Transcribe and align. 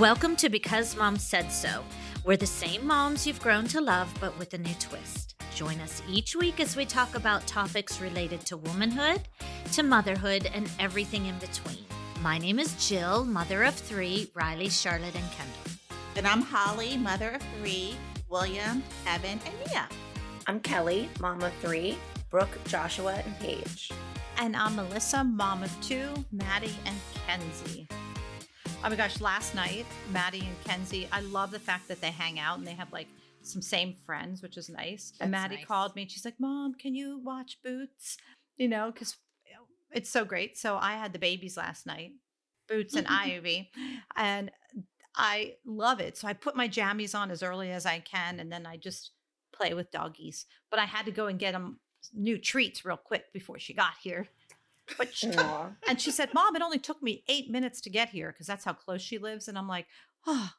Welcome 0.00 0.34
to 0.36 0.48
Because 0.48 0.96
Mom 0.96 1.18
Said 1.18 1.52
So. 1.52 1.84
We're 2.24 2.38
the 2.38 2.46
same 2.46 2.86
moms 2.86 3.26
you've 3.26 3.42
grown 3.42 3.66
to 3.66 3.82
love, 3.82 4.10
but 4.18 4.36
with 4.38 4.54
a 4.54 4.58
new 4.58 4.72
twist. 4.80 5.34
Join 5.54 5.78
us 5.80 6.02
each 6.08 6.34
week 6.34 6.58
as 6.58 6.74
we 6.74 6.86
talk 6.86 7.14
about 7.14 7.46
topics 7.46 8.00
related 8.00 8.40
to 8.46 8.56
womanhood, 8.56 9.20
to 9.72 9.82
motherhood, 9.82 10.50
and 10.54 10.70
everything 10.78 11.26
in 11.26 11.38
between. 11.38 11.84
My 12.22 12.38
name 12.38 12.58
is 12.58 12.88
Jill, 12.88 13.26
mother 13.26 13.62
of 13.62 13.74
three 13.74 14.30
Riley, 14.32 14.70
Charlotte, 14.70 15.14
and 15.14 15.30
Kendall. 15.32 15.98
And 16.16 16.26
I'm 16.26 16.40
Holly, 16.40 16.96
mother 16.96 17.32
of 17.32 17.42
three 17.58 17.94
William, 18.30 18.82
Evan, 19.06 19.38
and 19.44 19.54
Nia. 19.66 19.86
I'm 20.46 20.60
Kelly, 20.60 21.10
mom 21.20 21.42
of 21.42 21.52
three 21.60 21.98
Brooke, 22.30 22.58
Joshua, 22.64 23.16
and 23.22 23.38
Paige. 23.38 23.92
And 24.38 24.56
I'm 24.56 24.76
Melissa, 24.76 25.24
mom 25.24 25.62
of 25.62 25.80
two 25.82 26.08
Maddie 26.32 26.78
and 26.86 26.96
Kenzie. 27.26 27.86
Oh 28.82 28.88
my 28.88 28.96
gosh, 28.96 29.20
last 29.20 29.54
night, 29.54 29.84
Maddie 30.10 30.40
and 30.40 30.64
Kenzie, 30.64 31.06
I 31.12 31.20
love 31.20 31.50
the 31.50 31.58
fact 31.58 31.86
that 31.88 32.00
they 32.00 32.10
hang 32.10 32.38
out 32.38 32.56
and 32.56 32.66
they 32.66 32.72
have 32.72 32.90
like 32.94 33.08
some 33.42 33.60
same 33.60 33.94
friends, 34.06 34.40
which 34.40 34.56
is 34.56 34.70
nice. 34.70 35.12
and 35.20 35.30
Maddie 35.30 35.56
nice. 35.56 35.66
called 35.66 35.94
me 35.94 36.02
and 36.02 36.10
she's 36.10 36.24
like, 36.24 36.40
Mom, 36.40 36.72
can 36.72 36.94
you 36.94 37.20
watch 37.22 37.58
Boots? 37.62 38.16
You 38.56 38.68
know, 38.68 38.90
because 38.90 39.16
it's 39.92 40.08
so 40.08 40.24
great. 40.24 40.56
So 40.56 40.78
I 40.78 40.94
had 40.94 41.12
the 41.12 41.18
babies 41.18 41.58
last 41.58 41.84
night, 41.84 42.12
Boots 42.68 42.94
and 42.94 43.06
Ivy, 43.10 43.70
and 44.16 44.50
I 45.14 45.56
love 45.66 46.00
it. 46.00 46.16
So 46.16 46.26
I 46.26 46.32
put 46.32 46.56
my 46.56 46.66
jammies 46.66 47.14
on 47.14 47.30
as 47.30 47.42
early 47.42 47.70
as 47.70 47.84
I 47.84 47.98
can 47.98 48.40
and 48.40 48.50
then 48.50 48.64
I 48.64 48.78
just 48.78 49.10
play 49.52 49.74
with 49.74 49.90
doggies. 49.90 50.46
But 50.70 50.80
I 50.80 50.86
had 50.86 51.04
to 51.04 51.12
go 51.12 51.26
and 51.26 51.38
get 51.38 51.52
them 51.52 51.80
new 52.14 52.38
treats 52.38 52.82
real 52.86 52.96
quick 52.96 53.30
before 53.34 53.58
she 53.58 53.74
got 53.74 53.92
here. 54.02 54.28
But 54.98 55.14
she, 55.14 55.30
Aw. 55.30 55.70
and 55.88 56.00
she 56.00 56.10
said, 56.10 56.34
Mom, 56.34 56.56
it 56.56 56.62
only 56.62 56.78
took 56.78 57.02
me 57.02 57.24
eight 57.28 57.50
minutes 57.50 57.80
to 57.82 57.90
get 57.90 58.10
here 58.10 58.32
because 58.32 58.46
that's 58.46 58.64
how 58.64 58.72
close 58.72 59.02
she 59.02 59.18
lives. 59.18 59.48
And 59.48 59.56
I'm 59.56 59.68
like, 59.68 59.86
oh, 60.26 60.50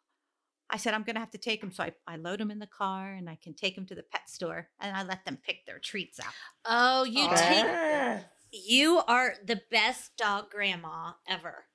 I 0.70 0.78
said, 0.78 0.94
I'm 0.94 1.04
going 1.04 1.16
to 1.16 1.20
have 1.20 1.32
to 1.32 1.38
take 1.38 1.62
him." 1.62 1.72
So 1.72 1.84
I, 1.84 1.92
I 2.08 2.16
load 2.16 2.40
them 2.40 2.52
in 2.52 2.60
the 2.60 2.68
car 2.68 3.14
and 3.14 3.30
I 3.30 3.38
can 3.42 3.54
take 3.54 3.76
them 3.76 3.86
to 3.88 3.96
the 3.96 4.04
pet 4.04 4.30
store 4.30 4.70
and 4.80 4.96
I 4.96 5.04
let 5.04 5.26
them 5.26 5.38
pick 5.44 5.66
their 5.66 5.80
treats 5.80 6.20
out. 6.20 6.34
Oh, 6.66 7.04
you 7.04 7.26
Aw. 7.26 7.36
take 7.36 8.26
you 8.52 9.02
are 9.08 9.36
the 9.46 9.62
best 9.72 10.12
dog 10.18 10.52
grandma 10.52 11.14
ever. 11.28 11.66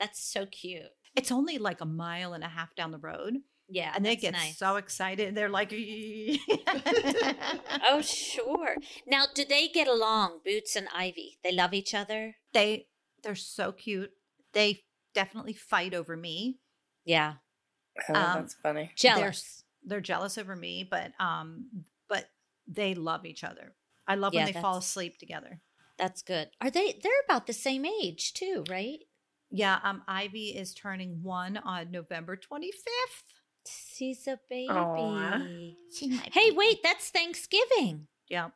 That's 0.00 0.22
so 0.22 0.46
cute. 0.46 0.90
It's 1.14 1.30
only 1.30 1.58
like 1.58 1.80
a 1.80 1.86
mile 1.86 2.32
and 2.32 2.42
a 2.42 2.48
half 2.48 2.74
down 2.74 2.90
the 2.90 2.98
road. 2.98 3.34
Yeah, 3.74 3.92
and 3.94 4.04
they 4.04 4.16
get 4.16 4.32
nice. 4.32 4.58
so 4.58 4.76
excited. 4.76 5.34
They're 5.34 5.48
like, 5.48 5.72
Oh, 7.84 8.02
sure. 8.02 8.76
Now, 9.06 9.24
do 9.34 9.44
they 9.46 9.68
get 9.68 9.88
along, 9.88 10.40
Boots 10.44 10.76
and 10.76 10.88
Ivy? 10.94 11.38
They 11.42 11.52
love 11.52 11.72
each 11.72 11.94
other? 11.94 12.36
they, 12.52 12.88
they're 13.22 13.34
so 13.34 13.72
cute. 13.72 14.10
They 14.52 14.82
definitely 15.14 15.54
fight 15.54 15.94
over 15.94 16.16
me. 16.16 16.58
Yeah. 17.06 17.34
Oh, 18.10 18.14
Um, 18.14 18.34
that's 18.42 18.54
funny. 18.62 18.90
They're, 19.02 19.14
Jealous. 19.14 19.64
they're 19.84 20.00
jealous 20.02 20.36
over 20.36 20.54
me, 20.54 20.86
but, 20.88 21.12
um, 21.18 21.84
but 22.08 22.26
they 22.68 22.94
love 22.94 23.24
each 23.24 23.42
other. 23.42 23.74
I 24.06 24.16
love 24.16 24.34
Yeah, 24.34 24.44
when 24.44 24.52
they 24.52 24.60
fall 24.60 24.76
asleep 24.76 25.18
together. 25.18 25.60
That's 25.98 26.20
good. 26.20 26.48
Are 26.60 26.70
they 26.70 26.98
they're 27.02 27.12
about 27.28 27.46
the 27.46 27.52
same 27.52 27.86
age 27.86 28.32
too, 28.34 28.64
right? 28.68 28.98
Yeah, 29.50 29.78
um, 29.84 30.02
Ivy 30.08 30.48
is 30.48 30.74
turning 30.74 31.22
one 31.22 31.56
on 31.58 31.90
November 31.90 32.36
25th. 32.36 33.31
She's 34.02 34.26
a 34.26 34.36
baby. 34.50 34.66
Aw. 34.68 35.38
She 35.96 36.08
might 36.08 36.32
Hey, 36.34 36.50
be- 36.50 36.56
wait, 36.56 36.82
that's 36.82 37.10
Thanksgiving. 37.10 38.08
Yep. 38.30 38.50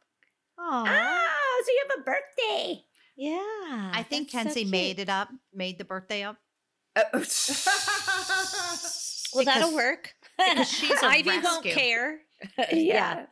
Oh, 0.59 0.85
so 1.65 1.71
you 1.71 1.85
have 1.89 2.01
a 2.01 2.03
birthday. 2.03 2.83
Yeah. 3.17 3.93
I 3.95 4.05
think 4.09 4.33
that's 4.33 4.49
so 4.49 4.55
Kenzie 4.55 4.65
made 4.69 4.99
it 4.99 5.09
up, 5.09 5.29
made 5.55 5.79
the 5.79 5.85
birthday 5.85 6.25
up. 6.25 6.39
Uh, 6.97 7.03
oh. 7.15 7.25
Well, 9.35 9.45
that'll 9.45 9.75
work. 9.75 10.15
because 10.39 10.69
she's 10.69 11.01
a 11.03 11.07
Ivy 11.11 11.29
won't 11.29 11.45
rescue. 11.65 11.73
care. 11.75 12.21
yeah. 12.73 13.27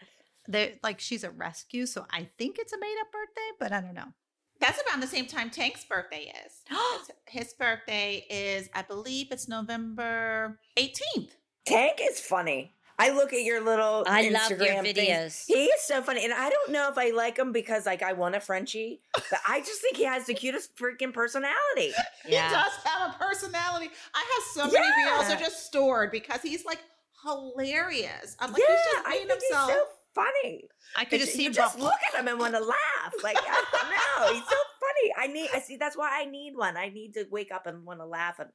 They're 0.46 0.72
like 0.82 1.00
she's 1.00 1.24
a 1.24 1.30
rescue, 1.30 1.86
so 1.86 2.04
I 2.10 2.28
think 2.38 2.58
it's 2.58 2.72
a 2.74 2.78
made 2.78 2.96
up 3.00 3.10
birthday, 3.10 3.50
but 3.58 3.72
I 3.72 3.80
don't 3.80 3.94
know. 3.94 4.12
That's 4.60 4.78
around 4.86 5.00
the 5.00 5.06
same 5.08 5.26
time 5.26 5.50
Tank's 5.50 5.84
birthday 5.84 6.30
is. 6.46 6.62
His- 6.68 7.10
His 7.46 7.54
birthday 7.54 8.24
is, 8.30 8.68
I 8.74 8.82
believe 8.82 9.28
it's 9.32 9.48
November 9.48 10.58
18th. 10.78 11.30
Tank 11.66 11.98
is 12.02 12.20
funny. 12.20 12.72
I 12.96 13.10
look 13.10 13.32
at 13.32 13.42
your 13.42 13.60
little 13.60 14.04
I 14.06 14.28
love 14.28 14.50
your 14.50 14.58
Instagram 14.60 14.82
things. 14.94 14.98
videos. 14.98 15.44
He 15.46 15.64
is 15.64 15.82
so 15.82 16.00
funny. 16.00 16.24
And 16.24 16.32
I 16.32 16.48
don't 16.48 16.70
know 16.70 16.88
if 16.88 16.96
I 16.96 17.10
like 17.10 17.36
him 17.38 17.50
because 17.50 17.86
like 17.86 18.02
I 18.02 18.12
want 18.12 18.36
a 18.36 18.40
Frenchie, 18.40 19.00
but 19.14 19.40
I 19.48 19.60
just 19.60 19.80
think 19.80 19.96
he 19.96 20.04
has 20.04 20.26
the 20.26 20.34
cutest 20.34 20.76
freaking 20.76 21.12
personality. 21.12 21.92
Yeah. 22.28 22.48
He 22.48 22.54
does 22.54 22.72
have 22.84 23.10
a 23.10 23.18
personality. 23.18 23.90
I 24.14 24.18
have 24.34 24.42
so 24.52 24.72
many 24.72 24.86
reels 24.86 25.22
Yeah. 25.22 25.28
that 25.28 25.36
are 25.40 25.44
just 25.44 25.66
stored 25.66 26.12
because 26.12 26.40
he's 26.40 26.64
like 26.64 26.78
hilarious. 27.24 28.36
I'm 28.38 28.52
like, 28.52 28.62
yeah, 28.66 28.74
he's 28.76 28.84
just 28.94 29.06
I 29.06 29.10
being 29.12 29.26
think 29.28 29.42
himself. 29.42 29.70
he's 29.70 29.76
so 29.78 29.84
funny. 30.14 30.64
I 30.96 31.04
could 31.04 31.20
just 31.20 31.32
see 31.32 31.42
you 31.42 31.48
him 31.48 31.54
just 31.54 31.78
look 31.78 31.94
at 32.12 32.20
him 32.20 32.28
and 32.28 32.38
want 32.38 32.54
to 32.54 32.60
laugh. 32.60 33.12
Like 33.24 33.36
I 33.38 33.64
don't 33.72 33.90
know, 34.28 34.34
he's 34.34 34.48
so 34.48 34.56
funny. 34.80 35.12
I 35.18 35.26
need. 35.32 35.48
I 35.52 35.58
see. 35.60 35.76
That's 35.76 35.96
why 35.96 36.10
I 36.12 36.26
need 36.26 36.56
one. 36.56 36.76
I 36.76 36.88
need 36.90 37.14
to 37.14 37.26
wake 37.30 37.50
up 37.52 37.66
and 37.66 37.84
want 37.84 37.98
to 38.00 38.06
laugh 38.06 38.38
at 38.38 38.50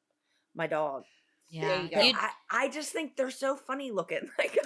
my 0.56 0.68
dog. 0.68 1.04
There 1.52 1.82
you 1.84 1.90
go. 1.90 2.02
You- 2.02 2.14
I, 2.16 2.30
I 2.52 2.70
just 2.70 2.92
think 2.92 3.16
they're 3.16 3.32
so 3.32 3.56
funny 3.56 3.92
looking. 3.92 4.30
Like 4.38 4.58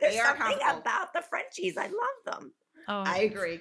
They 0.00 0.16
there's 0.16 0.16
are 0.20 0.36
something 0.36 0.58
comical. 0.58 0.80
about 0.80 1.12
the 1.12 1.22
Frenchies. 1.22 1.76
I 1.76 1.84
love 1.86 2.24
them. 2.40 2.52
Oh. 2.88 3.04
I 3.06 3.18
agree. 3.18 3.60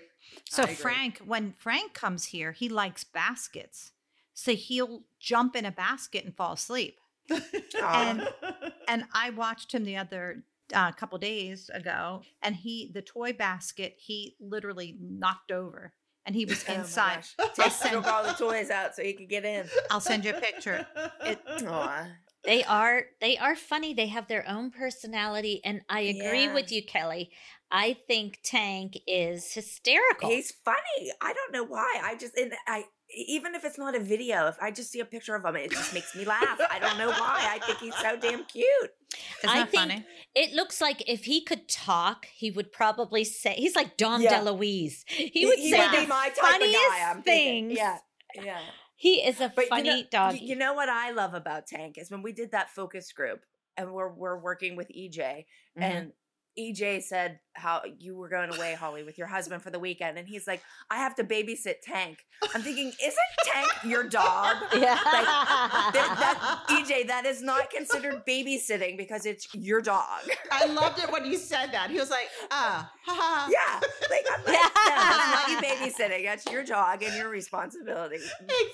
so 0.49 0.63
I 0.63 0.65
agree. 0.65 0.75
Frank, 0.75 1.19
when 1.19 1.53
Frank 1.57 1.93
comes 1.93 2.25
here, 2.25 2.51
he 2.51 2.67
likes 2.67 3.03
baskets. 3.03 3.91
So 4.33 4.53
he'll 4.55 5.03
jump 5.19 5.55
in 5.55 5.65
a 5.65 5.71
basket 5.71 6.25
and 6.25 6.35
fall 6.35 6.53
asleep. 6.53 6.97
And 7.29 8.27
and 8.87 9.05
I 9.13 9.29
watched 9.29 9.71
him 9.73 9.83
the 9.83 9.97
other 9.97 10.43
uh, 10.73 10.91
couple 10.93 11.17
days 11.19 11.69
ago, 11.71 12.23
and 12.41 12.55
he 12.55 12.89
the 12.91 13.01
toy 13.03 13.33
basket 13.33 13.95
he 13.99 14.35
literally 14.39 14.97
knocked 14.99 15.51
over, 15.51 15.93
and 16.25 16.35
he 16.35 16.45
was 16.45 16.63
Oh 16.69 16.73
inside. 16.73 17.25
Tess 17.55 17.81
took 17.89 18.07
all 18.07 18.23
the 18.23 18.33
toys 18.33 18.69
out 18.69 18.95
so 18.95 19.03
he 19.03 19.13
could 19.13 19.29
get 19.29 19.45
in. 19.45 19.67
I'll 19.89 19.99
send 19.99 20.25
you 20.25 20.31
a 20.35 20.39
picture. 20.41 20.85
It, 21.21 21.39
They 22.43 22.63
are 22.63 23.03
they 23.19 23.37
are 23.37 23.55
funny. 23.55 23.93
They 23.93 24.07
have 24.07 24.27
their 24.27 24.47
own 24.49 24.71
personality 24.71 25.61
and 25.63 25.81
I 25.87 26.01
agree 26.01 26.45
Yeah. 26.45 26.53
with 26.55 26.71
you, 26.71 26.83
Kelly. 26.83 27.29
I 27.69 27.97
think 28.07 28.39
Tank 28.43 28.97
is 29.07 29.53
hysterical. 29.53 30.27
He's 30.29 30.51
funny. 30.65 31.11
I 31.21 31.33
don't 31.33 31.53
know 31.53 31.63
why. 31.63 32.01
I 32.03 32.15
just 32.15 32.35
and 32.35 32.51
I 32.67 32.85
even 33.15 33.55
if 33.55 33.65
it's 33.65 33.77
not 33.77 33.95
a 33.95 33.99
video, 33.99 34.47
if 34.47 34.57
I 34.61 34.71
just 34.71 34.91
see 34.91 34.99
a 34.99 35.05
picture 35.05 35.35
of 35.35 35.43
him, 35.45 35.55
it 35.55 35.71
just 35.71 35.93
makes 35.93 36.15
me 36.15 36.25
laugh. 36.25 36.59
I 36.69 36.79
don't 36.79 36.97
know 36.97 37.09
why. 37.09 37.47
I 37.49 37.59
think 37.65 37.79
he's 37.79 37.95
so 37.95 38.15
damn 38.21 38.43
cute. 38.45 38.67
isn't 39.43 39.49
I 39.49 39.65
think 39.65 39.91
funny? 39.91 40.05
it 40.35 40.53
looks 40.53 40.79
like 40.81 41.03
if 41.09 41.25
he 41.25 41.43
could 41.43 41.67
talk, 41.67 42.25
he 42.33 42.51
would 42.51 42.71
probably 42.71 43.23
say 43.23 43.53
he's 43.55 43.75
like 43.75 43.97
Dom 43.97 44.21
Yeah. 44.21 44.41
DeLuise. 44.41 45.03
He 45.07 45.45
would 45.45 45.59
say 45.59 45.77
would 45.89 46.03
the 46.03 46.07
my 46.07 46.29
type 46.29 46.37
of 46.37 46.49
funniest 46.49 46.79
guy. 46.79 47.21
Things. 47.23 47.73
Yeah, 47.75 47.97
yeah. 48.35 48.59
He 48.95 49.15
is 49.15 49.41
a 49.41 49.51
But 49.55 49.65
funny 49.67 49.89
you 49.89 49.95
know, 50.03 50.03
dog. 50.11 50.35
You 50.39 50.55
know 50.55 50.73
what 50.73 50.87
I 50.89 51.11
love 51.11 51.33
about 51.33 51.65
Tank 51.67 51.97
is 51.97 52.11
when 52.11 52.21
we 52.21 52.31
did 52.33 52.51
that 52.51 52.69
focus 52.69 53.11
group 53.11 53.41
and 53.75 53.91
we're 53.93 54.13
we're 54.13 54.37
working 54.39 54.75
with 54.75 54.89
EJ 54.89 55.45
Mm-hmm. 55.77 55.83
and 55.83 56.11
EJ 56.59 57.03
said 57.03 57.39
how 57.53 57.81
you 57.99 58.15
were 58.15 58.29
going 58.29 58.53
away, 58.53 58.73
Holly, 58.73 59.03
with 59.03 59.17
your 59.17 59.27
husband 59.27 59.61
for 59.61 59.69
the 59.69 59.79
weekend, 59.79 60.17
and 60.17 60.27
he's 60.27 60.47
like, 60.47 60.61
"I 60.89 60.97
have 60.97 61.15
to 61.15 61.23
babysit 61.23 61.75
Tank." 61.83 62.25
I'm 62.53 62.61
thinking, 62.61 62.87
isn't 62.87 63.17
Tank 63.45 63.67
your 63.85 64.03
dog? 64.03 64.57
yeah. 64.73 64.97
That, 65.93 65.93
that, 65.93 66.63
EJ, 66.69 67.07
that 67.07 67.25
is 67.25 67.41
not 67.41 67.69
considered 67.69 68.25
babysitting 68.27 68.97
because 68.97 69.25
it's 69.25 69.47
your 69.53 69.81
dog. 69.81 70.21
I 70.51 70.65
loved 70.65 70.99
it 70.99 71.11
when 71.11 71.25
you 71.25 71.37
said 71.37 71.71
that. 71.71 71.91
He 71.91 71.99
was 71.99 72.09
like, 72.09 72.27
ah, 72.49 72.91
ha 73.05 73.13
ha. 73.13 73.47
Yeah, 73.49 73.79
like 74.09 74.25
I'm 74.31 74.43
like, 74.43 74.53
no, 74.53 74.95
that's 74.95 75.31
not 75.31 75.49
you 75.49 75.85
babysitting. 75.87 76.25
That's 76.25 76.45
your 76.51 76.63
dog 76.63 77.03
and 77.03 77.15
your 77.15 77.29
responsibility. 77.29 78.17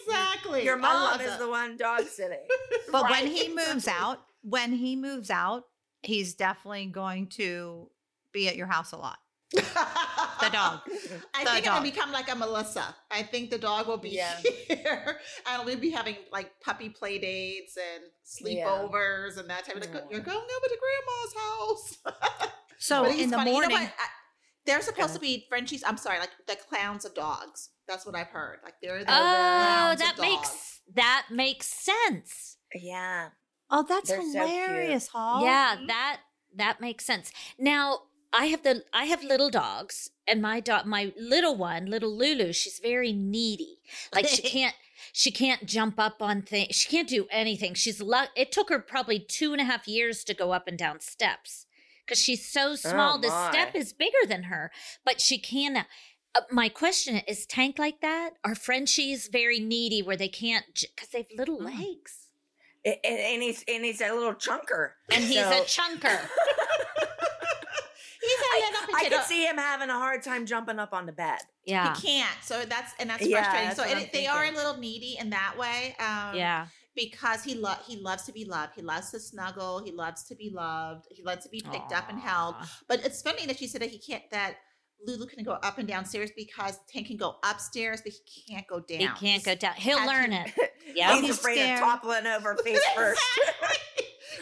Exactly. 0.07 0.63
Your 0.63 0.77
I 0.77 0.81
mom 0.81 1.21
is 1.21 1.33
it. 1.33 1.39
the 1.39 1.49
one 1.49 1.77
dog 1.77 2.03
sitting. 2.03 2.45
But 2.91 3.09
when 3.09 3.27
he 3.27 3.49
moves 3.49 3.87
out, 3.87 4.19
when 4.43 4.71
he 4.73 4.95
moves 4.95 5.29
out, 5.29 5.63
he's 6.07 6.33
definitely 6.35 6.85
going 6.87 7.27
to 7.27 7.89
be 8.33 8.47
at 8.47 8.55
your 8.55 8.67
house 8.67 8.91
a 8.93 8.97
lot. 8.97 9.17
The 9.53 9.61
dog. 10.51 10.79
I 11.33 11.43
The 11.43 11.49
think 11.51 11.65
dog. 11.65 11.77
it'll 11.77 11.81
become 11.81 12.11
like 12.11 12.31
a 12.31 12.35
Melissa. 12.35 12.95
I 13.11 13.23
think 13.23 13.49
the 13.49 13.57
dog 13.57 13.87
will 13.87 13.97
be 13.97 14.09
Yeah. 14.09 14.35
here, 14.67 15.19
and 15.47 15.65
we'll 15.65 15.77
be 15.79 15.89
having 15.91 16.15
like 16.31 16.51
puppy 16.61 16.89
play 16.89 17.17
dates 17.17 17.77
and 17.77 18.03
sleepovers 18.25 19.37
and 19.37 19.49
that 19.49 19.65
type 19.65 19.77
of. 19.77 19.81
Like, 19.93 20.03
Aw. 20.03 20.07
You're 20.11 20.19
going 20.21 20.37
over 20.37 20.67
to 20.67 20.77
grandma's 20.79 21.33
house. 21.35 22.51
So 22.79 23.03
But 23.03 23.13
he's 23.13 23.23
in 23.23 23.29
the 23.31 23.37
funny. 23.37 23.49
You 23.55 23.61
know 23.61 23.67
morning, 23.69 23.87
what? 23.87 23.93
I- 23.99 24.09
they're 24.67 24.81
supposed 24.81 25.13
to 25.15 25.19
be 25.19 25.45
Frenchies. 25.49 25.83
I'm 25.83 25.97
sorry, 25.97 26.19
like 26.19 26.29
the 26.45 26.55
clowns 26.69 27.05
of 27.05 27.15
dogs. 27.15 27.69
That's 27.87 28.05
what 28.05 28.13
I've 28.15 28.27
heard. 28.27 28.59
Like 28.63 28.75
they're 28.83 28.99
the 29.03 29.09
Oh, 29.09 29.15
that 29.15 29.93
of 30.11 30.17
dogs. 30.17 30.19
makes 30.19 30.81
that 30.93 31.25
makes 31.31 31.67
sense. 31.67 32.57
Yeah. 32.75 33.29
Oh, 33.69 33.85
that's 33.87 34.09
They're 34.09 34.21
so 34.21 34.31
cute. 34.31 34.49
hilarious, 34.49 35.07
Hall. 35.07 35.43
Yeah, 35.43 35.75
that 35.87 36.19
that 36.55 36.81
makes 36.81 37.05
sense. 37.05 37.31
Now, 37.59 37.99
I 38.33 38.45
have 38.47 38.63
the 38.63 38.83
I 38.93 39.05
have 39.05 39.23
little 39.23 39.49
dogs 39.49 40.09
and 40.27 40.41
my 40.41 40.59
dog 40.59 40.85
my 40.85 41.13
little 41.17 41.55
one, 41.55 41.85
little 41.85 42.15
Lulu, 42.15 42.53
she's 42.53 42.79
very 42.79 43.11
needy. 43.13 43.79
Like 44.13 44.27
she 44.27 44.41
can't 44.55 44.75
she 45.13 45.31
can't 45.31 45.65
jump 45.65 45.99
up 45.99 46.21
on 46.21 46.41
things. 46.41 46.75
She 46.75 46.89
can't 46.89 47.07
do 47.07 47.27
anything. 47.31 47.73
She's 47.73 48.01
luck. 48.01 48.29
It 48.35 48.51
took 48.51 48.69
her 48.69 48.79
probably 48.79 49.19
two 49.19 49.51
and 49.51 49.61
a 49.61 49.65
half 49.65 49.87
years 49.87 50.23
to 50.25 50.33
go 50.33 50.51
up 50.51 50.67
and 50.67 50.77
down 50.77 50.99
steps 50.99 51.65
because 52.05 52.19
she's 52.19 52.45
so 52.47 52.75
small. 52.75 53.19
the 53.19 53.29
step 53.51 53.75
is 53.75 53.93
bigger 53.93 54.25
than 54.27 54.43
her, 54.43 54.71
but 55.05 55.21
she 55.21 55.37
can. 55.37 55.85
Uh, 56.35 56.41
my 56.51 56.69
question 56.69 57.21
is: 57.27 57.45
Tank 57.45 57.77
like 57.79 58.01
that? 58.01 58.31
Are 58.43 58.55
Frenchies 58.55 59.27
very 59.31 59.59
needy 59.59 60.01
where 60.01 60.17
they 60.17 60.27
can't 60.29 60.65
because 60.95 61.09
they 61.09 61.19
have 61.19 61.27
little 61.37 61.59
Mm. 61.59 61.65
legs? 61.77 62.26
And, 62.87 62.97
and 63.19 63.43
he's 63.43 63.63
and 63.67 63.83
he's 63.83 63.99
a 64.01 64.13
little 64.13 64.33
chunker, 64.33 64.91
And 65.11 65.23
he's 65.23 65.37
a 65.37 65.61
chunker. 65.65 66.19
He's 68.19 68.39
a 68.39 68.71
little 68.71 68.95
I 68.95 68.99
potato. 69.03 69.15
could 69.17 69.25
see 69.25 69.45
him 69.45 69.57
having 69.57 69.89
a 69.89 69.93
hard 69.93 70.21
time 70.23 70.45
jumping 70.45 70.79
up 70.79 70.91
on 70.93 71.05
the 71.05 71.11
bed. 71.13 71.39
Yeah, 71.65 71.95
He 71.95 72.07
can't. 72.07 72.37
So 72.43 72.65
that's 72.65 72.91
and 72.99 73.09
that's 73.09 73.25
Yeah, 73.25 73.37
frustrating. 73.43 73.67
that's 73.69 73.79
so 73.79 73.87
what 73.87 74.03
it, 74.03 74.11
they 74.11 74.27
are 74.27 74.43
a 74.43 74.51
little 74.51 74.75
needy 74.77 75.17
in 75.19 75.29
that 75.29 75.55
way. 75.57 75.95
Um, 75.99 76.35
yeah. 76.35 76.65
because 76.95 77.43
he 77.43 77.53
lo- 77.55 77.77
he 77.87 77.95
loves 77.97 78.23
to 78.23 78.33
be 78.33 78.43
loved. 78.43 78.73
He 78.75 78.81
loves 78.81 79.11
to 79.11 79.19
snuggle. 79.19 79.81
He 79.85 79.91
loves 79.91 80.23
to 80.25 80.35
be 80.35 80.49
loved. 80.49 81.05
He 81.11 81.23
loves 81.23 81.43
to 81.45 81.49
be 81.49 81.61
picked 81.61 81.93
up 81.93 82.09
and 82.09 82.19
held. 82.19 82.55
But 82.89 83.05
it's 83.05 83.21
funny 83.21 83.45
that 83.45 83.57
she 83.59 83.67
said 83.67 83.81
that 83.81 83.91
he 83.91 83.99
can't 83.99 84.23
that 84.31 84.55
Lulu 85.05 85.25
can 85.27 85.43
go 85.43 85.53
up 85.53 85.77
and 85.77 85.87
downstairs 85.87 86.31
because 86.35 86.79
Tank 86.89 87.07
can 87.07 87.17
go 87.17 87.35
upstairs, 87.43 88.01
but 88.03 88.13
he 88.25 88.53
can't 88.53 88.67
go 88.67 88.79
down. 88.79 88.99
He 88.99 89.07
can't 89.07 89.43
go 89.43 89.55
down. 89.55 89.73
He'll 89.75 89.99
had 89.99 90.07
learn 90.07 90.29
to- 90.31 90.45
it. 90.61 90.73
Yeah. 90.95 91.13
he's 91.15 91.27
He's 91.27 91.37
afraid 91.39 91.55
scared. 91.57 91.79
of 91.83 91.85
toppling 91.85 92.25
over 92.27 92.55
face 92.55 92.79
first. 92.95 93.21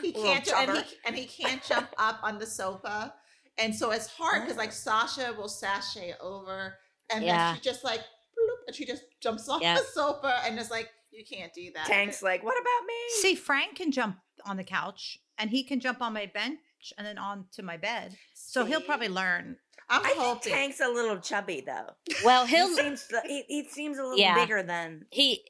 he 0.02 0.12
can't, 0.14 0.48
and 0.56 0.78
he, 0.78 0.84
and 1.06 1.16
he 1.16 1.26
can't 1.26 1.64
jump 1.64 1.90
up 1.98 2.20
on 2.24 2.38
the 2.40 2.46
sofa, 2.46 3.14
and 3.58 3.76
so 3.76 3.92
it's 3.92 4.08
hard 4.08 4.44
because 4.44 4.58
like 4.58 4.70
oh. 4.70 4.74
Sasha 4.74 5.34
will 5.38 5.50
sashay 5.50 6.14
over, 6.22 6.76
and 7.12 7.26
Yeah. 7.26 7.48
then 7.52 7.56
she 7.56 7.62
just 7.62 7.84
like, 7.84 8.00
bloop, 8.00 8.68
and 8.68 8.76
she 8.76 8.86
just 8.86 9.04
jumps 9.22 9.50
off 9.50 9.62
Yeah. 9.62 9.76
the 9.76 9.84
sofa, 9.92 10.40
and 10.46 10.58
it's 10.60 10.70
like 10.72 10.90
you 11.12 11.24
can't 11.26 11.54
do 11.54 11.72
that. 11.74 11.88
Tank's 11.88 12.22
like, 12.22 12.44
what 12.44 12.56
about 12.60 12.86
me? 12.88 12.94
See, 13.22 13.36
Frank 13.36 13.76
can 13.76 13.92
jump 13.92 14.18
on 14.46 14.58
the 14.58 14.64
couch 14.66 15.18
and 15.40 15.50
he 15.50 15.64
can 15.64 15.80
jump 15.80 16.02
on 16.02 16.12
my 16.14 16.26
bench 16.26 16.60
and 16.98 17.08
then 17.08 17.18
onto 17.18 17.62
my 17.64 17.78
bed. 17.78 18.18
So 18.34 18.66
he'll 18.66 18.82
probably 18.82 19.08
learn. 19.08 19.56
I'm 19.90 20.02
I 20.02 20.10
think 20.10 20.20
hoping. 20.20 20.52
Tank's 20.54 20.80
a 20.80 20.88
little 20.88 21.18
chubby 21.18 21.62
though. 21.66 21.90
Well, 22.24 22.46
He 22.46 22.56
he'll 22.56 22.76
seems 22.76 23.08
he, 23.26 23.44
he 23.48 23.64
seems 23.70 23.98
a 24.00 24.04
little 24.04 24.18
Yeah. 24.18 24.36
bigger 24.36 24.64
than. 24.64 25.06
he 25.12 25.44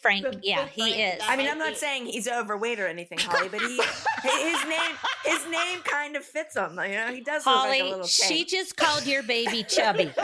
Frank. 0.00 0.24
Good- 0.24 0.40
Yeah, 0.42 0.64
good 0.64 0.70
he 0.70 1.02
is. 1.02 1.22
I 1.28 1.36
mean, 1.36 1.48
I'm 1.48 1.58
not 1.58 1.76
saying 1.76 2.06
he's 2.06 2.26
overweight 2.26 2.80
or 2.80 2.88
anything, 2.88 3.18
Holly, 3.20 3.48
but 3.48 3.60
he 3.68 3.76
his 3.76 4.64
name 4.64 4.96
his 5.24 5.46
name 5.48 5.80
kind 5.84 6.16
of 6.16 6.24
fits 6.24 6.56
him. 6.56 6.72
You 6.82 6.96
know, 6.96 7.12
he 7.12 7.20
does 7.20 7.46
look 7.46 7.54
like 7.54 7.78
a 7.80 7.82
Holly, 7.82 7.90
little 7.90 8.06
she 8.06 8.44
just 8.44 8.76
called 8.76 9.06
your 9.06 9.22
baby 9.22 9.62
chubby. 9.68 10.10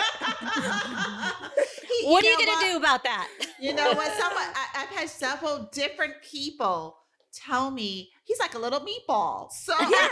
He- 1.89 2.07
what 2.07 2.25
are 2.25 2.29
you 2.29 2.37
gonna 2.39 2.51
what? 2.53 2.67
do 2.71 2.77
about 2.77 3.03
that? 3.05 3.29
You 3.59 3.75
know 3.75 3.93
what? 3.93 4.13
Someone 4.19 4.43
I, 4.43 4.67
I've 4.83 4.89
had 4.99 5.09
several 5.09 5.69
different 5.73 6.15
people 6.23 6.97
tell 7.33 7.71
me 7.71 8.11
he's 8.25 8.39
like 8.39 8.55
a 8.55 8.59
little 8.59 8.81
meatball. 8.81 9.51
So 9.51 9.75
yeah, 9.81 10.09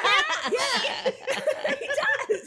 yeah, 0.53 1.11
he 1.79 1.87
does. 2.31 2.46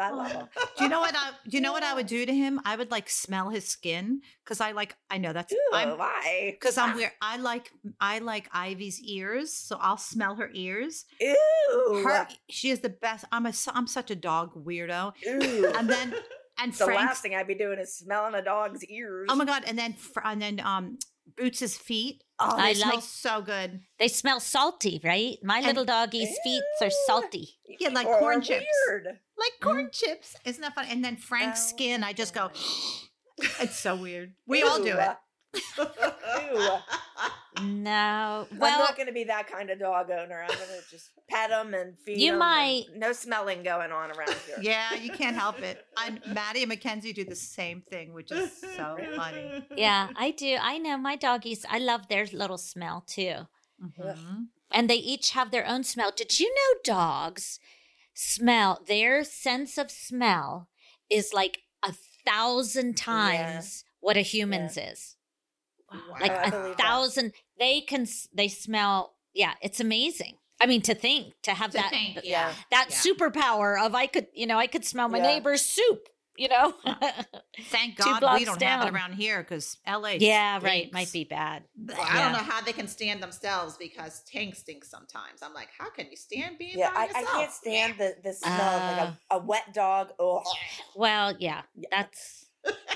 He's 0.00 0.10
so 0.10 0.14
cute. 0.16 0.20
I 0.20 0.22
love 0.22 0.32
him. 0.32 0.48
Do 0.78 0.84
you 0.84 0.90
know 0.90 1.00
what 1.00 1.14
I 1.14 1.30
do 1.48 1.56
you 1.56 1.60
know 1.60 1.72
what 1.72 1.82
I 1.82 1.94
would 1.94 2.06
do 2.06 2.24
to 2.26 2.32
him? 2.34 2.60
I 2.64 2.76
would 2.76 2.90
like 2.90 3.08
smell 3.10 3.50
his 3.50 3.66
skin 3.68 4.20
because 4.44 4.60
I 4.60 4.72
like 4.72 4.96
I 5.10 5.18
know 5.18 5.32
that's 5.32 5.52
Ew, 5.52 5.70
I'm 5.74 5.98
why? 5.98 6.56
because 6.58 6.78
I'm 6.78 6.94
weird. 6.96 7.12
I 7.22 7.36
like 7.36 7.70
I 8.00 8.18
like 8.20 8.48
Ivy's 8.52 9.00
ears, 9.02 9.52
so 9.52 9.76
I'll 9.80 9.96
smell 9.98 10.36
her 10.36 10.50
ears. 10.54 11.04
Ew. 11.20 12.02
Her 12.04 12.28
she 12.48 12.70
is 12.70 12.80
the 12.80 12.88
best. 12.88 13.24
I'm 13.32 13.46
a 13.46 13.52
I'm 13.74 13.86
such 13.86 14.10
a 14.10 14.16
dog 14.16 14.54
weirdo. 14.54 15.12
Ew. 15.24 15.66
And 15.76 15.88
then 15.88 16.14
and 16.58 16.72
the 16.72 16.84
Frank's 16.84 17.04
last 17.04 17.22
thing 17.22 17.34
I'd 17.34 17.46
be 17.46 17.54
doing 17.54 17.78
is 17.78 17.94
smelling 17.94 18.34
a 18.34 18.42
dog's 18.42 18.84
ears. 18.84 19.26
oh 19.30 19.34
my 19.36 19.44
god, 19.44 19.64
and 19.66 19.78
then 19.78 19.96
and 20.24 20.40
then 20.40 20.60
um 20.60 20.98
Boots's 21.36 21.76
feet. 21.76 22.24
Oh, 22.40 22.56
they 22.56 22.62
I 22.62 22.72
smell 22.72 22.94
like- 22.96 23.04
so 23.04 23.40
good. 23.40 23.80
They 23.98 24.08
smell 24.08 24.40
salty, 24.40 25.00
right? 25.04 25.38
My 25.44 25.58
And- 25.58 25.66
little 25.66 25.84
doggy's 25.84 26.36
feet 26.42 26.62
are 26.80 26.86
Ew. 26.86 26.92
salty. 27.06 27.48
Yeah, 27.78 27.90
like 27.90 28.06
Or 28.06 28.18
corn 28.18 28.42
chips. 28.42 28.66
Weird. 28.88 29.18
Like 29.40 29.52
corn 29.62 29.88
chips. 29.92 30.36
Isn't 30.44 30.60
that 30.62 30.74
funny? 30.74 30.88
And 30.90 31.02
then 31.04 31.16
Frank's 31.16 31.64
Oh, 31.64 31.68
skin, 31.76 32.04
I 32.04 32.12
just 32.12 32.34
go. 32.34 32.50
It's 33.58 33.76
so 33.76 33.96
weird. 33.96 34.34
We 34.46 34.62
all 34.62 34.82
do 34.82 34.96
it. 34.98 35.16
Ew. 35.78 36.68
No. 37.62 38.46
I'm 38.52 38.58
not 38.58 38.96
going 38.96 39.08
to 39.08 39.12
be 39.12 39.24
that 39.24 39.46
kind 39.50 39.68
of 39.70 39.78
dog 39.78 40.10
owner. 40.10 40.40
I'm 40.42 40.48
going 40.56 40.68
to 40.80 40.90
just 40.90 41.10
pet 41.28 41.50
them 41.50 41.74
and 41.74 41.94
feed 42.06 42.18
You 42.18 42.28
'em 42.28 42.32
and 42.34 42.38
might- 42.38 42.84
No 42.96 43.12
smelling 43.12 43.62
going 43.62 43.92
on 43.92 44.10
around 44.12 44.34
here. 44.46 44.56
Yeah, 44.62 44.94
you 44.94 45.10
can't 45.10 45.36
help 45.36 45.60
it. 45.60 45.84
And 46.02 46.20
Maddie 46.26 46.62
and 46.62 46.68
Mackenzie 46.70 47.12
do 47.12 47.24
the 47.24 47.36
same 47.36 47.82
thing, 47.90 48.14
which 48.14 48.30
is 48.32 48.50
so 48.76 48.96
funny. 49.16 49.66
yeah, 49.76 50.08
I 50.16 50.30
do. 50.30 50.56
I 50.60 50.78
know 50.78 50.96
my 50.96 51.16
doggies. 51.16 51.66
I 51.68 51.78
love 51.78 52.08
their 52.08 52.26
little 52.32 52.56
smell 52.58 53.04
too. 53.06 53.46
Mhm. 53.82 54.46
And 54.70 54.88
they 54.88 54.96
each 54.96 55.32
have 55.32 55.50
their 55.50 55.66
own 55.66 55.82
smell. 55.84 56.12
Did 56.16 56.38
you 56.40 56.48
know 56.54 56.80
dogs 56.84 57.58
smell, 58.14 58.82
their 58.86 59.24
sense 59.24 59.78
of 59.78 59.90
smell 59.90 60.68
is 61.08 61.32
like 61.32 61.60
a 61.82 61.92
thousand 62.26 62.96
times 62.96 63.84
what 64.00 64.16
a 64.16 64.20
human's 64.22 64.76
is? 64.76 65.16
Like 66.20 66.30
Oh, 66.32 66.36
I 66.36 66.44
a 66.46 66.50
believe 66.50 66.76
that. 66.76 66.78
thousand. 66.78 67.32
They 67.58 67.80
can, 67.80 68.06
they 68.32 68.48
smell. 68.48 69.14
Yeah, 69.34 69.54
it's 69.62 69.80
amazing. 69.80 70.36
I 70.60 70.66
mean, 70.66 70.82
to 70.82 70.94
think, 70.94 71.34
to 71.42 71.52
have 71.52 71.70
To 71.70 71.78
that, 71.78 71.90
think, 71.90 72.14
th- 72.14 72.26
yeah. 72.26 72.52
that 72.70 72.88
yeah. 72.90 72.96
superpower 72.96 73.80
of 73.84 73.94
I 73.94 74.06
could, 74.06 74.26
you 74.34 74.46
know, 74.46 74.58
I 74.58 74.66
could 74.66 74.84
smell 74.84 75.08
my 75.08 75.18
Yeah. 75.18 75.26
neighbor's 75.26 75.62
soup, 75.62 76.08
you 76.40 76.48
know? 76.48 76.72
Thank 77.70 77.96
God 78.02 78.22
we 78.38 78.44
don't 78.46 78.60
have 78.62 78.86
it 78.86 78.94
around 78.94 79.12
here 79.12 79.38
because 79.42 79.76
LA. 79.86 80.12
yeah, 80.18 80.58
right. 80.62 80.90
Might 80.92 81.12
be 81.12 81.24
bad. 81.24 81.64
Well, 81.76 81.98
I 82.00 82.22
don't 82.22 82.32
know 82.32 82.38
how 82.38 82.62
they 82.62 82.72
can 82.72 82.88
stand 82.88 83.22
themselves 83.22 83.76
because 83.78 84.22
Tank 84.22 84.54
stinks 84.54 84.88
sometimes. 84.90 85.42
I'm 85.42 85.52
like, 85.52 85.68
how 85.78 85.90
can 85.90 86.06
you 86.10 86.16
stand 86.16 86.56
being 86.58 86.78
Yeah, 86.78 86.90
by 86.94 87.08
I, 87.14 87.20
I 87.20 87.24
can't 87.24 87.52
stand 87.52 87.94
the, 87.98 88.14
the 88.24 88.32
smell 88.32 88.52
of 88.52 88.96
like 88.98 89.08
Uh. 89.08 89.12
a, 89.32 89.36
a 89.36 89.38
wet 89.38 89.74
dog. 89.74 90.12
Oh, 90.18 90.42
Well, 90.96 91.34
yeah, 91.38 91.62
that's 91.90 92.46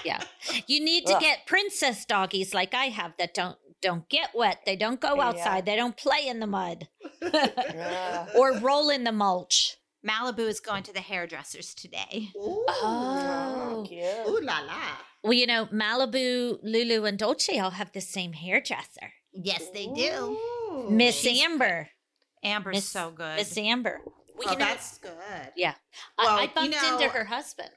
yeah. 0.04 0.22
You 0.66 0.82
need 0.82 1.06
to 1.06 1.18
get 1.20 1.46
princess 1.46 2.04
doggies 2.06 2.54
like 2.54 2.72
I 2.74 2.86
have 2.86 3.12
that 3.18 3.34
don't 3.34 3.58
don't 3.82 4.08
get 4.08 4.30
wet. 4.34 4.60
They 4.64 4.76
don't 4.76 4.98
go 5.00 5.16
Yeah. 5.16 5.28
outside. 5.28 5.66
They 5.66 5.76
don't 5.76 5.96
play 5.96 6.26
in 6.26 6.40
the 6.40 6.46
mud 6.46 6.88
yeah. 7.22 8.26
or 8.38 8.54
roll 8.58 8.88
in 8.88 9.04
the 9.04 9.12
mulch. 9.12 9.76
Malibu 10.06 10.40
is 10.40 10.60
going 10.60 10.82
to 10.84 10.92
the 10.92 11.00
hairdressers 11.00 11.74
today. 11.74 12.28
Ooh. 12.36 12.64
Oh. 12.68 13.84
cute. 13.88 14.04
Ooh 14.28 14.40
la 14.42 14.60
la. 14.60 14.80
Well, 15.22 15.32
you 15.32 15.46
know, 15.46 15.66
Malibu, 15.66 16.58
Lulu, 16.62 17.04
and 17.06 17.18
Dolce 17.18 17.58
all 17.58 17.70
have 17.70 17.92
the 17.92 18.00
same 18.00 18.32
hairdresser, 18.34 19.12
Yes, 19.32 19.68
they 19.72 19.86
do. 19.86 20.38
Ooh. 20.72 20.88
Miss 20.90 21.16
She's- 21.16 21.42
Amber. 21.44 21.88
Amber's 22.42 22.74
Miss- 22.76 22.88
so 22.88 23.10
good. 23.10 23.36
Miss 23.36 23.56
Amber. 23.56 24.00
Well, 24.04 24.48
Oh, 24.48 24.52
you 24.52 24.58
know, 24.58 24.64
that's 24.64 24.98
good. 24.98 25.12
yeah. 25.56 25.74
Well, 26.18 26.28
I, 26.28 26.38
I 26.40 26.42
you 26.42 26.48
bumped 26.54 26.82
know- 26.82 26.94
into 26.98 27.08
her 27.08 27.24
husband. 27.24 27.70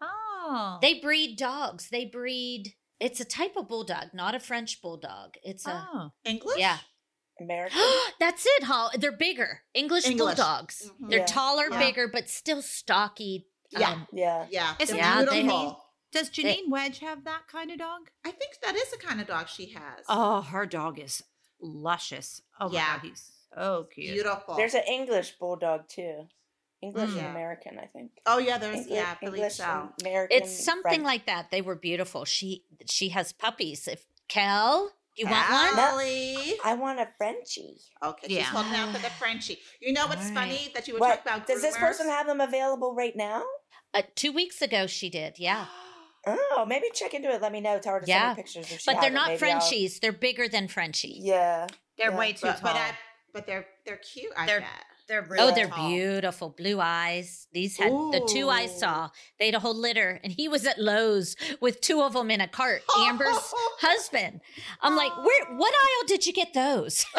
oh, 0.00 0.78
They 0.80 1.00
breed 1.00 1.36
dogs. 1.36 1.88
They 1.90 2.04
breed. 2.04 2.74
It's 3.00 3.18
a 3.18 3.24
type 3.24 3.56
of 3.56 3.66
bulldog, 3.68 4.14
not 4.14 4.34
a 4.36 4.40
French 4.40 4.80
bulldog. 4.80 5.34
It's 5.42 5.66
a 5.66 5.88
oh. 5.92 6.10
English? 6.24 6.58
yeah. 6.58 6.78
American. 7.40 7.78
That's 8.20 8.44
it, 8.46 8.64
Hall. 8.64 8.90
They're 8.98 9.12
bigger. 9.16 9.62
English, 9.74 10.06
English. 10.06 10.36
bulldogs. 10.36 10.90
Mhm. 11.00 11.10
They're 11.10 11.18
Yeah. 11.20 11.26
taller, 11.26 11.68
Yeah. 11.70 11.78
bigger, 11.78 12.08
but 12.08 12.28
still 12.28 12.62
stocky. 12.62 13.46
Yeah. 13.70 13.90
um, 13.90 14.08
Yeah. 14.12 14.46
Yeah. 14.50 14.74
Isn't 14.78 14.96
they're 14.96 15.04
Yeah, 15.04 15.24
they- 15.24 15.40
beautiful. 15.42 15.84
Does 16.12 16.28
Janine 16.28 16.68
Wedge 16.68 16.98
have 16.98 17.24
that 17.24 17.48
kind 17.48 17.70
of 17.70 17.78
dog? 17.78 18.10
I 18.22 18.32
think 18.32 18.60
that 18.62 18.76
is 18.76 18.90
the 18.90 18.98
kind 18.98 19.18
of 19.20 19.26
dog 19.26 19.48
she 19.48 19.70
has. 19.70 20.04
Oh, 20.08 20.42
her 20.42 20.66
dog 20.66 20.98
is 20.98 21.22
luscious. 21.58 22.42
Oh 22.60 22.70
Yeah. 22.70 22.96
god, 22.98 23.06
he's 23.08 23.30
so 23.54 23.84
cute. 23.92 24.12
beautiful. 24.14 24.54
There's 24.56 24.74
an 24.74 24.82
English 24.86 25.32
bulldog 25.38 25.88
too. 25.88 26.28
English 26.82 27.10
Mm. 27.10 27.18
and 27.18 27.26
American, 27.28 27.78
I 27.78 27.86
think. 27.86 28.10
oh 28.26 28.38
yeah, 28.38 28.58
there's 28.58 28.78
English, 28.78 28.92
yeah, 28.92 29.12
I 29.20 29.24
believe 29.24 29.36
English 29.36 29.54
so. 29.54 29.64
and 29.64 29.92
American. 30.02 30.36
it's 30.42 30.64
something 30.64 30.82
French. 30.82 31.04
like 31.04 31.26
that. 31.26 31.50
They 31.52 31.62
were 31.62 31.76
beautiful. 31.76 32.24
She 32.24 32.64
she 32.90 33.10
has 33.10 33.32
puppies. 33.32 33.86
If 33.88 34.04
Kel, 34.28 34.92
you 35.16 35.26
want 35.26 35.50
one? 35.50 35.78
Allie. 35.78 36.54
I 36.64 36.74
want 36.74 37.00
a 37.00 37.08
Frenchie. 37.18 37.76
Okay, 38.02 38.28
she's 38.28 38.36
Yeah. 38.38 38.44
holding 38.44 38.74
out 38.74 38.92
for 38.94 39.00
the 39.02 39.10
Frenchie. 39.10 39.58
You 39.80 39.92
know 39.92 40.06
what's 40.06 40.28
All 40.28 40.34
funny 40.34 40.70
that 40.74 40.88
you 40.88 40.94
were 40.94 41.00
What 41.00 41.24
talking 41.24 41.32
about? 41.38 41.46
does 41.46 41.62
this 41.62 41.76
person 41.76 42.08
have 42.08 42.26
them 42.26 42.40
available 42.40 42.94
right 42.94 43.14
now? 43.16 43.42
Uh, 43.94 44.02
two 44.14 44.32
weeks 44.32 44.62
ago, 44.62 44.86
she 44.86 45.10
did. 45.10 45.38
Yeah, 45.38 45.66
Oh, 46.26 46.64
maybe 46.66 46.86
check 46.94 47.14
into 47.14 47.28
it. 47.30 47.42
Let 47.42 47.50
me 47.52 47.60
know. 47.60 47.78
Tell 47.80 47.94
her 47.94 48.00
to 48.00 48.06
Yeah. 48.06 48.28
send 48.28 48.36
me 48.36 48.42
pictures. 48.44 48.72
If 48.72 48.80
she 48.80 48.92
but 48.92 49.00
they're 49.00 49.10
not 49.10 49.28
Maybe 49.28 49.32
I'll- 49.50 49.60
Frenchies. 49.60 49.98
They're 50.00 50.12
bigger 50.12 50.48
than 50.48 50.68
Frenchie. 50.68 51.16
Yeah, 51.20 51.66
They're 51.98 52.10
Yeah. 52.10 52.16
way 52.16 52.32
too 52.32 52.46
But, 52.46 52.52
tall. 52.60 52.72
but, 52.72 52.76
I, 52.76 52.98
but 53.34 53.46
they're 53.46 53.66
they're 53.84 53.96
cute. 53.98 54.32
I 54.36 54.46
They're- 54.46 54.60
bet. 54.60 54.68
They're 55.12 55.20
real 55.28 55.42
Oh, 55.42 55.54
they're 55.54 55.66
tall. 55.68 55.90
beautiful. 55.90 56.48
Blue 56.48 56.80
eyes. 56.80 57.46
These 57.52 57.76
had 57.76 57.90
the 57.92 58.26
two 58.32 58.48
I 58.48 58.64
saw. 58.64 59.10
They 59.38 59.44
had 59.44 59.54
a 59.54 59.58
whole 59.58 59.74
litter, 59.78 60.18
and 60.24 60.32
he 60.32 60.48
was 60.48 60.64
at 60.66 60.78
Lowe's 60.78 61.36
with 61.60 61.82
two 61.82 62.00
of 62.00 62.14
them 62.14 62.30
in 62.30 62.40
a 62.40 62.48
cart. 62.48 62.80
Amber's 62.96 63.36
husband. 63.82 64.40
I'm 64.80 64.96
like, 64.96 65.14
where? 65.18 65.54
What 65.58 65.74
aisle 65.74 66.06
did 66.06 66.24
you 66.24 66.32
get 66.32 66.54
those? 66.54 67.04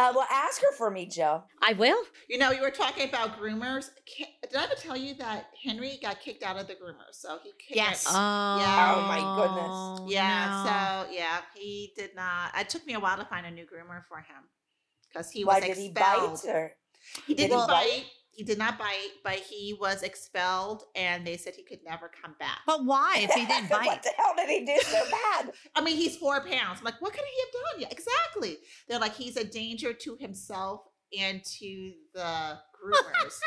Uh, 0.00 0.12
well, 0.14 0.26
ask 0.30 0.60
her 0.62 0.72
for 0.78 0.90
me, 0.90 1.04
Joe. 1.06 1.42
I 1.62 1.72
will. 1.74 2.00
You 2.28 2.38
know, 2.38 2.50
you 2.52 2.62
were 2.62 2.70
talking 2.70 3.08
about 3.08 3.38
groomers. 3.38 3.90
Ki- 4.06 4.26
Did 4.42 4.56
I 4.56 4.64
ever 4.64 4.74
tell 4.74 4.96
you 4.96 5.14
that 5.14 5.46
Henry 5.62 5.98
got 6.02 6.20
kicked 6.20 6.42
out 6.42 6.58
of 6.58 6.66
the 6.68 6.74
groomers? 6.74 7.12
So 7.14 7.38
he 7.42 7.50
kicked 7.58 7.76
Yes. 7.76 8.06
Oh, 8.08 8.12
Yeah. 8.12 8.94
Oh, 8.96 9.02
my 9.02 9.98
goodness. 9.98 10.14
yeah. 10.14 10.64
no. 10.64 11.06
So 11.10 11.12
yeah, 11.14 11.40
he 11.54 11.92
did 11.96 12.14
not. 12.14 12.52
It 12.58 12.68
took 12.70 12.86
me 12.86 12.94
a 12.94 13.00
while 13.00 13.18
to 13.18 13.24
find 13.26 13.44
a 13.46 13.50
new 13.50 13.64
groomer 13.64 14.02
for 14.08 14.18
him 14.18 14.44
because 15.12 15.30
he 15.30 15.44
was 15.44 15.54
Why 15.54 15.60
did 15.60 15.76
he 15.76 15.86
expelled. 15.86 16.40
bite? 16.44 16.50
Or? 16.50 16.72
He 17.26 17.34
Did 17.34 17.48
didn't 17.48 17.60
he 17.60 17.66
bite. 17.66 17.68
bite? 17.68 18.04
He 18.32 18.44
did 18.44 18.58
not 18.58 18.78
bite, 18.78 19.08
but 19.22 19.34
he 19.34 19.76
was 19.78 20.02
expelled, 20.02 20.84
and 20.94 21.26
they 21.26 21.36
said 21.36 21.54
he 21.56 21.62
could 21.62 21.80
never 21.84 22.08
come 22.22 22.34
back. 22.38 22.60
But 22.66 22.84
why 22.86 23.16
if 23.18 23.30
he 23.32 23.44
didn't 23.44 23.68
bite? 23.70 23.84
what 23.86 24.02
the 24.02 24.12
hell 24.16 24.32
did 24.36 24.48
he 24.48 24.64
do 24.64 24.78
so 24.82 25.02
bad? 25.10 25.52
I 25.74 25.82
mean, 25.82 25.96
he's 25.96 26.16
four 26.16 26.40
pounds. 26.40 26.78
I'm 26.78 26.84
like, 26.84 27.00
what 27.02 27.12
could 27.12 27.20
he 27.24 27.40
have 27.42 27.52
done? 27.52 27.80
Yeah, 27.82 27.88
exactly. 27.90 28.58
They're 28.88 28.98
like, 29.00 29.14
he's 29.14 29.36
a 29.36 29.44
danger 29.44 29.92
to 29.92 30.16
himself 30.18 30.82
and 31.18 31.42
to 31.58 31.92
the 32.14 32.58
groomers. 32.82 33.34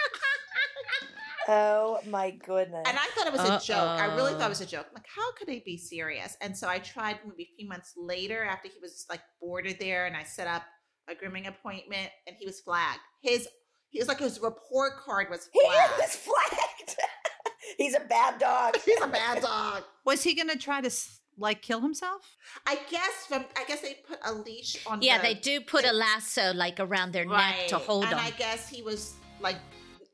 Oh 1.46 2.00
my 2.08 2.32
goodness. 2.32 2.86
and 2.88 2.98
I 2.98 3.06
thought 3.14 3.28
it 3.28 3.34
was 3.34 3.42
a 3.42 3.60
joke. 3.68 3.78
I 4.00 4.16
really 4.16 4.32
thought 4.32 4.46
it 4.46 4.50
was 4.50 4.62
a 4.62 4.66
joke. 4.66 4.86
I'm 4.88 4.94
like, 4.96 5.08
how 5.14 5.34
could 5.34 5.46
they 5.48 5.60
be 5.66 5.78
serious? 5.78 6.38
And 6.40 6.58
so 6.58 6.70
I 6.70 6.80
tried 6.80 7.20
maybe 7.28 7.44
a 7.52 7.56
few 7.58 7.68
months 7.68 7.92
later 7.98 8.46
after 8.46 8.70
he 8.70 8.80
was 8.82 9.06
like 9.10 9.20
boarded 9.42 9.76
there, 9.78 10.06
and 10.06 10.16
I 10.16 10.24
set 10.24 10.48
up 10.48 10.64
a 11.10 11.16
grooming 11.16 11.48
appointment, 11.48 12.10
and 12.28 12.36
he 12.40 12.46
was 12.46 12.60
flagged. 12.62 13.00
His 13.22 13.48
he 13.90 14.00
was 14.00 14.08
like 14.08 14.20
his 14.20 14.40
report 14.40 14.94
card 15.06 15.28
was 15.30 15.50
he 15.54 15.62
flagged. 15.66 15.94
was 16.00 16.16
flagged. 16.16 16.96
He's 17.78 17.96
a 17.96 18.02
bad 18.02 18.40
dog. 18.40 18.76
He's 18.86 19.02
a 19.02 19.08
bad 19.08 19.42
dog. 19.42 19.84
Was 20.06 20.22
he 20.22 20.36
gonna 20.36 20.56
try 20.58 20.80
to 20.82 20.92
like 21.40 21.62
kill 21.64 21.80
himself? 21.82 22.36
I 22.68 22.78
guess 22.92 23.26
from 23.28 23.46
I 23.58 23.64
guess 23.66 23.82
they 23.82 23.96
put 24.08 24.20
a 24.24 24.34
leash 24.34 24.86
on. 24.86 25.02
Yeah, 25.02 25.18
the, 25.18 25.30
they 25.30 25.34
do 25.34 25.60
put 25.62 25.84
a 25.86 25.92
lasso 25.92 26.54
like 26.54 26.80
around 26.80 27.14
their 27.14 27.26
neck 27.26 27.68
to 27.70 27.76
Right. 27.76 27.84
hold 27.84 28.04
and 28.04 28.14
them. 28.14 28.20
I 28.22 28.32
guess 28.32 28.70
he 28.70 28.84
was 28.84 29.14
like 29.42 29.56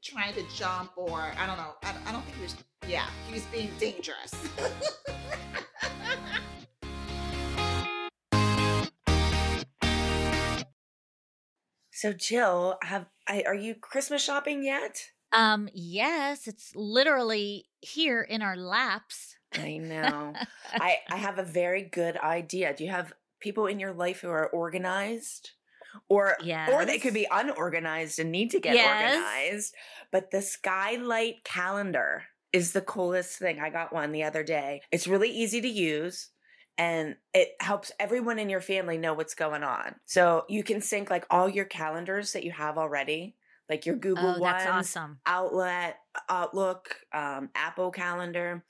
trying 0.01 0.33
to 0.35 0.43
jump, 0.55 0.91
or 0.95 1.19
I 1.37 1.45
don't 1.47 1.57
know. 1.57 1.73
I, 1.83 1.93
I 2.07 2.11
don't 2.13 2.23
think 2.23 2.37
he 2.37 2.43
was. 2.43 2.55
Yeah, 2.87 3.05
he 3.27 3.33
was 3.33 3.43
being 3.45 3.71
dangerous. 3.79 4.33
So 11.99 12.13
Jill, 12.13 12.77
have 12.81 13.09
I, 13.27 13.43
are 13.45 13.53
you 13.53 13.75
Christmas 13.75 14.23
shopping 14.23 14.63
yet? 14.63 15.11
um, 15.31 15.69
yes, 15.73 16.47
it's 16.47 16.75
literally 16.75 17.65
here 17.81 18.21
in 18.21 18.41
our 18.41 18.55
laps. 18.57 19.37
I 19.55 19.77
know. 19.77 20.39
I 20.79 20.97
I 21.11 21.17
have 21.17 21.39
a 21.39 21.43
very 21.43 21.83
good 21.83 22.17
idea. 22.17 22.73
Do 22.73 22.83
you 22.83 22.91
have 22.91 23.13
people 23.39 23.67
in 23.67 23.79
your 23.79 23.93
life 23.93 24.21
who 24.21 24.29
are 24.29 24.49
organized? 24.49 25.51
Or 26.07 26.37
or 26.67 26.85
they 26.85 26.99
could 26.99 27.13
be 27.13 27.27
unorganized 27.31 28.19
and 28.19 28.31
need 28.31 28.51
to 28.51 28.59
get 28.59 28.73
Yes. 28.73 28.83
organized. 28.83 29.75
But 30.11 30.31
the 30.31 30.41
skylight 30.41 31.43
calendar 31.43 32.25
is 32.53 32.73
the 32.73 32.81
coolest 32.81 33.37
thing. 33.39 33.59
I 33.59 33.69
got 33.69 33.93
one 33.93 34.11
the 34.11 34.23
other 34.23 34.43
day. 34.43 34.81
It's 34.91 35.07
really 35.07 35.29
easy 35.31 35.61
to 35.61 35.67
use 35.67 36.29
and 36.79 37.17
it 37.33 37.49
helps 37.59 37.91
everyone 37.99 38.39
in 38.39 38.49
your 38.49 38.61
family 38.61 38.97
know 38.97 39.13
what's 39.13 39.35
going 39.35 39.63
on. 39.63 39.95
So 40.05 40.45
you 40.47 40.63
can 40.63 40.81
sync 40.81 41.09
like 41.09 41.25
all 41.29 41.49
your 41.49 41.65
calendars 41.65 42.31
that 42.31 42.45
you 42.45 42.51
have 42.51 42.77
already, 42.77 43.35
like 43.69 43.85
your 43.85 43.97
Google 43.97 44.35
Oh, 44.37 44.39
ones, 44.39 44.63
awesome. 44.65 45.19
Outlet, 45.25 45.97
Outlook, 46.29 46.95
um, 47.13 47.49
Apple 47.53 47.91
Calendar, 47.91 48.63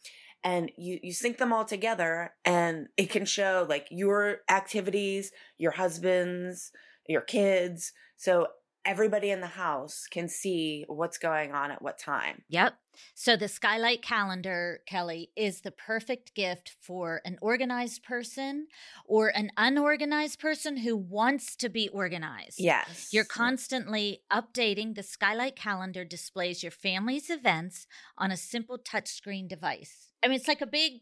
and 0.44 0.72
you 0.76 1.00
you 1.04 1.14
sync 1.14 1.38
them 1.38 1.54
all 1.54 1.66
together, 1.66 2.34
and 2.44 2.88
it 2.98 3.12
can 3.12 3.26
show 3.26 3.66
like 3.70 3.88
your 3.92 4.40
activities, 4.50 5.32
your 5.60 5.72
husband's, 5.72 6.72
your 7.08 7.22
kids, 7.22 7.94
so 8.18 8.48
everybody 8.86 9.30
in 9.30 9.42
the 9.42 9.48
house 9.48 10.08
can 10.10 10.28
see 10.28 10.84
what's 10.88 11.20
going 11.20 11.52
on 11.52 11.70
at 11.70 11.82
what 11.82 12.00
time. 12.00 12.42
Yep. 12.50 12.74
So 13.14 13.36
the 13.36 13.48
Skylight 13.48 14.02
calendar, 14.02 14.82
Kelly, 14.86 15.32
is 15.36 15.62
the 15.62 15.72
perfect 15.72 16.34
gift 16.34 16.74
for 16.82 17.22
an 17.26 17.38
organized 17.42 18.04
person 18.04 18.68
or 19.06 19.30
an 19.30 19.52
unorganized 19.58 20.40
person 20.40 20.78
who 20.78 20.96
wants 20.96 21.56
to 21.58 21.70
be 21.70 21.90
organized. 21.90 22.60
Yes, 22.60 23.10
You're 23.12 23.26
constantly 23.26 24.22
updating. 24.32 24.96
The 24.96 25.04
Skylight 25.04 25.56
calendar 25.56 26.06
displays 26.06 26.64
your 26.64 26.72
family's 26.72 27.30
events 27.30 27.88
on 28.18 28.32
a 28.32 28.38
simple 28.38 28.78
touchscreen 28.78 29.48
device. 29.48 30.12
I 30.24 30.28
mean, 30.28 30.38
it's 30.38 30.48
like 30.48 30.62
a 30.62 30.68
big 30.68 31.02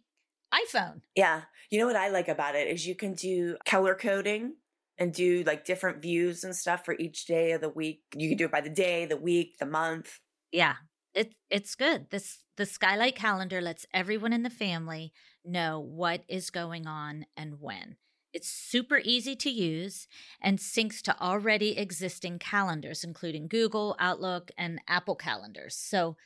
iPhone. 0.53 1.01
Yeah. 1.15 1.43
You 1.69 1.79
know 1.79 1.87
what 1.87 1.95
I 1.95 2.09
like 2.09 2.27
about 2.27 2.55
it 2.55 2.67
is 2.67 2.87
you 2.87 2.95
can 2.95 3.13
do 3.13 3.57
color 3.65 3.95
coding 3.95 4.55
and 4.97 5.13
do 5.13 5.43
like 5.45 5.65
different 5.65 6.01
views 6.01 6.43
and 6.43 6.55
stuff 6.55 6.85
for 6.85 6.95
each 6.97 7.25
day 7.25 7.51
of 7.51 7.61
the 7.61 7.69
week. 7.69 8.01
You 8.15 8.29
can 8.29 8.37
do 8.37 8.45
it 8.45 8.51
by 8.51 8.61
the 8.61 8.69
day, 8.69 9.05
the 9.05 9.17
week, 9.17 9.57
the 9.59 9.65
month. 9.65 10.19
Yeah, 10.51 10.75
it, 11.13 11.33
it's 11.49 11.75
good. 11.75 12.09
This 12.09 12.39
the 12.57 12.65
Skylight 12.65 13.15
calendar 13.15 13.61
lets 13.61 13.85
everyone 13.93 14.33
in 14.33 14.43
the 14.43 14.49
family 14.49 15.13
know 15.45 15.79
what 15.79 16.23
is 16.27 16.49
going 16.49 16.87
on 16.87 17.25
and 17.35 17.61
when. 17.61 17.97
It's 18.33 18.49
super 18.49 18.99
easy 19.03 19.35
to 19.37 19.49
use 19.49 20.07
and 20.41 20.59
syncs 20.59 21.01
to 21.03 21.19
already 21.21 21.77
existing 21.77 22.39
calendars, 22.39 23.03
including 23.03 23.47
Google, 23.47 23.95
Outlook, 23.99 24.51
and 24.57 24.81
Apple 24.87 25.15
calendars. 25.15 25.75
So 25.75 26.17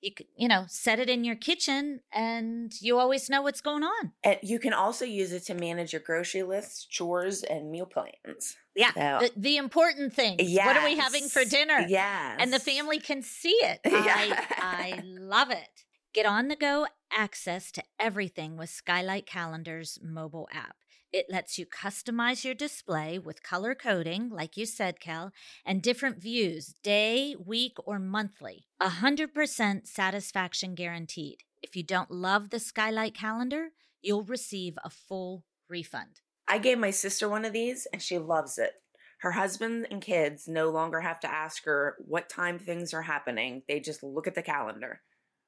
you 0.00 0.12
you 0.36 0.48
know 0.48 0.64
set 0.68 0.98
it 0.98 1.08
in 1.10 1.24
your 1.24 1.36
kitchen, 1.36 2.00
and 2.12 2.72
you 2.80 2.98
always 2.98 3.28
know 3.30 3.42
what's 3.42 3.60
going 3.60 3.82
on. 3.82 4.12
And 4.24 4.38
you 4.42 4.58
can 4.58 4.72
also 4.72 5.04
use 5.04 5.32
it 5.32 5.44
to 5.46 5.54
manage 5.54 5.92
your 5.92 6.00
grocery 6.02 6.42
lists, 6.42 6.84
chores, 6.86 7.42
and 7.42 7.70
meal 7.70 7.86
plans. 7.86 8.56
Yeah, 8.74 8.92
So- 8.94 9.26
the, 9.26 9.32
the 9.36 9.56
important 9.56 10.14
things. 10.14 10.40
What 10.56 10.76
are 10.76 10.84
we 10.84 10.96
having 10.96 11.28
for 11.28 11.44
dinner? 11.44 11.84
Yes. 11.88 12.36
and 12.40 12.52
the 12.52 12.58
family 12.60 12.98
can 13.00 13.22
see 13.22 13.58
it. 13.62 13.80
Yeah. 13.90 14.44
I, 14.58 14.94
I 14.96 15.02
love 15.04 15.50
it. 15.50 15.84
Get 16.12 16.26
on 16.26 16.48
the 16.48 16.56
go 16.56 16.86
access 17.12 17.70
to 17.72 17.82
everything 17.98 18.56
with 18.56 18.70
Skylight 18.70 19.26
Calendar's 19.26 19.98
mobile 20.02 20.48
app. 20.52 20.76
It 21.12 21.26
lets 21.28 21.58
you 21.58 21.66
customize 21.66 22.44
your 22.44 22.54
display 22.54 23.18
with 23.18 23.42
color 23.42 23.74
coding, 23.74 24.28
like 24.30 24.56
you 24.56 24.64
said, 24.64 25.00
Kel, 25.00 25.32
and 25.64 25.82
different 25.82 26.22
views 26.22 26.74
day, 26.84 27.34
week, 27.34 27.76
or 27.84 27.98
monthly. 27.98 28.66
100% 28.80 29.86
satisfaction 29.88 30.74
guaranteed. 30.76 31.38
If 31.62 31.74
you 31.74 31.82
don't 31.82 32.12
love 32.12 32.50
the 32.50 32.60
Skylight 32.60 33.14
Calendar, 33.14 33.70
you'll 34.00 34.22
receive 34.22 34.78
a 34.84 34.90
full 34.90 35.44
refund. 35.68 36.20
I 36.46 36.58
gave 36.58 36.78
my 36.78 36.90
sister 36.90 37.28
one 37.28 37.44
of 37.44 37.52
these 37.52 37.86
and 37.92 38.00
she 38.00 38.18
loves 38.18 38.56
it. 38.56 38.72
Her 39.20 39.32
husband 39.32 39.88
and 39.90 40.00
kids 40.00 40.48
no 40.48 40.70
longer 40.70 41.00
have 41.00 41.20
to 41.20 41.30
ask 41.30 41.64
her 41.64 41.96
what 41.98 42.28
time 42.28 42.58
things 42.58 42.94
are 42.94 43.02
happening. 43.02 43.62
They 43.68 43.80
just 43.80 44.02
look 44.02 44.26
at 44.26 44.34
the 44.34 44.42
calendar. 44.42 45.02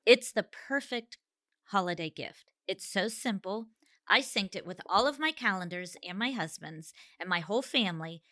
It's 0.05 0.33
the 0.33 0.43
perfect 0.69 1.19
holiday 1.67 2.11
gift. 2.11 2.51
It's 2.69 2.87
so 2.87 3.09
simple. 3.09 3.69
I 4.09 4.21
synced 4.21 4.57
it 4.57 4.67
with 4.67 4.81
all 4.87 5.07
of 5.07 5.19
my 5.19 5.33
calendars 5.33 5.97
and 6.07 6.19
my 6.19 6.33
husband's 6.33 6.93
and 7.21 7.29
my 7.29 7.41
whole 7.41 7.63
family, 7.63 8.23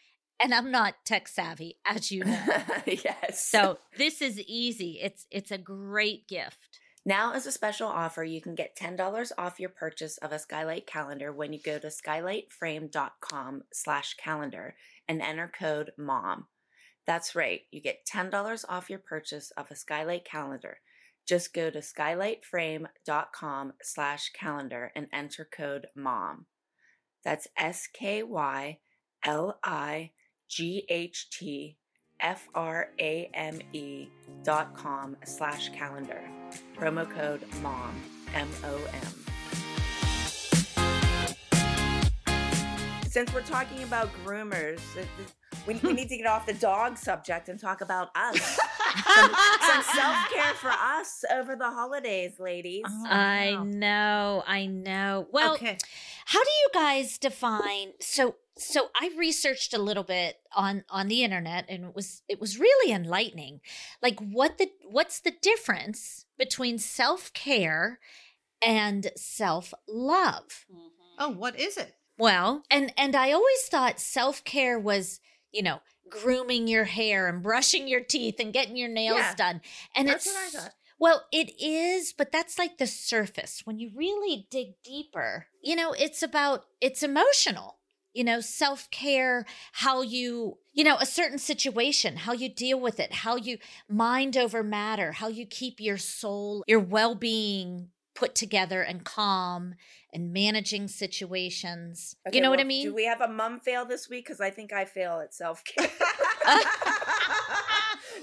and 0.40 0.54
I'm 0.54 0.70
not 0.70 1.04
tech 1.04 1.28
savvy, 1.28 1.78
as 1.86 2.10
you 2.10 2.24
know. 2.24 2.44
yes. 2.86 3.44
so 3.44 3.78
this 3.96 4.22
is 4.22 4.40
easy. 4.40 4.98
It's 5.02 5.26
it's 5.30 5.50
a 5.50 5.58
great 5.58 6.28
gift. 6.28 6.80
Now, 7.04 7.32
as 7.32 7.46
a 7.46 7.52
special 7.52 7.88
offer, 7.88 8.22
you 8.22 8.42
can 8.42 8.54
get 8.54 8.76
$10 8.76 9.32
off 9.38 9.58
your 9.58 9.70
purchase 9.70 10.18
of 10.18 10.32
a 10.32 10.38
Skylight 10.38 10.86
calendar 10.86 11.32
when 11.32 11.54
you 11.54 11.58
go 11.58 11.78
to 11.78 11.86
skylightframe.com 11.86 13.62
slash 13.72 14.14
calendar 14.14 14.74
and 15.08 15.22
enter 15.22 15.48
code 15.48 15.92
MOM. 15.96 16.46
That's 17.06 17.34
right, 17.34 17.62
you 17.70 17.80
get 17.80 18.06
$10 18.06 18.64
off 18.68 18.90
your 18.90 18.98
purchase 18.98 19.50
of 19.56 19.70
a 19.70 19.76
Skylight 19.76 20.26
calendar. 20.26 20.78
Just 21.30 21.54
go 21.54 21.70
to 21.70 21.78
skylightframe.com 21.78 23.72
slash 23.84 24.30
calendar 24.32 24.90
and 24.96 25.06
enter 25.12 25.46
code 25.48 25.86
MOM. 25.94 26.46
That's 27.24 27.46
S-K-Y-L-I-G-H-T 27.56 28.76
F-R-A-M-E 32.20 34.08
dot 34.42 34.74
com 34.74 35.16
slash 35.24 35.68
calendar. 35.68 36.20
Promo 36.76 37.08
code 37.08 37.44
MOM, 37.62 37.94
M-O-M. 38.34 39.14
Since 43.08 43.32
we're 43.32 43.42
talking 43.42 43.84
about 43.84 44.08
groomers, 44.24 44.80
we, 45.64 45.74
we 45.74 45.92
need 45.92 46.08
to 46.08 46.16
get 46.16 46.26
off 46.26 46.44
the 46.46 46.54
dog 46.54 46.98
subject 46.98 47.48
and 47.48 47.60
talk 47.60 47.82
about 47.82 48.08
us. 48.16 48.58
some, 48.92 49.34
some 49.60 49.82
self 49.94 50.16
care 50.32 50.54
for 50.54 50.70
us 50.70 51.24
over 51.32 51.56
the 51.56 51.70
holidays, 51.70 52.38
ladies. 52.38 52.84
Oh, 52.86 53.06
I 53.08 53.54
wow. 53.56 53.64
know, 53.64 54.44
I 54.46 54.66
know. 54.66 55.28
Well, 55.32 55.54
okay. 55.54 55.78
how 56.26 56.42
do 56.42 56.50
you 56.50 56.68
guys 56.72 57.18
define 57.18 57.92
so 58.00 58.36
so 58.60 58.88
I 59.00 59.10
researched 59.16 59.72
a 59.74 59.78
little 59.78 60.04
bit 60.04 60.36
on 60.54 60.84
on 60.90 61.08
the 61.08 61.24
internet 61.24 61.64
and 61.68 61.84
it 61.86 61.94
was 61.94 62.22
it 62.28 62.40
was 62.40 62.58
really 62.58 62.92
enlightening. 62.92 63.60
Like 64.02 64.20
what 64.20 64.58
the 64.58 64.70
what's 64.88 65.20
the 65.20 65.32
difference 65.42 66.26
between 66.38 66.78
self-care 66.78 67.98
and 68.62 69.10
self-love? 69.16 70.66
Mm-hmm. 70.70 70.86
Oh, 71.18 71.30
what 71.30 71.58
is 71.58 71.76
it? 71.76 71.94
Well, 72.18 72.64
and 72.70 72.92
and 72.96 73.16
I 73.16 73.32
always 73.32 73.62
thought 73.70 73.98
self-care 73.98 74.78
was, 74.78 75.20
you 75.52 75.62
know, 75.62 75.80
grooming 76.10 76.68
your 76.68 76.84
hair 76.84 77.28
and 77.28 77.42
brushing 77.42 77.88
your 77.88 78.00
teeth 78.00 78.36
and 78.38 78.52
getting 78.52 78.76
your 78.76 78.88
nails 78.88 79.18
Yeah. 79.18 79.34
done. 79.36 79.60
And 79.94 80.08
That's 80.08 80.26
it's 80.26 80.34
what 80.34 80.44
I 80.44 80.62
thought. 80.64 80.74
well, 80.98 81.24
it 81.32 81.52
is, 81.62 82.12
but 82.12 82.32
that's 82.32 82.58
like 82.58 82.78
the 82.78 82.86
surface. 82.86 83.62
When 83.64 83.78
you 83.78 83.90
really 83.94 84.46
dig 84.50 84.82
deeper, 84.84 85.46
you 85.62 85.76
know, 85.76 85.92
it's 85.92 86.22
about 86.22 86.64
it's 86.80 87.02
emotional. 87.02 87.76
You 88.12 88.24
know, 88.24 88.40
self-care, 88.40 89.46
how 89.70 90.02
you, 90.02 90.58
you 90.72 90.82
know, 90.82 90.96
a 90.96 91.06
certain 91.06 91.38
situation, 91.38 92.16
how 92.16 92.32
you 92.32 92.48
deal 92.48 92.80
with 92.80 92.98
it, 92.98 93.12
how 93.12 93.36
you 93.36 93.58
mind 93.88 94.36
over 94.36 94.64
matter, 94.64 95.12
how 95.12 95.28
you 95.28 95.46
keep 95.46 95.78
your 95.78 95.96
soul, 95.96 96.64
your 96.66 96.80
well-being 96.80 97.90
put 98.20 98.34
together 98.34 98.82
and 98.82 99.02
calm 99.02 99.74
and 100.12 100.30
managing 100.32 100.88
situations. 100.88 102.16
Okay, 102.28 102.36
you 102.36 102.42
know 102.42 102.50
what 102.50 102.60
I 102.60 102.64
mean? 102.64 102.84
Do 102.84 102.94
we 102.94 103.06
have 103.06 103.22
a 103.22 103.28
mum 103.28 103.60
fail 103.60 103.86
this 103.86 104.10
week? 104.10 104.26
Because 104.26 104.40
I 104.40 104.50
think 104.50 104.74
I 104.74 104.84
fail 104.84 105.20
at 105.20 105.32
self 105.34 105.64
care. 105.64 105.88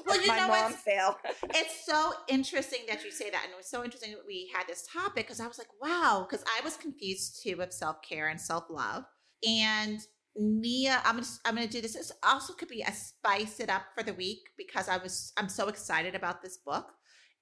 well, 0.05 0.21
you 0.21 0.27
My 0.27 0.37
know 0.37 0.47
mom 0.47 0.71
what's 0.71 0.75
fail. 0.75 1.17
it's 1.55 1.83
so 1.85 2.11
interesting 2.27 2.81
that 2.87 3.03
you 3.03 3.11
say 3.11 3.31
that 3.31 3.41
and 3.43 3.51
it 3.53 3.57
was 3.57 3.69
so 3.69 3.83
interesting 3.83 4.11
that 4.11 4.25
we 4.27 4.49
had 4.53 4.67
this 4.67 4.85
topic 4.91 5.25
because 5.27 5.39
i 5.39 5.47
was 5.47 5.57
like 5.57 5.67
wow 5.81 6.25
because 6.29 6.45
i 6.57 6.63
was 6.63 6.75
confused 6.77 7.41
too 7.43 7.61
of 7.61 7.73
self-care 7.73 8.27
and 8.27 8.39
self-love 8.39 9.03
and 9.47 9.99
nia 10.35 11.01
i'm 11.05 11.15
gonna 11.15 11.27
i'm 11.45 11.55
gonna 11.55 11.67
do 11.67 11.81
this 11.81 11.93
this 11.93 12.11
also 12.23 12.53
could 12.53 12.67
be 12.67 12.81
a 12.81 12.91
spice 12.91 13.59
it 13.59 13.69
up 13.69 13.83
for 13.95 14.03
the 14.03 14.13
week 14.13 14.39
because 14.57 14.87
i 14.89 14.97
was 14.97 15.31
i'm 15.37 15.49
so 15.49 15.67
excited 15.67 16.15
about 16.15 16.41
this 16.41 16.57
book 16.57 16.93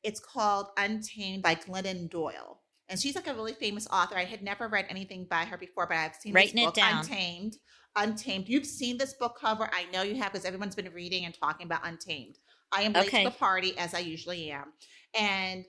it's 0.06 0.20
called 0.20 0.68
untamed 0.78 1.44
by 1.44 1.56
glennon 1.56 2.10
doyle 2.10 2.62
and 2.90 3.00
she's 3.00 3.16
like 3.16 3.28
a 3.28 3.34
really 3.34 3.54
famous 3.54 3.88
author 3.92 4.16
i 4.18 4.24
had 4.24 4.42
never 4.42 4.68
read 4.68 4.86
anything 4.90 5.26
by 5.30 5.44
her 5.44 5.58
before 5.58 5.88
but 5.88 5.98
i've 5.98 6.16
seen 6.16 6.34
Writing 6.34 6.56
this 6.56 6.64
it 6.64 6.66
book 6.68 6.76
down. 6.76 7.00
untamed 7.00 7.58
untamed 7.98 8.48
you've 8.48 8.66
seen 8.66 8.98
this 8.98 9.14
book 9.14 9.38
cover 9.40 9.70
i 9.74 9.86
know 9.92 10.02
you 10.04 10.16
have 10.16 10.32
because 10.32 10.46
everyone's 10.46 10.76
been 10.76 10.92
reading 10.94 11.26
and 11.26 11.34
talking 11.34 11.66
about 11.66 11.82
untamed 11.86 12.38
I 12.72 12.82
am 12.82 12.94
late 12.94 13.08
Okay. 13.08 13.24
to 13.24 13.30
the 13.30 13.36
party 13.38 13.78
as 13.78 13.94
I 13.94 14.00
usually 14.00 14.52
am. 14.52 14.74
And 15.18 15.66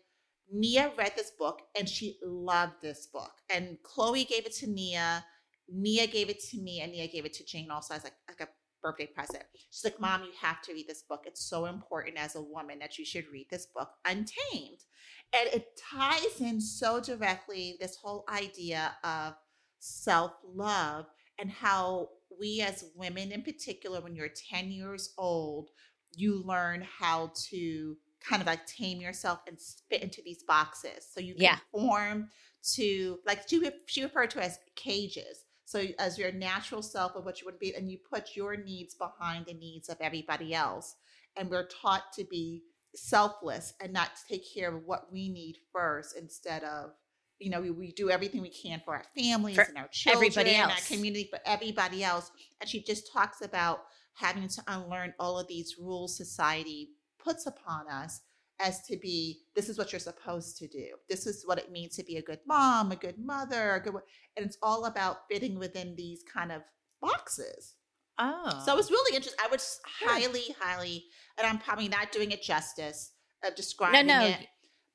Nia 0.52 0.92
read 0.96 1.12
this 1.16 1.30
book 1.38 1.60
and 1.78 1.88
she 1.88 2.18
loved 2.24 2.74
this 2.82 3.06
book. 3.06 3.30
And 3.50 3.78
Chloe 3.82 4.24
gave 4.24 4.46
it 4.46 4.52
to 4.56 4.66
Nia. 4.66 5.24
Nia 5.68 6.06
gave 6.06 6.30
it 6.30 6.40
to 6.50 6.58
me 6.58 6.80
and 6.80 6.92
Nia 6.92 7.06
gave 7.08 7.24
it 7.24 7.32
to 7.34 7.44
Jane 7.44 7.70
also 7.70 7.94
as 7.94 8.04
like, 8.04 8.14
like 8.28 8.40
a 8.40 8.48
birthday 8.86 9.06
present. 9.06 9.44
She's 9.70 9.84
like, 9.84 10.00
Mom, 10.00 10.22
you 10.22 10.30
have 10.40 10.62
to 10.62 10.72
read 10.72 10.86
this 10.88 11.02
book. 11.02 11.24
It's 11.26 11.44
so 11.44 11.66
important 11.66 12.16
as 12.18 12.36
a 12.36 12.42
woman 12.42 12.78
that 12.78 12.98
you 12.98 13.04
should 13.04 13.24
read 13.32 13.46
this 13.50 13.66
book, 13.66 13.90
Untamed. 14.04 14.84
And 15.32 15.48
it 15.52 15.66
ties 15.90 16.40
in 16.40 16.60
so 16.60 17.00
directly 17.00 17.76
this 17.80 17.96
whole 17.96 18.24
idea 18.28 18.96
of 19.02 19.34
self 19.80 20.32
love 20.44 21.06
and 21.38 21.50
how 21.50 22.10
we 22.38 22.60
as 22.62 22.84
women 22.94 23.32
in 23.32 23.42
particular, 23.42 24.00
when 24.00 24.14
you're 24.14 24.30
10 24.50 24.70
years 24.70 25.12
old, 25.18 25.70
you 26.14 26.42
learn 26.44 26.82
how 26.98 27.32
to 27.50 27.96
kind 28.20 28.40
of 28.40 28.46
like 28.46 28.66
tame 28.66 29.00
yourself 29.00 29.40
and 29.46 29.58
fit 29.90 30.02
into 30.02 30.22
these 30.24 30.42
boxes. 30.44 31.06
So 31.12 31.20
you 31.20 31.34
Yeah. 31.36 31.58
conform 31.72 32.30
to 32.74 33.18
like 33.26 33.48
she 33.48 33.70
she 33.86 34.02
referred 34.02 34.30
to 34.30 34.42
as 34.42 34.58
cages. 34.76 35.44
So 35.66 35.84
as 35.98 36.16
your 36.16 36.32
natural 36.32 36.80
self 36.80 37.16
of 37.16 37.24
what 37.24 37.40
you 37.40 37.46
would 37.46 37.58
be, 37.58 37.74
and 37.74 37.90
you 37.90 37.98
put 37.98 38.36
your 38.36 38.56
needs 38.56 38.94
behind 38.94 39.46
the 39.46 39.54
needs 39.54 39.88
of 39.88 39.96
everybody 40.00 40.54
else. 40.54 40.94
And 41.36 41.50
we're 41.50 41.66
taught 41.66 42.12
to 42.14 42.24
be 42.24 42.62
selfless 42.94 43.74
and 43.80 43.92
not 43.92 44.10
to 44.16 44.22
take 44.28 44.44
care 44.54 44.74
of 44.74 44.84
what 44.84 45.12
we 45.12 45.28
need 45.28 45.56
first 45.72 46.16
instead 46.16 46.64
of 46.64 46.92
you 47.38 47.50
know 47.50 47.60
we, 47.60 47.70
we 47.70 47.92
do 47.92 48.08
everything 48.08 48.40
we 48.40 48.48
can 48.48 48.80
for 48.82 48.94
our 48.94 49.04
families 49.14 49.56
For 49.56 49.62
and 49.62 49.76
our 49.76 49.88
children 49.88 50.28
everybody 50.28 50.54
and 50.54 50.70
our 50.70 50.78
community 50.88 51.28
for 51.28 51.38
everybody 51.44 52.02
else 52.02 52.30
and 52.60 52.70
she 52.70 52.82
just 52.82 53.12
talks 53.12 53.42
about 53.42 53.80
having 54.14 54.48
to 54.48 54.62
unlearn 54.68 55.12
all 55.20 55.38
of 55.38 55.46
these 55.46 55.76
rules 55.78 56.16
society 56.16 56.92
puts 57.22 57.44
upon 57.44 57.86
us 57.90 58.22
as 58.60 58.82
to 58.86 58.96
be 58.96 59.40
this 59.54 59.68
is 59.68 59.78
what 59.78 59.92
you're 59.92 59.98
supposed 60.00 60.56
to 60.58 60.66
do 60.68 60.86
this 61.08 61.26
is 61.26 61.44
what 61.46 61.58
it 61.58 61.70
means 61.70 61.96
to 61.96 62.04
be 62.04 62.16
a 62.16 62.22
good 62.22 62.40
mom 62.46 62.90
a 62.92 62.96
good 62.96 63.18
mother 63.18 63.74
a 63.74 63.80
good 63.80 63.94
and 64.36 64.46
it's 64.46 64.58
all 64.62 64.86
about 64.86 65.28
fitting 65.30 65.58
within 65.58 65.94
these 65.96 66.22
kind 66.32 66.52
of 66.52 66.62
boxes 67.00 67.74
Oh. 68.18 68.62
so 68.64 68.72
it 68.72 68.74
oh. 68.74 68.76
was 68.76 68.90
really 68.90 69.14
interesting 69.14 69.38
i 69.44 69.50
would 69.50 69.60
highly 69.84 70.54
highly 70.58 71.04
and 71.36 71.46
i'm 71.46 71.58
probably 71.58 71.88
not 71.88 72.12
doing 72.12 72.30
it 72.30 72.42
justice 72.42 73.12
of 73.44 73.50
No, 73.50 73.56
describing 73.56 74.06
no. 74.06 74.24
it 74.24 74.46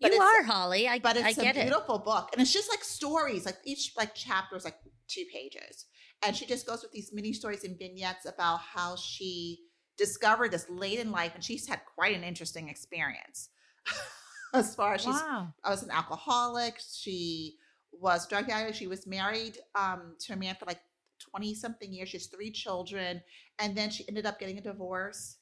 but 0.01 0.11
you 0.13 0.19
are, 0.19 0.41
Holly. 0.41 0.87
I, 0.87 0.97
but 0.97 1.15
it's 1.15 1.37
a 1.37 1.47
it. 1.47 1.53
beautiful 1.53 1.99
book 1.99 2.29
and 2.33 2.41
it's 2.41 2.51
just 2.51 2.69
like 2.69 2.83
stories 2.83 3.45
like 3.45 3.57
each 3.63 3.93
like 3.95 4.15
chapter 4.15 4.55
is 4.55 4.65
like 4.65 4.77
two 5.07 5.23
pages 5.31 5.85
and 6.25 6.35
she 6.35 6.45
just 6.47 6.65
goes 6.65 6.81
with 6.81 6.91
these 6.91 7.11
mini 7.13 7.33
stories 7.33 7.63
and 7.63 7.77
vignettes 7.77 8.25
about 8.25 8.59
how 8.59 8.95
she 8.95 9.59
discovered 10.01 10.49
this 10.49 10.67
late 10.67 10.97
in 10.97 11.11
life 11.11 11.33
and 11.35 11.43
she's 11.43 11.67
had 11.67 11.79
quite 11.95 12.15
an 12.15 12.23
interesting 12.23 12.69
experience 12.69 13.49
as 14.53 14.73
far 14.73 14.95
as 14.95 15.01
she's 15.01 15.13
wow. 15.13 15.53
I 15.63 15.69
was 15.69 15.83
an 15.83 15.91
alcoholic. 15.91 16.79
She 16.91 17.57
was 17.91 18.27
drug 18.27 18.49
addict. 18.49 18.77
She 18.77 18.87
was 18.87 19.05
married 19.05 19.59
um, 19.75 20.15
to 20.21 20.33
a 20.33 20.35
man 20.35 20.55
for 20.59 20.65
like 20.65 20.79
20 21.19 21.53
something 21.53 21.93
years. 21.93 22.09
She 22.09 22.17
has 22.17 22.25
three 22.25 22.49
children. 22.49 23.21
And 23.59 23.77
then 23.77 23.91
she 23.91 24.03
ended 24.07 24.25
up 24.25 24.39
getting 24.39 24.57
a 24.57 24.61
divorce. 24.61 25.37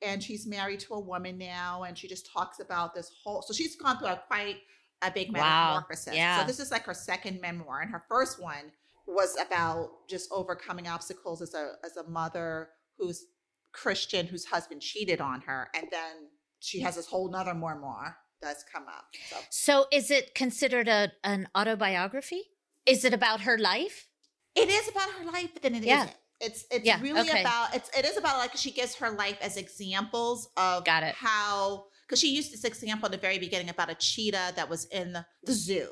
And 0.00 0.22
she's 0.22 0.46
married 0.46 0.78
to 0.80 0.94
a 0.94 1.00
woman 1.00 1.36
now. 1.36 1.82
And 1.82 1.98
she 1.98 2.06
just 2.06 2.30
talks 2.30 2.60
about 2.60 2.94
this 2.94 3.10
whole. 3.24 3.42
So 3.42 3.52
she's 3.52 3.74
gone 3.74 3.98
through 3.98 4.08
a 4.08 4.22
quite 4.28 4.58
a 5.02 5.10
big 5.10 5.36
Wow. 5.36 5.72
metamorphosis. 5.72 6.14
Yeah. 6.14 6.40
So 6.40 6.46
this 6.46 6.60
is 6.60 6.70
like 6.70 6.84
her 6.84 6.94
second 6.94 7.40
memoir. 7.40 7.80
And 7.80 7.90
her 7.90 8.04
first 8.08 8.40
one 8.40 8.70
was 9.08 9.36
about 9.44 10.06
just 10.08 10.30
overcoming 10.30 10.86
obstacles 10.86 11.42
as 11.42 11.52
a 11.54 11.72
as 11.84 11.96
a 11.96 12.08
mother 12.08 12.70
who's 12.96 13.26
Christian, 13.74 14.26
whose 14.26 14.44
husband 14.46 14.80
cheated 14.80 15.20
on 15.20 15.40
her. 15.42 15.68
And 15.74 15.86
then 15.90 16.28
she 16.60 16.80
has 16.80 16.96
this 16.96 17.06
whole 17.06 17.30
nother 17.30 17.52
memoir 17.54 18.16
that's 18.40 18.64
come 18.72 18.84
up. 18.88 19.06
So 19.28 19.36
So 19.50 19.86
is 19.92 20.10
it 20.10 20.34
considered 20.34 20.88
a 20.88 21.12
an 21.22 21.48
autobiography? 21.56 22.42
Is 22.86 23.04
it 23.04 23.12
about 23.14 23.40
her 23.42 23.58
life? 23.58 24.08
It 24.54 24.68
is 24.68 24.88
about 24.88 25.10
her 25.18 25.24
life, 25.30 25.50
but 25.52 25.62
then 25.62 25.74
it 25.74 25.84
Yeah. 25.84 26.04
not 26.04 26.14
It's 26.40 26.64
it's 26.70 26.84
Yeah, 26.86 27.00
really 27.00 27.30
okay. 27.30 27.40
about 27.40 27.74
it's 27.74 27.90
it 27.98 28.04
is 28.04 28.16
about 28.16 28.38
like 28.38 28.56
she 28.56 28.70
gives 28.70 28.94
her 28.96 29.10
life 29.10 29.38
as 29.40 29.56
examples 29.56 30.48
of 30.56 30.84
Got 30.84 31.02
it. 31.02 31.14
how 31.14 31.86
because 32.06 32.20
she 32.20 32.34
used 32.34 32.52
this 32.52 32.64
example 32.64 33.06
at 33.06 33.12
the 33.12 33.18
very 33.18 33.38
beginning 33.38 33.70
about 33.70 33.88
a 33.90 33.94
cheetah 33.94 34.52
that 34.56 34.68
was 34.68 34.84
in 34.86 35.12
the, 35.12 35.52
zoo 35.52 35.88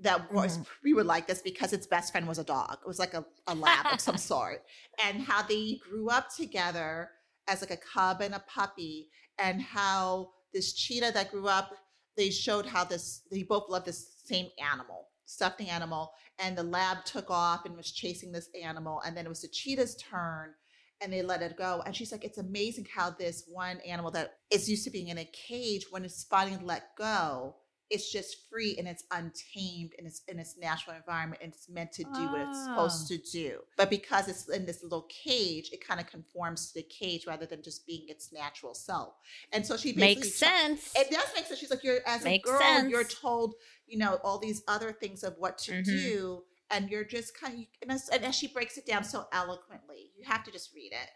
that 0.00 0.30
was 0.32 0.58
Mm-hmm. 0.58 0.62
we 0.84 0.92
would 0.94 1.06
like 1.06 1.26
this 1.26 1.40
because 1.40 1.72
its 1.72 1.86
best 1.86 2.12
friend 2.12 2.26
was 2.28 2.38
a 2.38 2.44
dog. 2.44 2.74
It 2.84 2.88
was 2.88 2.98
like 2.98 3.14
a, 3.14 3.24
a 3.46 3.54
lab 3.54 3.86
of 3.92 4.00
some 4.00 4.16
sort. 4.32 4.62
And 5.04 5.22
how 5.22 5.40
they 5.42 5.80
grew 5.88 6.10
up 6.10 6.26
together 6.34 7.10
as 7.48 7.60
like 7.60 7.70
a 7.70 7.76
cub 7.76 8.20
and 8.20 8.34
a 8.34 8.44
puppy, 8.48 9.08
and 9.38 9.60
how 9.60 10.30
this 10.52 10.72
cheetah 10.72 11.12
that 11.12 11.30
grew 11.30 11.48
up, 11.48 11.74
they 12.16 12.30
showed 12.30 12.66
how 12.66 12.84
this 12.84 13.22
they 13.30 13.42
both 13.42 13.68
loved 13.68 13.86
this 13.86 14.14
same 14.24 14.48
animal, 14.72 15.08
stuffed 15.26 15.60
animal, 15.60 16.12
and 16.38 16.56
the 16.56 16.62
lab 16.62 17.04
took 17.04 17.30
off 17.30 17.64
and 17.64 17.76
was 17.76 17.90
chasing 17.90 18.32
this 18.32 18.48
animal, 18.62 19.00
and 19.04 19.16
then 19.16 19.26
it 19.26 19.28
was 19.28 19.42
the 19.42 19.48
cheetah's 19.48 19.96
turn. 19.96 20.54
And 21.00 21.12
they 21.12 21.22
let 21.22 21.42
it 21.42 21.58
go. 21.58 21.82
And 21.84 21.94
she's 21.94 22.12
like, 22.12 22.24
it's 22.24 22.38
amazing 22.38 22.86
how 22.94 23.10
this 23.10 23.44
one 23.48 23.78
animal 23.86 24.12
that 24.12 24.38
is 24.50 24.70
used 24.70 24.84
to 24.84 24.90
being 24.90 25.08
in 25.08 25.18
a 25.18 25.28
cage, 25.32 25.86
when 25.90 26.04
it's 26.04 26.24
finally 26.24 26.56
let 26.64 26.96
go, 26.96 27.56
it's 27.94 28.10
just 28.12 28.48
free 28.50 28.76
and 28.78 28.86
it's 28.88 29.04
untamed 29.12 29.92
and 29.96 30.06
it's 30.06 30.22
in 30.28 30.38
its 30.38 30.56
natural 30.58 30.96
environment 30.96 31.40
and 31.42 31.52
it's 31.52 31.68
meant 31.68 31.92
to 31.92 32.04
do 32.14 32.30
what 32.30 32.40
it's 32.40 32.64
supposed 32.64 33.08
to 33.08 33.18
do. 33.18 33.60
But 33.76 33.88
because 33.90 34.28
it's 34.28 34.48
in 34.48 34.66
this 34.66 34.82
little 34.82 35.06
cage, 35.08 35.70
it 35.72 35.86
kind 35.86 36.00
of 36.00 36.06
conforms 36.06 36.68
to 36.72 36.74
the 36.80 36.82
cage 36.82 37.26
rather 37.26 37.46
than 37.46 37.62
just 37.62 37.86
being 37.86 38.06
its 38.08 38.32
natural 38.32 38.74
self. 38.74 39.14
And 39.52 39.64
so 39.64 39.76
she 39.76 39.92
Makes 39.94 40.38
ta- 40.40 40.46
sense. 40.46 40.92
It 40.96 41.10
does 41.10 41.26
make 41.34 41.46
sense. 41.46 41.60
She's 41.60 41.70
like, 41.70 41.84
you're 41.84 42.00
as 42.06 42.24
Makes 42.24 42.48
a 42.48 42.52
girl, 42.52 42.60
sense. 42.60 42.90
you're 42.90 43.04
told, 43.04 43.54
you 43.86 43.98
know, 43.98 44.18
all 44.24 44.38
these 44.38 44.62
other 44.68 44.92
things 44.92 45.22
of 45.22 45.34
what 45.38 45.56
to 45.58 45.72
Mhm. 45.72 45.84
do, 45.84 46.44
and 46.70 46.90
you're 46.90 47.04
just 47.04 47.38
kind 47.38 47.54
of, 47.60 47.64
and 47.82 47.92
as, 47.92 48.08
and 48.08 48.24
as 48.24 48.34
she 48.34 48.48
breaks 48.48 48.76
it 48.76 48.86
down 48.86 49.04
so 49.04 49.26
eloquently, 49.32 50.10
you 50.16 50.24
have 50.24 50.42
to 50.44 50.50
just 50.50 50.74
read 50.74 50.92
it. 50.92 51.10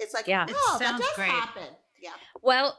It's 0.00 0.12
like, 0.12 0.26
Yeah. 0.26 0.44
It 0.48 0.54
oh, 0.56 0.76
that 0.80 0.88
sounds 0.88 1.00
does 1.06 1.14
great. 1.14 1.30
happen. 1.30 1.68
Yeah. 2.00 2.14
Well, 2.42 2.78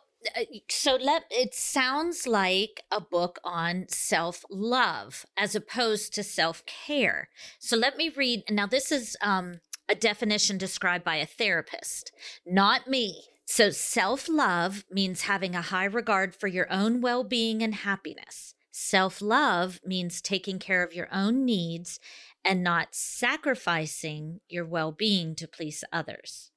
so 0.69 0.95
let 0.95 1.23
it 1.29 1.53
sounds 1.53 2.27
like 2.27 2.83
a 2.91 3.01
book 3.01 3.39
on 3.43 3.85
self-love 3.89 5.25
as 5.37 5.55
opposed 5.55 6.13
to 6.13 6.23
self-care. 6.23 7.29
So 7.59 7.77
let 7.77 7.97
me 7.97 8.09
read 8.09 8.43
now 8.49 8.67
this 8.67 8.91
is 8.91 9.17
um 9.21 9.61
a 9.87 9.95
definition 9.95 10.57
described 10.57 11.03
by 11.03 11.17
a 11.17 11.25
therapist, 11.25 12.11
not 12.45 12.87
me. 12.87 13.25
So, 13.45 13.69
self 13.69 14.27
love 14.27 14.85
means 14.89 15.21
having 15.21 15.55
a 15.55 15.61
high 15.61 15.85
regard 15.85 16.35
for 16.35 16.47
your 16.47 16.71
own 16.71 17.01
well 17.01 17.23
being 17.23 17.61
and 17.61 17.75
happiness. 17.75 18.55
Self 18.71 19.21
love 19.21 19.79
means 19.85 20.21
taking 20.21 20.59
care 20.59 20.83
of 20.83 20.93
your 20.93 21.07
own 21.13 21.45
needs 21.45 21.99
and 22.43 22.63
not 22.63 22.89
sacrificing 22.91 24.41
your 24.49 24.65
well 24.65 24.91
being 24.91 25.35
to 25.35 25.47
please 25.47 25.83
others. 25.93 26.51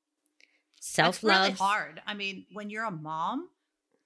Self 0.81 1.17
Self 1.21 1.25
really 1.25 1.51
hard. 1.53 2.01
I 2.07 2.15
mean, 2.15 2.47
when 2.53 2.71
you're 2.71 2.85
a 2.85 2.91
mom, 2.91 3.51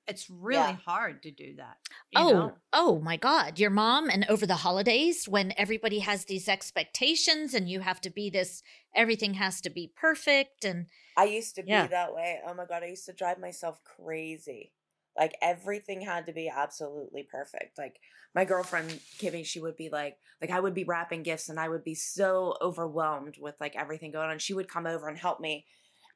it's 0.07 0.29
really 0.29 0.57
Yeah. 0.57 0.77
hard 0.77 1.23
to 1.23 1.31
do 1.31 1.57
that. 1.57 1.79
Oh, 2.15 2.33
know? 2.33 2.59
oh 2.73 3.01
my 3.01 3.17
God. 3.17 3.59
Your 3.59 3.71
mom, 3.71 4.09
and 4.11 4.25
over 4.29 4.47
the 4.47 4.57
holidays, 4.57 5.29
when 5.29 5.55
everybody 5.57 6.01
has 6.01 6.25
these 6.25 6.49
expectations 6.49 7.55
and 7.55 7.69
you 7.69 7.81
have 7.81 8.01
to 8.03 8.11
be 8.11 8.31
this, 8.31 8.63
everything 8.95 9.35
has 9.35 9.61
to 9.63 9.71
be 9.71 9.93
perfect. 9.95 10.65
And 10.65 10.87
I 11.17 11.25
used 11.25 11.55
to 11.57 11.63
be 11.63 11.71
that 11.73 12.15
way. 12.15 12.41
Oh 12.47 12.55
my 12.55 12.65
god, 12.65 12.83
I 12.83 12.87
used 12.87 13.07
to 13.07 13.13
drive 13.13 13.39
myself 13.39 13.81
crazy. 13.85 14.73
Like 15.17 15.37
everything 15.43 16.01
had 16.01 16.27
to 16.27 16.33
be 16.33 16.49
absolutely 16.49 17.23
perfect. 17.31 17.79
Like 17.79 17.97
my 18.35 18.45
girlfriend 18.45 18.91
Kimmy, 19.19 19.45
she 19.45 19.61
would 19.61 19.77
be 19.77 19.91
like, 19.91 20.17
like 20.41 20.51
I 20.51 20.61
would 20.61 20.75
be 20.75 20.85
wrapping 20.85 21.23
gifts 21.23 21.49
and 21.49 21.61
I 21.61 21.69
would 21.69 21.85
be 21.85 21.95
so 21.95 22.57
overwhelmed 22.63 23.37
with 23.39 23.55
like 23.61 23.77
everything 23.77 24.11
going 24.11 24.31
on. 24.31 24.39
She 24.39 24.55
would 24.55 24.69
come 24.69 24.87
over 24.87 25.09
and 25.09 25.19
help 25.19 25.39
me. 25.39 25.67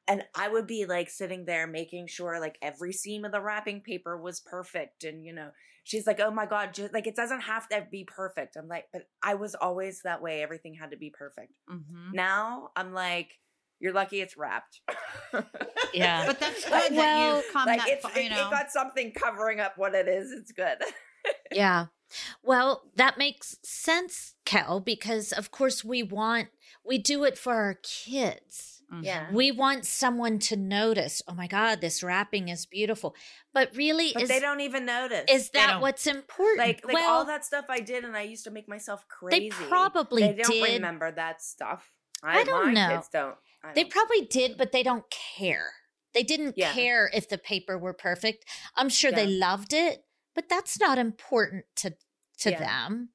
And 0.07 0.23
I 0.35 0.47
would 0.47 0.67
be 0.67 0.85
like 0.85 1.09
sitting 1.09 1.45
there 1.45 1.67
making 1.67 2.07
sure 2.07 2.39
like 2.39 2.57
every 2.61 2.93
seam 2.93 3.25
of 3.25 3.31
the 3.31 3.41
wrapping 3.41 3.81
paper 3.81 4.17
was 4.17 4.39
perfect. 4.39 5.03
And 5.03 5.25
you 5.25 5.33
know, 5.33 5.49
she's 5.83 6.07
like, 6.07 6.19
oh 6.19 6.31
my 6.31 6.45
God, 6.45 6.73
just 6.73 6.93
like 6.93 7.07
it 7.07 7.15
doesn't 7.15 7.41
have 7.41 7.67
to 7.69 7.85
be 7.91 8.05
perfect. 8.05 8.55
I'm 8.55 8.67
like, 8.67 8.85
but 8.93 9.03
I 9.21 9.35
was 9.35 9.53
always 9.55 10.01
that 10.03 10.21
way. 10.21 10.41
Everything 10.41 10.75
had 10.75 10.91
to 10.91 10.97
be 10.97 11.09
perfect. 11.09 11.51
Mhm. 11.69 12.13
Now 12.13 12.69
I'm 12.75 12.93
like, 12.93 13.31
you're 13.79 13.93
lucky 13.93 14.21
it's 14.21 14.37
wrapped. 14.37 14.81
yeah. 15.93 16.25
But 16.25 16.39
that's 16.39 16.63
good 16.63 16.71
Like, 16.71 16.89
that 16.89 16.95
well, 16.95 17.35
you've 17.37 17.53
come 17.53 17.65
like 17.67 17.79
that 17.79 17.89
it's 17.89 18.01
far, 18.01 18.11
it, 18.17 18.23
you 18.23 18.27
it 18.27 18.29
know. 18.31 18.49
got 18.49 18.71
something 18.71 19.11
covering 19.11 19.59
up 19.59 19.73
what 19.77 19.93
it 19.93 20.07
is. 20.07 20.31
It's 20.31 20.51
good. 20.51 20.77
Yeah. 21.51 21.87
Well, 22.41 22.83
that 22.95 23.17
makes 23.17 23.57
sense, 23.61 24.35
Kel, 24.45 24.79
because 24.79 25.33
of 25.33 25.51
course 25.51 25.83
we 25.83 26.01
want, 26.01 26.47
we 26.85 26.97
do 26.97 27.25
it 27.25 27.37
for 27.37 27.53
our 27.55 27.73
kids. 27.83 28.76
Yeah. 29.01 29.27
We 29.33 29.51
want 29.51 29.85
someone 29.85 30.39
to 30.39 30.55
notice, 30.55 31.21
oh 31.27 31.33
my 31.33 31.47
God, 31.47 31.81
this 31.81 32.01
wrapping 32.01 32.47
is 32.47 32.65
beautiful. 32.65 33.15
But 33.53 33.75
really, 33.75 34.11
But 34.13 34.23
is, 34.23 34.29
they 34.29 34.39
don't 34.39 34.61
even 34.61 34.85
notice. 34.85 35.25
is 35.29 35.49
that 35.51 35.81
what's 35.81 36.07
important? 36.07 36.59
like 36.59 36.85
like 36.85 36.93
well, 36.93 37.09
all 37.17 37.25
that 37.25 37.43
stuff 37.43 37.65
I 37.69 37.79
did, 37.81 38.05
and 38.05 38.15
I 38.15 38.21
used 38.21 38.45
to 38.45 38.51
make 38.51 38.67
myself 38.69 39.05
crazy. 39.09 39.49
they 39.49 39.55
probably 39.67 40.21
They 40.21 40.33
don't 40.41 40.51
did. 40.51 40.73
remember 40.75 41.11
that 41.11 41.41
stuff. 41.41 41.91
I 42.23 42.43
don't 42.43 42.67
my 42.67 42.73
know. 42.73 42.95
Kids 42.95 43.09
don't. 43.09 43.35
I 43.63 43.73
They 43.73 43.83
don't. 43.83 43.91
probably 43.91 44.21
did, 44.21 44.57
but 44.57 44.71
they 44.71 44.83
don't 44.83 45.05
care. 45.09 45.71
They 46.13 46.23
didn't 46.23 46.55
Yeah. 46.57 46.71
care 46.73 47.09
if 47.13 47.27
the 47.27 47.37
paper 47.37 47.77
were 47.77 47.93
perfect. 47.93 48.45
I'm 48.75 48.89
sure 48.89 49.11
they 49.11 49.27
loved 49.27 49.73
it, 49.73 50.05
but 50.33 50.49
that's 50.49 50.79
not 50.79 50.97
important 50.97 51.65
to 51.77 51.93
to 52.39 52.51
Yeah. 52.51 52.59
them. 52.59 53.09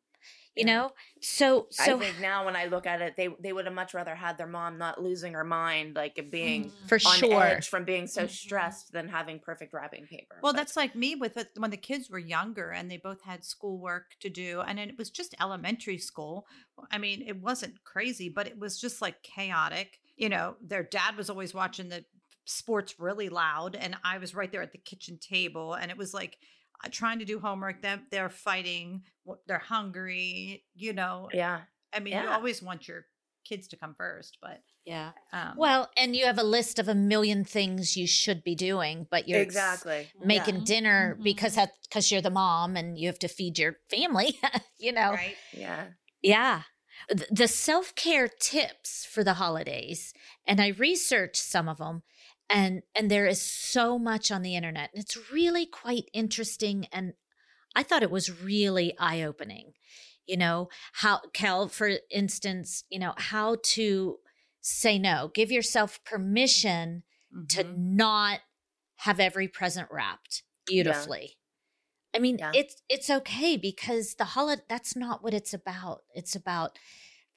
You 0.55 0.65
Yeah. 0.67 0.75
know? 0.77 0.91
So 1.23 1.67
so 1.71 1.97
I 1.97 1.99
think 1.99 2.21
now 2.21 2.45
when 2.45 2.57
I 2.57 2.67
look 2.67 2.87
at 2.87 3.01
it, 3.01 3.15
they 3.17 3.29
they 3.41 3.53
would 3.55 3.65
have 3.65 3.75
much 3.75 3.95
rather 3.95 4.15
had 4.15 4.37
their 4.37 4.47
mom 4.47 4.77
not 4.77 5.01
losing 5.03 5.33
her 5.33 5.45
mind, 5.45 5.97
like 5.97 6.29
being 6.31 6.67
Mm. 6.71 6.89
for 6.89 6.97
on 7.07 7.19
sure. 7.19 7.43
edge 7.43 7.69
from 7.69 7.85
being 7.85 8.07
so 8.07 8.25
Mhm. 8.25 8.31
stressed, 8.31 8.93
than 8.93 9.09
having 9.09 9.39
perfect 9.41 9.73
wrapping 9.73 10.07
paper. 10.07 10.39
Well, 10.43 10.53
But- 10.53 10.59
that's 10.59 10.77
like 10.77 10.95
me 10.95 11.15
with 11.15 11.37
it 11.39 11.51
when 11.57 11.71
the 11.71 11.77
kids 11.79 12.11
were 12.11 12.19
younger 12.19 12.71
and 12.71 12.91
they 12.91 12.99
both 12.99 13.23
had 13.23 13.45
schoolwork 13.45 14.17
to 14.21 14.29
do. 14.29 14.61
And 14.61 14.79
it 14.79 14.99
was 14.99 15.11
just 15.11 15.35
elementary 15.41 15.99
school. 15.99 16.47
I 16.91 16.99
mean, 16.99 17.23
it 17.27 17.39
wasn't 17.39 17.83
crazy, 17.85 18.29
but 18.29 18.47
it 18.47 18.59
was 18.59 18.79
just 18.79 19.01
like 19.01 19.23
chaotic. 19.23 20.01
You 20.17 20.29
know, 20.29 20.57
their 20.61 20.83
dad 20.83 21.17
was 21.17 21.31
always 21.31 21.55
watching 21.55 21.89
the 21.89 22.05
sports 22.45 22.99
really 22.99 23.29
loud, 23.31 23.75
and 23.77 23.97
I 24.05 24.19
was 24.19 24.35
right 24.35 24.51
there 24.53 24.63
at 24.63 24.73
the 24.73 24.79
kitchen 24.79 25.17
table. 25.19 25.73
And 25.75 25.91
it 25.91 25.97
was 25.97 26.13
like 26.13 26.37
trying 26.91 27.19
to 27.21 27.25
do 27.25 27.39
homework, 27.39 27.83
them 27.83 28.07
they're 28.11 28.31
fighting, 28.31 29.03
they're 29.47 29.59
hungry, 29.59 30.65
you 30.75 30.93
know. 30.93 31.29
yeah. 31.33 31.61
I 31.95 32.01
mean, 32.01 32.15
you 32.15 32.29
always 32.29 32.63
want 32.63 32.89
your 32.89 33.07
kids 33.45 33.69
to 33.69 33.77
come 33.77 33.95
first, 33.95 34.39
but 34.41 34.63
Yeah. 34.85 35.13
um, 35.33 35.57
Well, 35.57 35.91
and 35.97 36.17
you 36.17 36.25
have 36.25 36.39
a 36.39 36.43
list 36.45 36.79
of 36.79 36.89
a 36.89 36.95
million 36.95 37.45
things 37.45 37.97
you 37.97 38.07
should 38.07 38.43
be 38.43 38.55
doing, 38.55 39.07
but 39.11 39.29
you're 39.29 39.43
exactly 39.43 40.09
making 40.19 40.61
Yeah. 40.61 40.65
dinner 40.65 41.17
Mhm. 41.19 41.25
because 41.25 41.59
because 41.83 42.11
you're 42.11 42.23
the 42.23 42.31
mom 42.31 42.77
and 42.77 42.99
you 42.99 43.09
have 43.09 43.19
to 43.21 43.29
feed 43.29 43.59
your 43.59 43.77
family, 43.91 44.41
you 44.79 44.93
know. 44.93 45.13
right? 45.13 45.37
Yeah. 45.53 45.91
Yeah. 46.23 46.63
The 47.31 47.49
self 47.49 47.95
care 47.95 48.29
tips 48.29 49.05
for 49.05 49.25
the 49.25 49.35
holidays, 49.35 50.15
and 50.47 50.61
I 50.61 50.69
researched 50.69 51.43
some 51.43 51.69
of 51.69 51.79
them, 51.79 52.03
and 52.51 52.83
and 52.95 53.11
there 53.11 53.27
is 53.27 53.41
so 53.41 53.99
much 53.99 54.31
on 54.31 54.43
the 54.43 54.57
internet, 54.57 54.91
and 54.95 55.03
it's 55.03 55.31
really 55.31 55.67
quite 55.67 56.05
interesting. 56.13 56.87
And 56.93 57.15
I 57.75 57.83
thought 57.83 58.03
it 58.03 58.11
was 58.11 58.43
really 58.43 58.95
eye 58.99 59.23
opening. 59.23 59.73
You 60.27 60.37
know 60.37 60.69
how 60.95 61.21
Kel, 61.33 61.69
for 61.69 61.91
instance, 62.11 62.85
you 62.91 62.99
know 62.99 63.15
how 63.17 63.57
to 63.75 64.19
say 64.61 64.99
no, 64.99 65.31
give 65.35 65.51
yourself 65.51 66.03
permission 66.05 67.03
to 67.49 67.65
Mhm. 67.65 67.77
not 67.77 68.41
have 68.97 69.19
every 69.19 69.49
present 69.49 69.89
wrapped 69.91 70.45
beautifully. 70.67 71.39
I 72.15 72.19
mean, 72.19 72.39
Yeah. 72.39 72.53
it's 72.55 72.83
it's 72.89 73.11
okay 73.11 73.57
because 73.57 74.15
the 74.15 74.25
holiday 74.25 74.63
that's 74.69 74.95
not 74.95 75.23
what 75.23 75.35
it's 75.35 75.55
about. 75.55 76.05
It's 76.15 76.37
about 76.37 76.79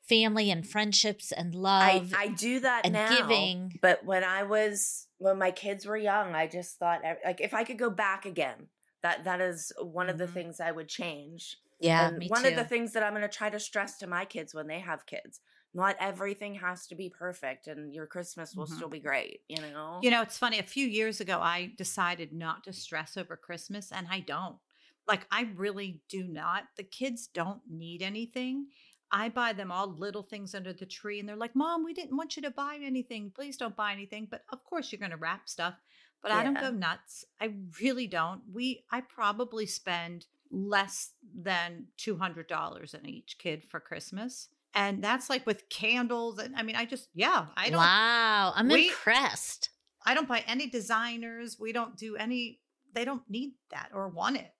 family 0.07 0.51
and 0.51 0.67
friendships 0.67 1.31
and 1.31 1.55
love 1.55 2.07
I 2.13 2.13
I 2.13 2.27
do 2.29 2.59
that 2.61 2.85
and 2.85 2.91
now. 2.91 3.05
giving. 3.05 3.81
But 3.81 4.05
when 4.05 4.23
I 4.23 4.43
was 4.43 5.07
when 5.17 5.37
my 5.37 5.51
kids 5.51 5.85
were 5.85 5.97
young, 5.97 6.33
I 6.35 6.47
just 6.47 6.77
thought 6.77 7.01
like 7.23 7.41
if 7.41 7.53
I 7.53 7.63
could 7.63 7.77
go 7.77 7.89
back 7.89 8.25
again, 8.25 8.69
that 9.01 9.23
that 9.25 9.41
is 9.41 9.71
one 9.79 10.09
of 10.09 10.17
the 10.17 10.27
Mhm. 10.27 10.27
things 10.27 10.59
I 10.59 10.71
would 10.71 10.87
change. 10.89 11.57
Yeah, 11.79 12.11
one 12.15 12.31
too. 12.33 12.45
of 12.45 12.55
the 12.55 12.63
things 12.65 12.93
that 12.93 13.03
I'm 13.03 13.11
going 13.13 13.21
to 13.21 13.27
try 13.27 13.49
to 13.49 13.59
stress 13.59 13.97
to 13.99 14.07
my 14.07 14.25
kids 14.25 14.53
when 14.53 14.67
they 14.67 14.79
have 14.79 15.05
kids, 15.05 15.41
not 15.73 15.97
everything 15.99 16.55
has 16.55 16.87
to 16.87 16.95
be 16.95 17.09
perfect, 17.09 17.67
and 17.67 17.93
your 17.93 18.07
Christmas 18.07 18.55
will 18.55 18.65
Mhm. 18.65 18.67
still 18.67 18.89
be 18.89 18.99
great. 18.99 19.41
You 19.49 19.61
know. 19.61 20.01
You 20.01 20.11
know, 20.11 20.21
it's 20.21 20.37
funny. 20.37 20.59
A 20.59 20.63
few 20.63 20.87
years 20.87 21.19
ago, 21.21 21.39
I 21.39 21.73
decided 21.77 22.33
not 22.33 22.63
to 22.65 22.73
stress 22.73 23.17
over 23.17 23.37
Christmas, 23.37 23.91
and 23.91 24.07
I 24.09 24.19
don't. 24.19 24.59
Like, 25.07 25.25
I 25.31 25.43
really 25.55 26.01
do 26.09 26.27
not. 26.27 26.65
The 26.75 26.83
kids 26.83 27.27
don't 27.27 27.61
need 27.69 28.01
anything. 28.01 28.69
I 29.17 29.29
buy 29.29 29.53
them 29.53 29.71
all 29.71 29.87
little 29.87 30.23
things 30.23 30.53
under 30.53 30.73
the 30.73 30.85
tree, 30.85 31.19
and 31.21 31.27
they're 31.29 31.37
like, 31.37 31.55
Mom, 31.55 31.85
we 31.85 31.93
didn't 31.93 32.17
want 32.17 32.35
you 32.35 32.41
to 32.41 32.51
buy 32.51 32.77
anything. 32.83 33.31
Please 33.33 33.55
don't 33.55 33.75
buy 33.75 33.93
anything. 33.93 34.27
But 34.29 34.43
of 34.51 34.63
course, 34.65 34.91
you're 34.91 34.99
going 34.99 35.11
to 35.11 35.17
wrap 35.17 35.47
stuff. 35.47 35.75
But 36.21 36.31
I 36.33 36.43
don't 36.43 36.55
Yeah. 36.55 36.69
go 36.69 36.71
nuts. 36.71 37.23
I 37.39 37.53
really 37.81 38.07
don't. 38.07 38.41
We, 38.51 38.83
I 38.91 38.99
probably 39.01 39.65
spend 39.67 40.25
less 40.51 41.11
than 41.33 41.87
$200 41.97 42.93
on 42.95 43.05
each 43.05 43.37
kid 43.37 43.63
for 43.63 43.79
Christmas. 43.79 44.49
And 44.73 45.01
that's 45.03 45.29
like 45.29 45.45
with 45.45 45.69
candles. 45.69 46.39
And 46.39 46.55
I 46.55 46.63
mean, 46.63 46.75
I 46.75 46.85
just, 46.85 47.07
yeah, 47.13 47.45
I 47.55 47.69
don't. 47.69 47.79
wow, 47.79 48.51
I'm 48.55 48.67
we- 48.67 48.89
impressed. 48.89 49.69
I 50.05 50.13
don't 50.13 50.27
buy 50.27 50.43
any 50.47 50.67
designers. 50.67 51.57
We 51.59 51.71
don't 51.71 51.95
do 51.95 52.15
any, 52.17 52.59
they 52.93 53.05
don't 53.05 53.23
need 53.29 53.53
that 53.71 53.89
or 53.93 54.09
want 54.09 54.35
it. 54.37 54.51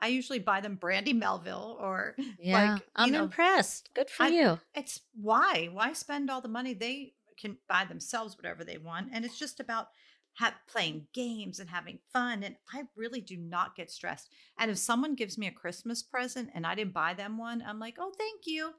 I 0.00 0.08
usually 0.08 0.38
buy 0.38 0.60
them 0.60 0.76
Brandy 0.76 1.12
Melville 1.12 1.78
or 1.80 2.14
Yeah, 2.38 2.74
like, 2.74 2.82
I'm 2.96 3.10
know, 3.12 3.24
impressed. 3.24 3.90
Good 3.94 4.10
for 4.10 4.24
I- 4.24 4.28
you. 4.28 4.60
it's 4.74 5.00
why? 5.14 5.68
Why 5.72 5.92
spend 5.92 6.30
all 6.30 6.40
the 6.40 6.48
money? 6.48 6.74
They 6.74 7.14
can 7.38 7.56
buy 7.68 7.84
themselves 7.84 8.36
whatever 8.36 8.64
they 8.64 8.78
want. 8.78 9.10
And 9.12 9.24
it's 9.24 9.38
just 9.38 9.60
about 9.60 9.88
ha- 10.34 10.54
playing 10.68 11.06
games 11.12 11.58
and 11.60 11.68
having 11.70 11.98
fun. 12.12 12.42
And 12.42 12.56
I 12.72 12.84
really 12.96 13.20
do 13.20 13.36
not 13.36 13.76
get 13.76 13.90
stressed. 13.90 14.28
And 14.58 14.70
if 14.70 14.78
someone 14.78 15.14
gives 15.14 15.38
me 15.38 15.46
a 15.46 15.52
Christmas 15.52 16.02
present 16.02 16.50
and 16.54 16.66
I 16.66 16.74
didn't 16.74 16.92
buy 16.94 17.14
them 17.14 17.38
one, 17.38 17.62
I'm 17.66 17.78
like, 17.78 17.96
oh, 17.98 18.12
thank 18.16 18.42
you. 18.46 18.72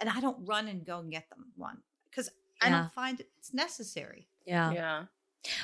And 0.00 0.08
I 0.08 0.20
don't 0.20 0.46
run 0.48 0.66
and 0.68 0.84
go 0.84 0.98
and 1.00 1.10
get 1.10 1.28
them 1.30 1.52
one 1.56 1.78
because 2.08 2.30
I 2.62 2.70
don't 2.70 2.92
find 2.92 3.20
it's 3.38 3.52
necessary. 3.54 4.28
Yeah. 4.46 4.72
yeah. 4.72 5.04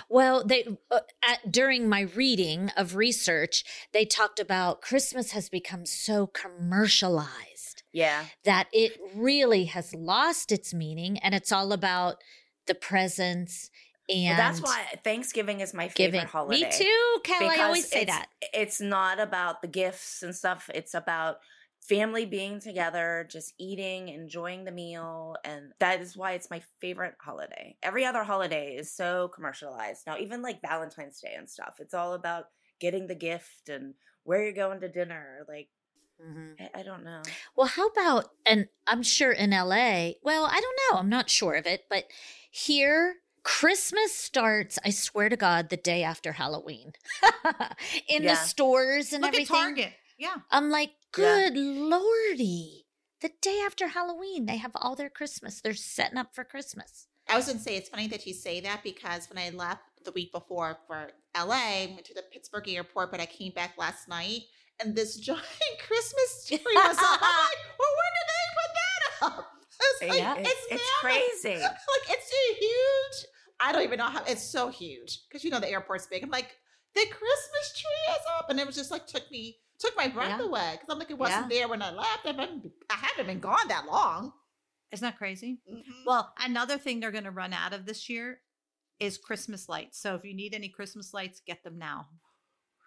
Well, 0.09 0.45
they 0.45 0.67
uh, 0.91 1.01
at, 1.27 1.51
during 1.53 1.89
my 1.89 2.03
reading 2.03 2.71
of 2.77 2.97
research, 2.97 3.65
they 3.93 4.05
talked 4.05 4.39
about 4.39 4.81
Christmas 4.81 5.33
has 5.33 5.49
become 5.49 5.85
so 5.87 6.27
commercialized 6.27 7.83
Yeah. 7.93 8.25
that 8.45 8.69
it 8.73 8.93
really 9.15 9.65
has 9.67 9.95
lost 9.95 10.53
its 10.53 10.73
meaning, 10.73 11.19
and 11.19 11.35
it's 11.35 11.53
all 11.53 11.73
about 11.73 12.17
the 12.67 12.75
presents 12.75 13.71
and 14.09 14.29
Well, 14.29 14.37
that's 14.37 14.63
why 14.63 14.85
Thanksgiving 15.03 15.61
is 15.61 15.75
my 15.75 15.89
favorite 15.89 16.13
giving. 16.13 16.27
holiday. 16.29 16.63
Me 16.67 16.71
too, 16.73 17.19
Cal. 17.25 17.51
I 17.51 17.57
always 17.65 17.89
say 17.89 18.05
that. 18.05 18.29
It's 18.55 18.81
not 18.81 19.19
about 19.19 19.63
the 19.63 19.69
gifts 19.69 20.23
and 20.23 20.33
stuff. 20.35 20.71
It's 20.73 20.95
about 20.95 21.39
family 21.89 22.27
being 22.27 22.61
together, 22.61 23.27
just 23.31 23.55
eating, 23.59 24.09
enjoying 24.09 24.65
the 24.65 24.73
meal. 24.73 25.37
And 25.45 25.73
that 25.79 26.01
is 26.01 26.17
why 26.17 26.33
it's 26.33 26.51
my 26.51 26.63
favorite 26.81 27.15
holiday. 27.21 27.77
Every 27.83 28.05
other 28.05 28.25
holiday 28.25 28.75
is 28.77 28.93
so 28.93 29.29
commercialized. 29.29 30.07
Now, 30.07 30.19
even 30.19 30.43
like 30.43 30.61
Valentine's 30.63 31.21
Day 31.21 31.35
and 31.37 31.49
stuff, 31.49 31.77
it's 31.79 31.95
all 31.95 32.15
about 32.15 32.47
getting 32.81 33.07
the 33.07 33.15
gift 33.15 33.69
and 33.69 33.95
where 34.25 34.43
you're 34.43 34.53
going 34.53 34.81
to 34.81 34.89
dinner. 34.89 35.45
Like, 35.49 35.69
Mhm. 36.23 36.55
I, 36.59 36.81
I 36.81 36.83
don't 36.83 37.05
know. 37.05 37.23
Well, 37.57 37.67
how 37.67 37.89
about, 37.89 38.31
and 38.47 38.69
I'm 38.87 39.03
sure 39.03 39.33
in 39.33 39.53
LA, 39.53 40.13
well, 40.23 40.47
I 40.47 40.61
don't 40.61 40.79
know, 40.91 40.99
I'm 40.99 41.11
not 41.11 41.29
sure 41.29 41.55
of 41.55 41.67
it, 41.67 41.85
but 41.91 42.05
here, 42.51 43.17
Christmas 43.43 44.15
starts, 44.15 44.79
I 44.85 44.91
swear 44.91 45.29
to 45.29 45.37
God, 45.37 45.69
the 45.69 45.77
day 45.77 46.03
after 46.03 46.33
Halloween 46.33 46.93
in 48.09 48.23
Yeah. 48.23 48.31
the 48.31 48.37
stores 48.37 49.13
and 49.13 49.23
Look 49.23 49.35
everything. 49.35 49.57
at 49.57 49.61
Target. 49.63 49.93
Yeah. 50.19 50.37
I'm 50.51 50.71
like, 50.71 50.93
Yeah. 51.17 51.51
good 51.51 51.57
lordy. 51.57 52.87
The 53.21 53.31
day 53.41 53.63
after 53.65 53.89
Halloween, 53.89 54.47
they 54.47 54.59
have 54.59 54.73
all 54.75 54.95
their 54.95 55.11
Christmas. 55.11 55.61
They're 55.61 55.75
setting 55.75 56.19
up 56.19 56.35
for 56.35 56.45
Christmas. 56.45 57.09
I 57.29 57.37
was 57.37 57.47
gonna 57.47 57.59
say 57.59 57.77
it's 57.77 57.89
funny 57.89 58.07
that 58.09 58.27
you 58.27 58.35
say 58.35 58.61
that 58.61 58.83
because 58.83 59.29
when 59.29 59.39
I 59.39 59.51
left 59.51 59.83
the 60.05 60.13
week 60.13 60.33
before 60.33 60.79
for 60.87 61.11
LA, 61.37 61.55
I 61.57 61.91
went 61.93 62.05
to 62.07 62.15
the 62.15 62.23
Pittsburgh 62.31 62.69
airport, 62.69 63.11
but 63.11 63.21
I 63.21 63.27
came 63.27 63.53
back 63.53 63.77
last 63.77 64.07
night 64.09 64.43
and 64.81 64.95
this 64.95 65.17
giant 65.29 65.43
Christmas 65.87 66.45
tree 66.47 66.59
was 66.65 66.99
up. 66.99 67.19
I'm 67.21 67.45
like, 67.45 67.59
well, 67.79 67.95
when 67.99 68.13
did 68.17 68.29
they 68.29 68.47
put 68.55 68.73
that 68.75 69.39
up? 69.39 69.47
It's 69.79 70.11
like, 70.11 70.19
Yeah, 70.21 70.37
it's, 70.39 70.49
it's, 70.49 70.67
it's 70.73 70.91
crazy. 71.01 71.61
Like 71.63 71.77
it's 72.09 72.31
a 72.33 72.55
huge. 72.59 73.27
I 73.61 73.73
don't 73.73 73.83
even 73.83 73.99
know 73.99 74.07
how 74.09 74.23
it's 74.25 74.43
so 74.43 74.69
huge 74.69 75.21
because 75.29 75.45
you 75.45 75.51
know 75.51 75.61
the 75.61 75.71
airport's 75.71 76.07
big. 76.07 76.23
I'm 76.23 76.31
like, 76.31 76.55
the 76.95 77.03
Christmas 77.11 77.73
tree 77.75 78.15
is 78.15 78.23
up, 78.39 78.49
and 78.51 78.59
it 78.61 78.67
was 78.67 78.75
just 78.77 78.91
like 78.91 79.07
took 79.07 79.31
me 79.31 79.57
took 79.79 79.97
my 79.97 80.09
breath 80.09 80.39
Yeah. 80.41 80.47
away 80.47 80.73
because 80.73 80.89
I'm 80.93 80.99
like, 80.99 81.11
it 81.11 81.19
wasn't 81.19 81.51
there 81.51 81.69
when 81.69 81.83
I 81.83 81.91
left. 81.91 82.25
I 82.25 82.29
haven't, 82.29 82.73
I 82.91 82.95
haven't 82.95 83.27
been 83.27 83.41
gone 83.41 83.69
that 83.69 83.87
long. 83.87 84.33
Isn't 84.93 85.05
that 85.05 85.19
crazy? 85.19 85.59
Mhm. 85.71 85.83
Well, 86.07 86.33
another 86.39 86.79
thing 86.79 87.01
they're 87.01 87.11
going 87.11 87.25
to 87.25 87.31
run 87.31 87.53
out 87.53 87.73
of 87.73 87.87
this 87.87 88.09
year 88.09 88.41
is 89.01 89.19
Christmas 89.19 89.69
lights. 89.69 89.99
So 89.99 90.15
if 90.15 90.25
you 90.25 90.35
need 90.35 90.55
any 90.55 90.69
Christmas 90.69 91.13
lights, 91.13 91.41
get 91.47 91.63
them 91.65 91.79
now. 91.79 92.09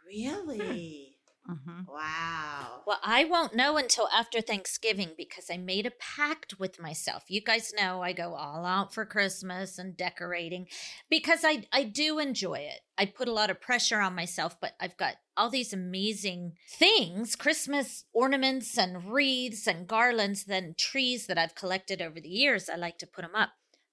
Really? 0.07 1.08
Mm-hmm. 1.49 1.91
Wow. 1.91 2.81
Well, 2.85 2.99
I 3.03 3.25
won't 3.25 3.55
know 3.55 3.77
until 3.77 4.07
after 4.09 4.39
Thanksgiving 4.39 5.09
because 5.17 5.49
I 5.51 5.57
made 5.57 5.85
a 5.87 5.91
pact 5.91 6.59
with 6.59 6.79
myself. 6.79 7.23
You 7.27 7.41
guys 7.41 7.73
know 7.75 8.01
I 8.01 8.13
go 8.13 8.35
all 8.35 8.65
out 8.65 8.93
for 8.93 9.05
Christmas 9.05 9.79
and 9.79 9.97
decorating 9.97 10.67
because 11.09 11.39
I 11.43 11.65
I 11.73 11.83
do 11.83 12.19
enjoy 12.19 12.59
it. 12.59 12.81
I 12.97 13.05
put 13.05 13.27
a 13.27 13.33
lot 13.33 13.49
of 13.49 13.61
pressure 13.61 13.99
on 13.99 14.15
myself, 14.15 14.59
but 14.61 14.73
I've 14.79 14.97
got 14.97 15.15
all 15.35 15.49
these 15.49 15.73
amazing 15.73 16.53
things, 16.69 17.35
Christmas 17.35 18.05
ornaments 18.13 18.77
and 18.77 19.11
wreaths 19.11 19.65
and 19.65 19.87
garlands 19.87 20.45
and 20.47 20.77
trees 20.77 21.25
that 21.27 21.37
I've 21.37 21.55
collected 21.55 22.01
over 22.01 22.19
the 22.19 22.29
years. 22.29 22.69
I 22.69 22.75
like 22.75 22.99
to 22.99 23.07
put 23.07 23.23
them 23.23 23.35
up. 23.35 23.51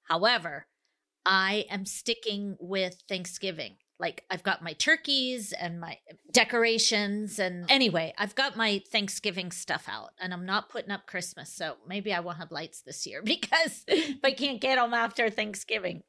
However, 0.08 0.66
I 1.24 1.64
am 1.70 1.86
sticking 1.86 2.56
with 2.60 3.02
Thanksgiving. 3.08 3.76
Like 3.98 4.24
I've 4.30 4.42
got 4.42 4.62
my 4.62 4.74
turkeys 4.74 5.52
and 5.52 5.80
my 5.80 5.98
decorations 6.32 7.38
and 7.38 7.70
anyway, 7.70 8.12
I've 8.18 8.34
got 8.34 8.56
my 8.56 8.82
Thanksgiving 8.90 9.50
stuff 9.50 9.86
out 9.88 10.10
and 10.20 10.34
I'm 10.34 10.44
not 10.44 10.68
putting 10.68 10.90
up 10.90 11.06
Christmas. 11.06 11.52
So 11.52 11.76
maybe 11.88 12.12
I 12.12 12.20
won't 12.20 12.38
have 12.38 12.52
lights 12.52 12.82
this 12.82 13.06
year 13.06 13.22
because 13.24 13.84
if 13.88 14.18
I 14.22 14.32
can't 14.32 14.60
get 14.60 14.76
them 14.76 14.94
after 14.94 15.30
Thanksgiving. 15.30 16.02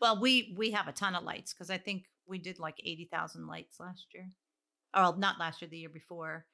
Well, 0.00 0.20
we 0.20 0.54
we 0.56 0.70
have 0.72 0.88
a 0.88 0.92
ton 0.92 1.14
of 1.14 1.24
lights 1.24 1.52
because 1.52 1.70
I 1.70 1.78
think 1.78 2.04
we 2.26 2.38
did 2.38 2.58
like 2.58 2.80
eighty 2.84 3.08
thousand 3.10 3.46
lights 3.46 3.78
last 3.78 4.06
year. 4.14 4.28
Oh, 4.94 5.14
not 5.16 5.38
last 5.38 5.62
year, 5.62 5.68
the 5.68 5.78
year 5.78 5.90
before. 5.90 6.46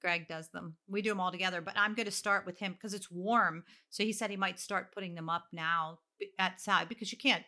Greg 0.00 0.28
does 0.28 0.48
them. 0.50 0.76
We 0.86 1.00
do 1.00 1.08
them 1.08 1.20
all 1.20 1.32
together, 1.32 1.62
but 1.62 1.78
I'm 1.78 1.94
going 1.94 2.04
to 2.04 2.12
start 2.12 2.44
with 2.44 2.58
him 2.58 2.72
because 2.72 2.92
it's 2.92 3.10
warm. 3.10 3.64
So 3.88 4.04
he 4.04 4.12
said 4.12 4.28
he 4.28 4.36
might 4.36 4.60
start 4.60 4.92
putting 4.92 5.14
them 5.14 5.30
up 5.30 5.46
now 5.50 6.00
outside 6.38 6.90
because 6.90 7.10
you 7.10 7.16
can't 7.16 7.42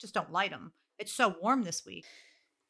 just 0.00 0.14
don't 0.14 0.30
light 0.30 0.50
them. 0.50 0.72
It's 0.98 1.12
so 1.12 1.36
warm 1.42 1.62
this 1.64 1.84
week. 1.84 2.06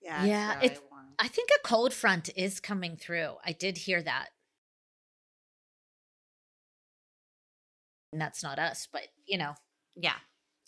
Yeah. 0.01 0.25
Yeah, 0.25 0.53
very 0.55 0.67
it's- 0.67 0.81
warm. 0.91 1.15
I 1.19 1.29
think 1.29 1.49
a 1.57 1.67
cold 1.67 1.95
front 1.95 2.29
is 2.37 2.61
coming 2.61 2.97
through. 2.97 3.37
I 3.45 3.53
did 3.53 3.79
hear 3.79 4.03
that. 4.03 4.29
And 8.13 8.21
that's 8.21 8.43
not 8.43 8.59
us, 8.59 8.87
but 8.91 9.03
you 9.27 9.39
know, 9.39 9.55
Yeah. 9.95 10.17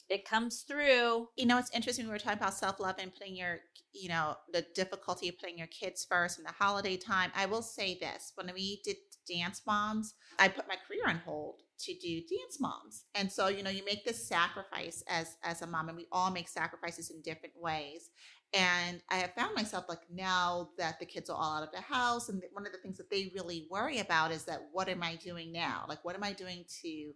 it 0.08 0.24
comes 0.24 0.62
through. 0.62 1.28
you 1.36 1.46
know, 1.46 1.58
it's 1.58 1.70
interesting. 1.70 2.06
We 2.06 2.10
were 2.12 2.18
talking 2.18 2.38
about 2.38 2.54
self 2.54 2.80
love 2.80 2.96
and 2.98 3.12
putting 3.12 3.36
your, 3.36 3.60
you 3.92 4.08
know, 4.08 4.36
the 4.52 4.62
difficulty 4.74 5.28
of 5.28 5.38
putting 5.38 5.58
your 5.58 5.66
kids 5.68 6.04
first 6.04 6.38
in 6.38 6.44
the 6.44 6.52
holiday 6.52 6.96
time. 6.96 7.30
I 7.34 7.46
will 7.46 7.62
say 7.62 7.98
this: 7.98 8.32
when 8.34 8.50
we 8.54 8.80
did 8.84 8.96
Dance 9.28 9.62
Moms, 9.66 10.14
I 10.38 10.48
put 10.48 10.66
my 10.68 10.76
career 10.76 11.06
on 11.06 11.18
hold 11.18 11.62
to 11.80 11.94
do 11.94 12.20
Dance 12.20 12.60
Moms, 12.60 13.04
and 13.14 13.30
so 13.30 13.48
you 13.48 13.62
know, 13.62 13.70
you 13.70 13.84
make 13.84 14.04
this 14.04 14.26
sacrifice 14.28 15.02
as 15.08 15.36
as 15.42 15.62
a 15.62 15.66
mom, 15.66 15.88
and 15.88 15.96
we 15.96 16.06
all 16.12 16.30
make 16.30 16.48
sacrifices 16.48 17.10
in 17.10 17.22
different 17.22 17.54
ways. 17.60 18.10
And 18.54 19.02
I 19.10 19.16
have 19.16 19.34
found 19.34 19.54
myself 19.54 19.84
like 19.90 20.10
now 20.10 20.70
that 20.78 20.98
the 20.98 21.04
kids 21.06 21.28
are 21.28 21.36
all 21.36 21.58
out 21.58 21.62
of 21.64 21.72
the 21.72 21.82
house, 21.82 22.28
and 22.28 22.42
one 22.52 22.66
of 22.66 22.72
the 22.72 22.78
things 22.78 22.96
that 22.96 23.10
they 23.10 23.30
really 23.34 23.66
worry 23.70 23.98
about 23.98 24.32
is 24.32 24.44
that 24.44 24.68
what 24.72 24.88
am 24.88 25.02
I 25.02 25.16
doing 25.16 25.52
now? 25.52 25.84
Like, 25.88 26.04
what 26.04 26.16
am 26.16 26.24
I 26.24 26.32
doing 26.32 26.64
to 26.82 27.12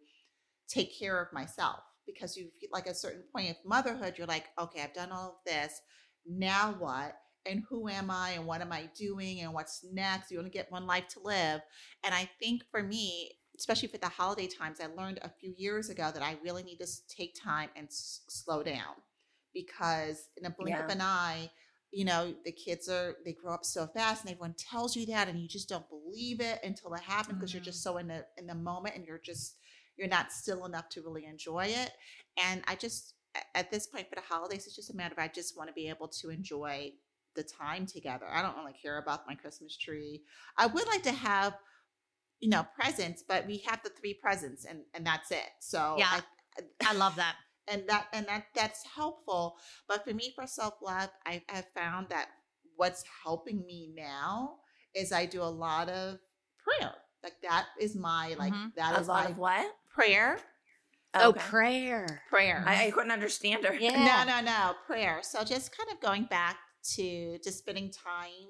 take 0.69 0.99
care 0.99 1.21
of 1.21 1.33
myself? 1.33 1.81
Because 2.07 2.37
you 2.37 2.51
feel 2.61 2.71
like 2.73 2.87
a 2.87 2.95
certain 2.95 3.23
point 3.35 3.51
of 3.51 3.57
motherhood, 3.65 4.15
you're 4.19 4.27
like, 4.27 4.47
okay, 4.59 4.83
I've 4.83 4.95
done 4.95 5.13
all 5.13 5.29
of 5.29 5.45
this. 5.51 5.81
Now 6.27 6.75
what? 6.79 7.17
And 7.47 7.63
who 7.69 7.89
am 7.89 8.11
I? 8.11 8.31
And 8.33 8.47
what 8.47 8.61
am 8.61 8.73
I 8.73 8.89
doing? 8.97 9.41
And 9.41 9.55
what's 9.55 9.85
next? 9.91 10.31
You 10.31 10.39
only 10.39 10.51
get 10.51 10.71
one 10.71 10.87
life 10.87 11.09
to 11.09 11.21
live. 11.21 11.61
And 12.05 12.15
I 12.15 12.29
think 12.41 12.63
for 12.71 12.83
me, 12.83 13.33
especially 13.57 13.89
for 13.89 13.99
the 13.99 14.09
holiday 14.09 14.47
times, 14.47 14.81
I 14.81 14.87
learned 14.87 15.19
a 15.23 15.29
few 15.29 15.55
years 15.57 15.91
ago 15.91 16.11
that 16.13 16.23
I 16.23 16.37
really 16.43 16.63
need 16.63 16.79
to 16.79 16.87
take 17.09 17.35
time 17.41 17.71
and 17.77 17.87
s- 17.89 18.23
slow 18.29 18.63
down 18.63 18.95
because 19.55 20.29
in 20.37 20.47
a 20.47 20.51
blink 20.51 20.79
of 20.81 20.89
an 20.89 21.01
eye, 21.01 21.51
you 21.91 22.05
know, 22.07 22.35
the 22.45 22.53
kids 22.53 22.89
are, 22.89 23.17
they 23.25 23.33
grow 23.35 23.53
up 23.53 23.65
so 23.65 23.87
fast 23.87 24.23
and 24.23 24.31
everyone 24.33 24.55
tells 24.55 24.97
you 24.97 25.05
that 25.07 25.29
and 25.29 25.39
you 25.39 25.47
just 25.49 25.69
don't 25.69 25.89
believe 25.91 26.41
it 26.41 26.59
until 26.65 26.95
it 26.95 27.03
happens 27.03 27.37
because 27.37 27.53
you're 27.53 27.61
Mhm. 27.61 27.65
just 27.65 27.83
so 27.83 27.99
in 27.99 28.09
the, 28.09 28.25
in 28.39 28.47
the 28.47 28.55
moment 28.55 28.97
and 28.97 29.05
you're 29.07 29.19
just, 29.19 29.57
you're 29.97 30.09
not 30.09 30.33
still 30.33 30.65
enough 30.65 30.89
to 30.89 31.03
really 31.03 31.27
enjoy 31.27 31.67
it. 31.67 31.93
And 32.43 32.63
I 32.67 32.77
just, 32.77 33.15
at 33.55 33.71
this 33.71 33.87
point 33.87 34.09
for 34.09 34.15
the 34.15 34.23
holidays, 34.23 34.67
it's 34.67 34.77
just 34.77 34.91
a 34.91 34.97
matter 34.97 35.13
of 35.13 35.19
I 35.19 35.29
just 35.29 35.57
want 35.57 35.69
to 35.69 35.75
be 35.75 35.89
able 35.89 36.09
to 36.09 36.31
enjoy 36.31 36.93
the 37.35 37.43
time 37.43 37.87
together. 37.87 38.27
I 38.31 38.43
don't 38.43 38.57
really 38.57 38.75
care 38.81 38.99
about 38.99 39.27
my 39.27 39.35
Christmas 39.35 39.77
tree. 39.77 40.23
I 40.57 40.67
would 40.67 40.87
like 40.87 41.03
to 41.05 41.13
have, 41.13 41.55
you 42.43 42.51
know, 42.51 42.67
presents, 42.79 43.23
but 43.27 43.47
we 43.47 43.59
have 43.67 43.83
the 43.83 43.89
three 43.91 44.13
presents 44.13 44.67
and 44.67 44.81
and 44.93 45.07
that's 45.07 45.31
it. 45.31 45.49
So 45.61 45.95
Yeah. 45.97 46.21
I, 46.59 46.63
I 46.85 46.93
love 46.93 47.17
that. 47.17 47.37
and 47.69 47.85
that 47.89 48.09
and 48.13 48.27
that 48.27 48.47
that's 48.55 48.85
helpful. 48.85 49.57
But 49.89 50.05
for 50.05 50.13
me, 50.13 50.33
for 50.35 50.47
self 50.47 50.75
love, 50.83 51.09
I 51.25 51.43
have 51.49 51.67
found 51.75 52.09
that 52.11 52.27
what's 52.77 53.05
helping 53.25 53.65
me 53.65 53.95
now 53.97 54.57
is 54.95 55.13
I 55.13 55.25
do 55.25 55.41
a 55.41 55.45
lot 55.45 55.89
of 55.89 56.19
prayer. 56.59 56.93
Like 57.23 57.35
that 57.43 57.67
is 57.81 57.95
my 57.95 58.35
like 58.39 58.53
Mhm. 58.53 58.75
that 58.75 58.97
A 58.97 59.01
is 59.01 59.07
lot 59.07 59.25
my 59.25 59.31
of 59.31 59.39
what? 59.39 59.75
prayer. 59.89 60.39
Oh, 61.15 61.29
Okay. 61.31 61.41
prayer. 61.41 62.23
Prayer. 62.29 62.65
I, 62.67 62.87
I 62.87 62.91
couldn't 62.91 63.13
understand 63.13 63.65
her. 63.67 63.75
Yeah. 63.75 64.25
No, 64.25 64.25
no, 64.25 64.41
no. 64.41 64.75
Prayer. 64.87 65.21
So 65.23 65.45
just 65.45 65.77
kind 65.77 65.91
of 65.93 66.01
going 66.01 66.25
back 66.25 66.57
to 66.95 67.39
just 67.45 67.59
spending 67.59 67.91
time, 67.93 68.49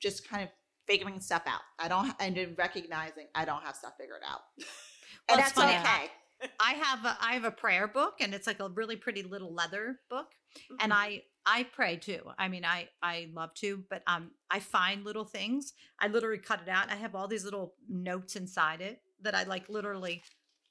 just 0.00 0.26
kind 0.26 0.44
of 0.44 0.48
figuring 0.86 1.20
stuff 1.20 1.42
out. 1.46 1.62
I 1.78 1.88
don't, 1.88 2.14
and 2.20 2.36
then 2.36 2.54
recognizing 2.56 3.28
I 3.34 3.44
don't 3.44 3.62
have 3.62 3.76
stuff 3.76 3.94
figured 3.98 4.22
out. 4.26 4.40
Well, 5.28 5.38
and 5.38 5.40
that's 5.40 5.52
funny. 5.52 5.76
okay. 5.76 6.10
I 6.58 6.72
have 6.74 7.04
a, 7.04 7.16
I 7.20 7.34
have 7.34 7.44
a 7.44 7.50
prayer 7.50 7.88
book 7.88 8.16
and 8.20 8.34
it's 8.34 8.46
like 8.46 8.60
a 8.60 8.68
really 8.68 8.96
pretty 8.96 9.22
little 9.22 9.52
leather 9.54 10.00
book 10.10 10.34
and 10.78 10.92
Mhm. 10.92 10.94
I 10.94 11.24
I 11.46 11.64
pray 11.64 11.96
too. 11.96 12.30
I 12.38 12.48
mean 12.48 12.64
I 12.66 12.90
I 13.02 13.30
love 13.32 13.54
to, 13.56 13.84
but 13.88 14.02
um 14.06 14.32
I 14.50 14.60
find 14.60 15.04
little 15.04 15.24
things. 15.24 15.72
I 15.98 16.08
literally 16.08 16.38
cut 16.38 16.60
it 16.62 16.68
out. 16.68 16.90
I 16.90 16.96
have 16.96 17.14
all 17.14 17.28
these 17.28 17.44
little 17.44 17.76
notes 17.88 18.36
inside 18.36 18.82
it 18.82 19.02
that 19.20 19.34
I 19.34 19.44
like 19.44 19.68
literally 19.70 20.22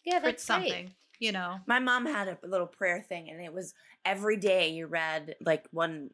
Yeah, 0.04 0.20
print 0.24 0.40
that's 0.44 0.44
something, 0.44 0.96
you 1.20 1.32
know. 1.32 1.60
My 1.68 1.80
mom 1.80 2.06
had 2.06 2.28
a 2.28 2.40
little 2.48 2.68
prayer 2.68 3.02
thing, 3.02 3.30
and 3.30 3.42
it 3.42 3.54
was 3.54 3.74
every 4.06 4.38
day 4.38 4.70
you 4.70 4.88
read 4.88 5.36
like 5.42 5.68
one 5.72 6.12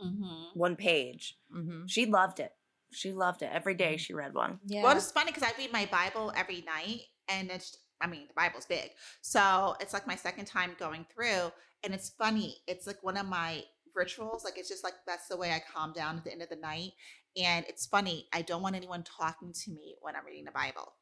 Mhm. 0.00 0.50
one 0.52 0.76
page. 0.76 1.38
hmm 1.50 1.86
She 1.86 2.06
loved 2.06 2.40
it. 2.40 2.54
She 2.92 3.12
loved 3.12 3.42
it. 3.42 3.50
Every 3.52 3.74
day 3.74 3.94
mm-hmm. 3.94 3.98
she 3.98 4.14
read 4.14 4.34
one. 4.34 4.58
Yeah. 4.66 4.82
Well, 4.82 4.96
it's 4.96 5.12
funny 5.12 5.30
because 5.32 5.42
I 5.42 5.52
read 5.58 5.72
my 5.72 5.86
Bible 5.86 6.32
every 6.36 6.62
night, 6.66 7.02
and 7.28 7.50
it's, 7.50 7.76
I 8.00 8.06
mean, 8.06 8.26
the 8.28 8.34
Bible's 8.34 8.66
big. 8.66 8.90
So 9.20 9.76
it's 9.80 9.92
like 9.92 10.06
my 10.06 10.16
second 10.16 10.46
time 10.46 10.72
going 10.78 11.06
through, 11.14 11.52
and 11.84 11.94
it's 11.94 12.10
funny. 12.10 12.58
It's 12.66 12.86
like 12.86 13.02
one 13.02 13.16
of 13.16 13.26
my 13.26 13.62
rituals. 13.94 14.44
Like, 14.44 14.58
it's 14.58 14.68
just 14.68 14.84
like 14.84 14.94
that's 15.06 15.28
the 15.28 15.36
way 15.36 15.52
I 15.52 15.62
calm 15.72 15.92
down 15.92 16.16
at 16.16 16.24
the 16.24 16.32
end 16.32 16.42
of 16.42 16.48
the 16.48 16.56
night. 16.56 16.92
And 17.40 17.64
it's 17.68 17.86
funny. 17.86 18.26
I 18.32 18.42
don't 18.42 18.62
want 18.62 18.74
anyone 18.74 19.04
talking 19.04 19.52
to 19.52 19.70
me 19.70 19.94
when 20.00 20.16
I'm 20.16 20.26
reading 20.26 20.44
the 20.44 20.50
Bible. 20.50 20.92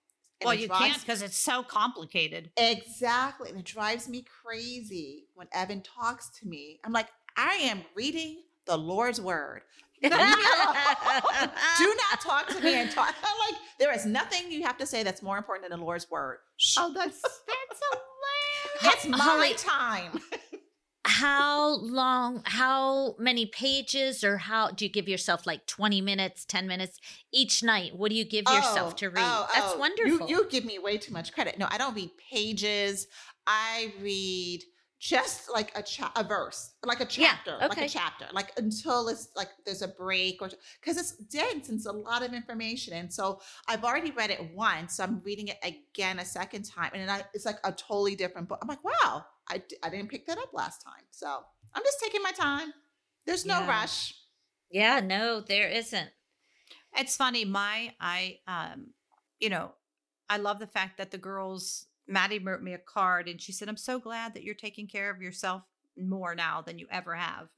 And 0.41 0.47
Well, 0.47 0.55
you 0.55 0.69
drives- 0.69 0.85
can't 0.85 1.01
because 1.01 1.23
it's 1.23 1.39
so 1.39 1.63
complicated. 1.63 2.51
Exactly. 2.57 3.51
And 3.51 3.59
it 3.59 3.65
drives 3.65 4.09
me 4.09 4.25
crazy 4.45 5.29
when 5.35 5.49
Evan 5.53 5.83
talks 5.83 6.29
to 6.41 6.47
me. 6.47 6.81
I'm 6.85 6.93
like, 6.93 7.09
I 7.37 7.55
am 7.55 7.83
reading 7.95 8.43
the 8.67 8.77
Lord's 8.77 9.21
word. 9.21 9.63
Do 10.03 10.11
not 12.11 12.21
talk 12.21 12.49
to 12.49 12.61
me 12.61 12.75
and 12.75 12.91
talk. 12.91 13.15
I'm 13.23 13.39
like, 13.51 13.61
there 13.79 13.93
is 13.95 14.07
nothing 14.07 14.51
you 14.51 14.63
have 14.63 14.77
to 14.79 14.87
say 14.87 15.03
that's 15.03 15.23
more 15.23 15.37
important 15.39 15.69
than 15.71 15.79
the 15.79 15.85
Lord's 15.85 16.11
word. 16.11 16.39
Oh, 16.79 16.93
that's 16.95 17.21
that's 17.23 17.81
hilarious. 18.83 18.97
it's 18.97 19.07
my 19.07 19.19
Holly- 19.19 19.55
time. 19.55 20.21
how 21.05 21.77
long 21.79 22.43
how 22.45 23.15
many 23.19 23.47
pages 23.47 24.23
or 24.23 24.37
how 24.37 24.71
do 24.71 24.85
you 24.85 24.91
give 24.91 25.09
yourself 25.09 25.47
like 25.47 25.67
20 25.67 26.01
minutes 26.03 26.45
10 26.45 26.67
minutes 26.67 26.99
each 27.33 27.63
night 27.63 27.97
what 27.97 28.11
do 28.11 28.15
you 28.17 28.25
give 28.27 28.45
yourself 28.45 28.93
Oh, 28.93 28.97
to 28.97 29.07
oh, 29.07 29.11
read 29.11 29.25
oh, 29.25 29.49
that's 29.55 29.73
oh. 29.75 29.79
wonderful 29.79 30.29
You, 30.29 30.37
you 30.43 30.49
give 30.51 30.65
me 30.67 30.79
way 30.79 30.99
too 30.99 31.13
much 31.13 31.33
credit. 31.33 31.59
No, 31.59 31.67
I 31.71 31.79
don't 31.79 31.95
read 31.95 32.11
pages. 32.31 33.07
I 33.47 33.93
read 34.03 34.63
just 34.99 35.51
like 35.53 35.71
a 35.79 35.83
cha- 35.83 36.13
a 36.17 36.25
verse, 36.25 36.73
like 36.85 37.01
a 37.01 37.07
Yeah, 37.17 37.31
chapter, 37.37 37.57
like 37.61 37.79
a 37.79 37.89
chapter, 37.89 38.27
like 38.33 38.53
until 38.59 39.09
it's 39.09 39.29
like 39.37 39.49
there's 39.65 39.83
a 39.83 39.89
break 39.89 40.43
or 40.43 40.51
because 40.81 40.97
it's 40.97 41.13
dense 41.13 41.69
and 41.69 41.77
it's 41.77 41.87
a 41.87 41.93
lot 41.93 42.25
of 42.25 42.33
information. 42.33 42.95
And 42.95 43.13
so 43.13 43.41
I've 43.69 43.85
already 43.85 44.11
read 44.11 44.31
it 44.31 44.53
once, 44.55 44.97
so 44.97 45.05
I'm 45.05 45.21
reading 45.25 45.49
it 45.49 45.59
again 45.63 46.19
a 46.19 46.25
second 46.25 46.65
time, 46.65 46.91
and 46.95 47.11
I, 47.11 47.23
it's 47.33 47.47
like 47.47 47.59
a 47.65 47.73
totally 47.73 48.17
different 48.17 48.49
book. 48.49 48.59
I'm 48.61 48.69
like, 48.69 48.83
wow, 48.85 49.25
I 49.49 49.63
I 49.83 49.91
didn't 49.91 50.09
pick 50.09 50.27
that 50.27 50.39
up 50.39 50.53
last 50.53 50.83
time, 50.83 51.05
so 51.11 51.43
I'm 51.75 51.83
just 51.85 52.01
taking 52.03 52.23
my 52.23 52.33
time. 52.33 52.73
There's 53.27 53.47
no 53.47 53.61
Yeah. 53.61 53.69
rush. 53.69 54.15
Yeah, 54.71 55.01
no, 55.01 55.41
there 55.41 55.69
isn't. 55.69 56.11
It's 56.97 57.17
funny. 57.17 57.45
My, 57.45 57.95
I, 58.01 58.39
um, 58.47 58.89
you 59.41 59.51
know, 59.51 59.73
I 60.29 60.39
love 60.39 60.59
the 60.59 60.67
fact 60.67 60.99
that 60.99 61.11
the 61.11 61.19
girls, 61.19 61.87
Maddie 62.09 62.39
wrote 62.39 62.63
me 62.63 62.73
a 62.75 62.79
card 62.79 63.29
and 63.29 63.41
she 63.41 63.53
said, 63.53 63.69
I'm 63.69 63.77
so 63.77 63.99
glad 63.99 64.35
that 64.35 64.43
you're 64.43 64.55
taking 64.55 64.87
care 64.87 65.11
of 65.11 65.21
yourself 65.23 65.63
more 65.97 66.35
now 66.35 66.63
than 66.63 66.79
you 66.79 66.87
ever 66.91 67.15
have. 67.15 67.49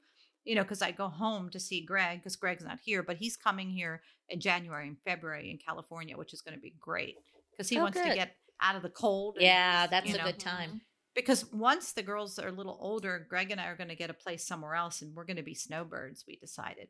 You 0.43 0.55
know, 0.55 0.63
because 0.63 0.81
I 0.81 0.91
go 0.91 1.07
home 1.07 1.49
to 1.51 1.59
see 1.59 1.81
Greg 1.81 2.19
because 2.19 2.35
Greg's 2.35 2.63
not 2.63 2.79
here, 2.83 3.03
but 3.03 3.17
he's 3.17 3.37
coming 3.37 3.69
here 3.69 4.01
in 4.29 4.39
January 4.39 4.87
and 4.87 4.97
February 5.05 5.51
in 5.51 5.57
California, 5.57 6.17
which 6.17 6.33
is 6.33 6.41
going 6.41 6.55
to 6.55 6.61
be 6.61 6.73
great 6.79 7.15
because 7.51 7.69
he 7.69 7.77
Oh, 7.77 7.83
wants 7.83 8.01
to 8.01 8.13
get 8.15 8.35
out 8.59 8.75
of 8.75 8.81
the 8.81 8.89
cold. 8.89 9.35
and 9.37 9.45
Yeah, 9.45 9.87
that's 9.87 10.09
you 10.09 10.15
a 10.15 10.17
know, 10.17 10.25
good 10.25 10.39
time. 10.39 10.71
Mhm. 10.71 10.81
Because 11.13 11.45
once 11.51 11.91
the 11.93 12.01
girls 12.03 12.39
are 12.39 12.47
a 12.47 12.51
little 12.51 12.77
older, 12.81 13.25
Greg 13.29 13.51
and 13.51 13.59
I 13.61 13.67
are 13.67 13.75
going 13.75 13.89
to 13.89 13.95
get 13.95 14.09
a 14.09 14.13
place 14.13 14.43
somewhere 14.45 14.75
else 14.75 15.01
and 15.01 15.13
we're 15.15 15.25
going 15.25 15.37
to 15.37 15.43
be 15.43 15.53
snowbirds, 15.53 16.23
we 16.27 16.37
decided. 16.37 16.87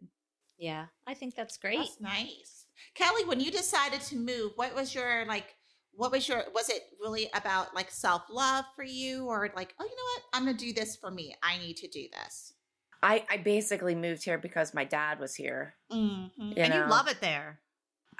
Yeah, 0.58 0.86
I 1.08 1.14
think 1.16 1.36
that's 1.36 1.58
great. 1.58 1.80
That's 1.80 2.00
nice. 2.00 2.66
Kelly, 2.94 3.26
when 3.26 3.40
you 3.40 3.50
decided 3.52 4.00
to 4.02 4.16
move, 4.16 4.52
what 4.56 4.76
was 4.76 4.94
your 4.96 5.26
like 5.26 5.56
what 5.94 6.12
was 6.12 6.28
your 6.28 6.44
was 6.54 6.70
it 6.70 6.84
really 7.02 7.30
about 7.34 7.76
like 7.76 7.92
self-love 7.92 8.66
for 8.76 8.84
you 8.84 9.26
or 9.26 9.50
like, 9.56 9.74
oh, 9.80 9.84
you 9.84 9.90
know 9.90 10.04
what? 10.16 10.24
I'm 10.34 10.46
going 10.46 10.58
to 10.58 10.66
do 10.66 10.74
this 10.74 10.96
for 10.96 11.12
me. 11.12 11.36
I 11.44 11.58
need 11.58 11.78
to 11.78 11.88
do 11.88 12.06
this. 12.12 12.54
I, 13.04 13.26
I 13.30 13.38
basically 13.38 13.96
moved 13.96 14.24
here 14.24 14.38
because 14.38 14.74
my 14.74 14.84
dad 14.86 15.20
was 15.20 15.36
here. 15.36 15.74
Mm-hmm. 15.92 16.42
You 16.42 16.54
and 16.58 16.74
you 16.74 16.86
love 16.88 17.08
it 17.08 17.20
there. 17.20 17.60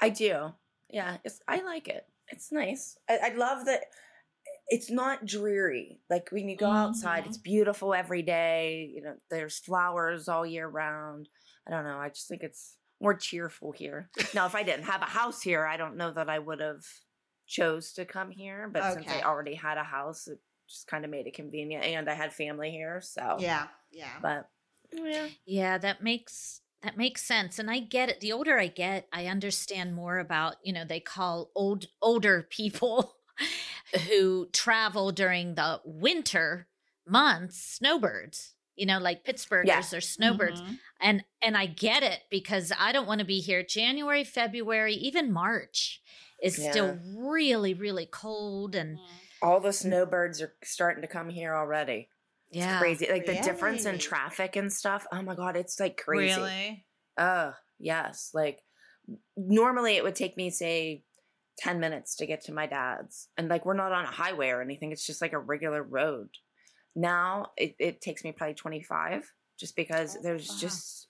I 0.00 0.08
do. 0.08 0.52
Yeah, 0.90 1.18
it's 1.24 1.40
I 1.48 1.62
like 1.62 1.88
it. 1.88 2.04
It's 2.28 2.50
nice. 2.52 2.96
I, 3.08 3.18
I 3.30 3.34
love 3.34 3.66
that 3.66 3.82
it's 4.68 4.90
not 4.90 5.24
dreary. 5.26 6.00
Like 6.10 6.30
when 6.30 6.48
you 6.48 6.56
go 6.56 6.70
outside, 6.70 7.24
Mhm. 7.24 7.26
it's 7.28 7.38
beautiful 7.38 7.94
every 7.94 8.22
day. 8.22 8.90
You 8.94 9.02
know, 9.02 9.14
there's 9.30 9.58
flowers 9.58 10.28
all 10.28 10.44
year 10.44 10.66
round. 10.68 11.28
I 11.66 11.70
don't 11.70 11.84
know. 11.84 11.98
I 11.98 12.08
just 12.08 12.28
think 12.28 12.42
it's 12.42 12.76
more 13.00 13.14
cheerful 13.14 13.72
here. 13.72 14.10
Now, 14.34 14.46
if 14.46 14.54
I 14.54 14.62
didn't 14.62 14.84
have 14.84 15.02
a 15.02 15.06
house 15.06 15.42
here, 15.42 15.64
I 15.66 15.76
don't 15.76 15.96
know 15.96 16.12
that 16.12 16.28
I 16.28 16.38
would 16.38 16.60
have 16.60 16.84
chose 17.52 17.92
to 17.94 18.04
come 18.04 18.30
here. 18.30 18.68
But 18.72 18.84
since 18.92 19.06
I 19.08 19.20
already 19.22 19.54
had 19.54 19.78
a 19.78 19.84
house, 19.84 20.26
it 20.28 20.40
just 20.68 20.86
kind 20.86 21.04
of 21.04 21.10
made 21.10 21.26
it 21.26 21.34
convenient, 21.34 21.84
and 21.84 22.08
I 22.08 22.14
had 22.14 22.32
family 22.32 22.70
here. 22.70 23.00
So 23.00 23.36
Yeah. 23.40 23.68
Yeah. 23.90 24.18
But 24.20 24.48
yeah, 24.92 25.28
Yeah, 25.46 25.78
that 25.78 26.02
makes 26.02 26.60
that 26.82 26.96
makes 26.96 27.22
sense 27.22 27.58
and 27.60 27.70
I 27.70 27.78
get 27.78 28.08
it. 28.08 28.20
The 28.20 28.32
older 28.32 28.58
I 28.58 28.66
get, 28.66 29.06
I 29.12 29.26
understand 29.26 29.94
more 29.94 30.18
about, 30.18 30.56
you 30.64 30.72
know, 30.72 30.84
they 30.84 30.98
call 30.98 31.50
old 31.54 31.86
older 32.00 32.42
people 32.42 33.14
who 34.08 34.48
travel 34.52 35.12
during 35.12 35.54
the 35.54 35.80
winter 35.84 36.68
months 37.06 37.58
snowbirds. 37.58 38.54
You 38.74 38.86
know, 38.86 38.98
like 38.98 39.22
Pittsburghers 39.24 39.96
or 39.96 40.00
snowbirds. 40.00 40.62
Mhm. 40.62 40.78
And 41.00 41.24
and 41.42 41.56
I 41.56 41.66
get 41.66 42.02
it 42.02 42.22
because 42.30 42.72
I 42.76 42.90
don't 42.92 43.06
want 43.06 43.18
to 43.20 43.24
be 43.26 43.40
here 43.40 43.62
January, 43.62 44.24
February, 44.24 44.94
even 44.94 45.32
March 45.32 46.00
is 46.42 46.56
still 46.56 46.98
really 47.16 47.74
really 47.74 48.06
cold 48.06 48.74
and 48.74 48.98
mm-hmm. 48.98 49.46
all 49.46 49.60
the 49.60 49.72
snowbirds 49.72 50.42
are 50.42 50.52
starting 50.64 51.02
to 51.02 51.08
come 51.08 51.28
here 51.28 51.54
already. 51.54 52.08
yeah. 52.50 52.78
crazy. 52.78 53.08
Like 53.10 53.26
the 53.26 53.34
difference 53.34 53.86
in 53.86 53.98
traffic 53.98 54.56
and 54.56 54.72
stuff. 54.72 55.06
Oh 55.12 55.22
my 55.22 55.34
god, 55.34 55.56
it's 55.56 55.78
like 55.80 55.96
crazy. 55.96 56.40
Really? 56.40 56.86
Oh, 57.18 57.52
yes. 57.78 58.30
Like 58.34 58.60
normally 59.36 59.96
it 59.96 60.04
would 60.04 60.14
take 60.14 60.36
me 60.36 60.50
say 60.50 61.04
10 61.58 61.80
minutes 61.80 62.16
to 62.16 62.26
get 62.26 62.44
to 62.44 62.52
my 62.52 62.66
dad's. 62.66 63.28
And 63.36 63.48
like 63.48 63.64
we're 63.64 63.74
not 63.74 63.92
on 63.92 64.04
a 64.04 64.10
highway 64.10 64.48
or 64.48 64.62
anything. 64.62 64.92
It's 64.92 65.06
just 65.06 65.22
like 65.22 65.32
a 65.32 65.38
regular 65.38 65.82
road. 65.82 66.28
Now 66.94 67.48
it, 67.56 67.74
it 67.78 68.00
takes 68.00 68.24
me 68.24 68.32
probably 68.32 68.54
25 68.54 69.30
just 69.58 69.76
because 69.76 70.16
Oh, 70.18 70.22
there's 70.22 70.48
wow. 70.48 70.56
just 70.58 70.78
it's 70.78 71.06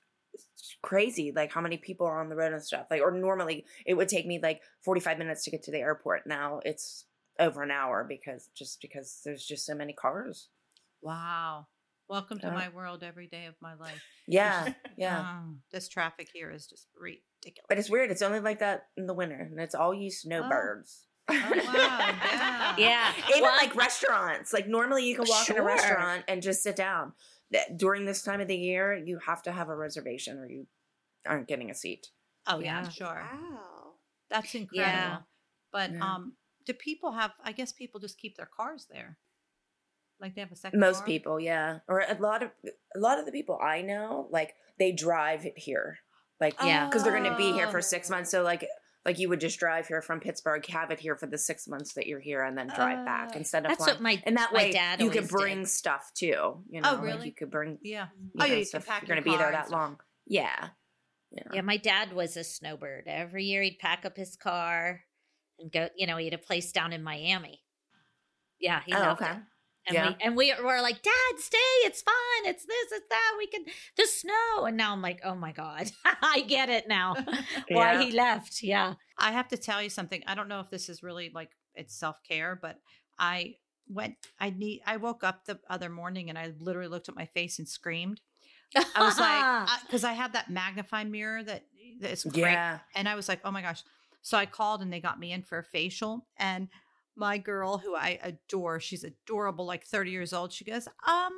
crazy 0.83 1.33
like 1.35 1.53
how 1.53 1.61
many 1.61 1.77
people 1.77 2.07
are 2.07 2.21
on 2.21 2.29
the 2.29 2.37
road 2.37 2.53
and 2.53 2.63
stuff. 2.63 2.87
Like 2.91 3.01
or 3.03 3.11
normally 3.11 3.65
it 3.87 3.95
would 3.95 4.09
take 4.09 4.27
me 4.27 4.41
like 4.43 4.63
45 4.83 5.19
minutes 5.19 5.45
to 5.45 5.51
get 5.51 5.63
to 5.65 5.71
the 5.71 5.79
airport. 5.79 6.27
Now 6.27 6.61
it's 6.65 7.05
over 7.39 7.63
an 7.63 7.71
hour 7.71 8.05
because 8.09 8.51
just 8.55 8.81
because 8.81 9.21
there's 9.25 9.45
just 9.45 9.65
so 9.65 9.75
many 9.75 9.93
cars. 9.93 10.49
Wow. 11.01 11.67
Welcome 12.09 12.39
to 12.41 12.49
Yeah. 12.49 12.55
my 12.55 12.69
world 12.69 13.03
every 13.03 13.27
day 13.27 13.47
of 13.47 13.55
my 13.61 13.75
life. 13.75 14.03
Yeah. 14.27 14.75
Yeah. 14.97 15.41
Oh, 15.43 15.55
this 15.71 15.89
traffic 15.89 16.29
here 16.33 16.51
is 16.51 16.67
just 16.67 16.87
ridiculous. 16.95 17.67
But 17.69 17.79
it's 17.79 17.89
weird. 17.89 18.11
It's 18.11 18.23
only 18.23 18.41
like 18.41 18.59
that 18.59 18.89
in 18.97 19.07
the 19.07 19.15
winter, 19.15 19.49
and 19.51 19.59
it's 19.59 19.75
all 19.75 19.95
you 19.95 20.09
oh. 20.09 20.11
snowbirds. 20.11 21.07
Oh, 21.29 21.35
wow. 21.35 21.53
Yeah. 21.65 22.75
Yeah. 22.77 23.13
Even 23.31 23.43
Well, 23.43 23.57
like 23.57 23.75
restaurants. 23.75 24.53
Like 24.53 24.69
normally 24.69 25.07
you 25.07 25.17
can 25.17 25.25
walk 25.29 25.49
in 25.49 25.57
a 25.57 25.63
restaurant 25.63 26.25
and 26.29 26.43
just 26.43 26.63
sit 26.63 26.77
down. 26.77 27.13
That- 27.53 27.77
During 27.77 28.05
this 28.05 28.23
time 28.23 28.41
of 28.41 28.49
the 28.49 28.57
year, 28.57 28.95
you 28.97 29.19
have 29.27 29.43
to 29.45 29.53
have 29.53 29.69
a 29.69 29.77
reservation 29.77 30.39
or 30.39 30.47
you 30.47 30.67
aren't 31.27 31.49
getting 31.49 31.71
a 31.71 31.75
seat. 31.75 32.09
Oh, 32.47 32.59
yeah, 32.59 32.83
Yeah. 32.83 32.89
sure. 32.89 33.29
Wow. 33.33 33.93
That's 34.31 34.55
incredible. 34.55 34.91
Yeah. 34.91 35.19
But 35.71 35.93
Yeah. 35.93 36.15
um, 36.15 36.37
do 36.65 36.73
people 36.73 37.13
have, 37.13 37.33
I 37.43 37.53
guess 37.53 37.73
people 37.73 38.01
just 38.01 38.19
keep 38.19 38.37
their 38.37 38.47
cars 38.57 38.87
there. 38.91 39.19
Like 40.21 40.35
they 40.35 40.41
have 40.41 40.53
a 40.53 40.57
second 40.57 40.79
Most 40.79 40.99
car? 40.99 41.07
people, 41.07 41.41
yeah, 41.41 41.81
or 41.89 42.01
a 42.01 42.15
lot 42.15 42.45
of 42.45 42.51
a 42.95 42.99
lot 42.99 43.19
of 43.19 43.27
the 43.27 43.33
people 43.33 43.59
I 43.61 43.83
know, 43.83 44.29
like 44.31 44.55
they 44.79 44.93
drive 44.93 45.45
here, 45.57 45.99
like 46.41 46.55
Yeah. 46.63 46.87
because 46.87 47.03
they're 47.03 47.19
going 47.19 47.31
to 47.31 47.37
be 47.37 47.53
here 47.53 47.69
for 47.69 47.83
six 47.83 48.09
months. 48.09 48.31
So 48.31 48.43
like 48.45 48.65
like 49.05 49.19
you 49.19 49.29
would 49.29 49.41
just 49.41 49.59
drive 49.59 49.89
here 49.89 50.01
from 50.03 50.21
Pittsburgh, 50.21 50.65
have 50.67 50.91
it 50.91 51.01
here 51.01 51.17
for 51.17 51.27
the 51.27 51.39
six 51.39 51.67
months 51.67 51.95
that 51.95 52.07
you're 52.07 52.21
here, 52.21 52.43
and 52.45 52.57
then 52.57 52.69
drive 52.69 53.05
back 53.05 53.31
Uh, 53.35 53.39
instead 53.39 53.65
of 53.65 53.71
That's 53.71 53.79
flying. 53.85 53.95
what 53.97 54.03
my 54.03 54.23
and 54.25 54.37
that 54.37 54.53
my 54.53 54.59
way 54.59 54.73
dad 54.73 55.01
you 55.01 55.11
could 55.11 55.29
bring 55.29 55.59
did. 55.61 55.69
stuff 55.69 56.13
too. 56.15 56.63
You 56.71 56.81
know, 56.81 56.99
Oh, 57.01 57.05
like 57.05 57.25
you 57.25 57.33
could 57.33 57.51
bring 57.51 57.79
Yeah. 57.83 58.09
you 58.17 58.31
Oh, 58.41 58.45
yeah, 58.45 58.55
you 58.55 58.65
stuff. 58.65 58.87
pack 58.87 59.03
You're 59.03 59.09
going 59.17 59.25
to 59.25 59.31
be 59.31 59.37
there 59.37 59.51
that 59.51 59.71
long. 59.71 60.01
Yeah. 60.27 60.69
Yeah. 61.31 61.43
Yeah, 61.55 61.61
my 61.63 61.79
dad 61.79 62.13
was 62.13 62.37
a 62.37 62.45
snowbird. 62.45 63.05
Every 63.09 63.45
year 63.45 63.63
he'd 63.63 63.79
pack 63.79 64.05
up 64.05 64.17
his 64.17 64.37
car 64.37 65.05
and 65.59 65.73
go, 65.73 65.89
you 65.97 66.07
know, 66.07 66.17
he 66.19 66.27
had 66.27 66.35
a 66.35 66.39
place 66.39 66.71
down 66.73 66.93
in 66.93 67.03
Miami. 67.03 67.65
Yeah, 68.61 68.83
he 68.87 68.93
Oh, 68.95 68.99
loved 69.01 69.23
okay. 69.23 69.33
it. 69.33 69.39
And 69.87 69.95
Yeah. 69.95 70.09
we 70.11 70.17
and 70.21 70.37
we 70.37 70.55
were 70.63 70.81
like, 70.81 71.03
Dad, 71.03 71.39
stay, 71.39 71.59
it's 71.85 72.03
fine, 72.03 72.51
it's 72.51 72.65
this, 72.65 72.93
it's 72.93 73.07
that, 73.11 73.35
we 73.39 73.47
can 73.49 73.65
the 73.97 74.07
snow. 74.07 74.65
And 74.67 74.77
now 74.77 74.93
I'm 74.93 75.03
like, 75.03 75.21
oh 75.25 75.35
my 75.35 75.53
God, 75.53 75.91
I 76.23 76.43
get 76.47 76.69
it 76.69 76.87
now. 76.89 77.15
Why 77.69 77.95
Yeah. 77.95 78.03
he 78.03 78.13
left. 78.13 78.63
Yeah. 78.63 78.95
I 79.19 79.33
have 79.33 79.49
to 79.49 79.57
tell 79.57 79.83
you 79.83 79.89
something. 79.91 80.23
I 80.27 80.35
don't 80.35 80.49
know 80.49 80.61
if 80.61 80.71
this 80.71 80.89
is 80.89 81.03
really 81.03 81.31
like 81.35 81.51
it's 81.75 81.95
self 81.95 82.17
care, 82.29 82.59
but 82.61 82.79
I 83.19 83.57
went. 83.89 84.15
I 84.39 84.51
need. 84.51 84.83
I 84.87 84.97
woke 84.99 85.25
up 85.25 85.45
the 85.47 85.59
other 85.69 85.89
morning 85.91 86.29
and 86.29 86.39
I 86.39 86.53
literally 86.59 86.89
looked 86.89 87.09
at 87.09 87.17
my 87.17 87.27
face 87.27 87.59
and 87.59 87.69
screamed. 87.69 88.21
I 88.77 89.03
was 89.05 89.19
like, 89.19 89.43
uh, 89.71 89.77
because 89.87 90.05
I, 90.05 90.13
have 90.15 90.33
that 90.33 90.49
magnifying 90.51 91.11
mirror 91.11 91.43
that 91.43 91.65
that's 92.01 92.25
great, 92.25 92.53
Yeah. 92.53 92.79
and 92.95 93.09
I 93.09 93.15
was 93.17 93.29
like, 93.29 93.41
oh 93.45 93.51
my 93.51 93.63
gosh. 93.63 93.83
So 94.23 94.39
I 94.39 94.47
called 94.47 94.81
and 94.83 94.93
they 94.93 95.01
got 95.01 95.19
me 95.19 95.33
in 95.33 95.43
for 95.43 95.59
a 95.59 95.65
facial, 95.65 96.27
and 96.39 96.69
my 97.17 97.39
girl, 97.39 97.79
who 97.79 97.95
I 97.95 98.19
adore, 98.23 98.81
she's 98.81 99.05
adorable, 99.05 99.65
like 99.67 99.85
thirty 99.85 100.11
years 100.11 100.33
old. 100.33 100.53
She 100.53 100.65
goes, 100.65 100.89
um. 101.07 101.33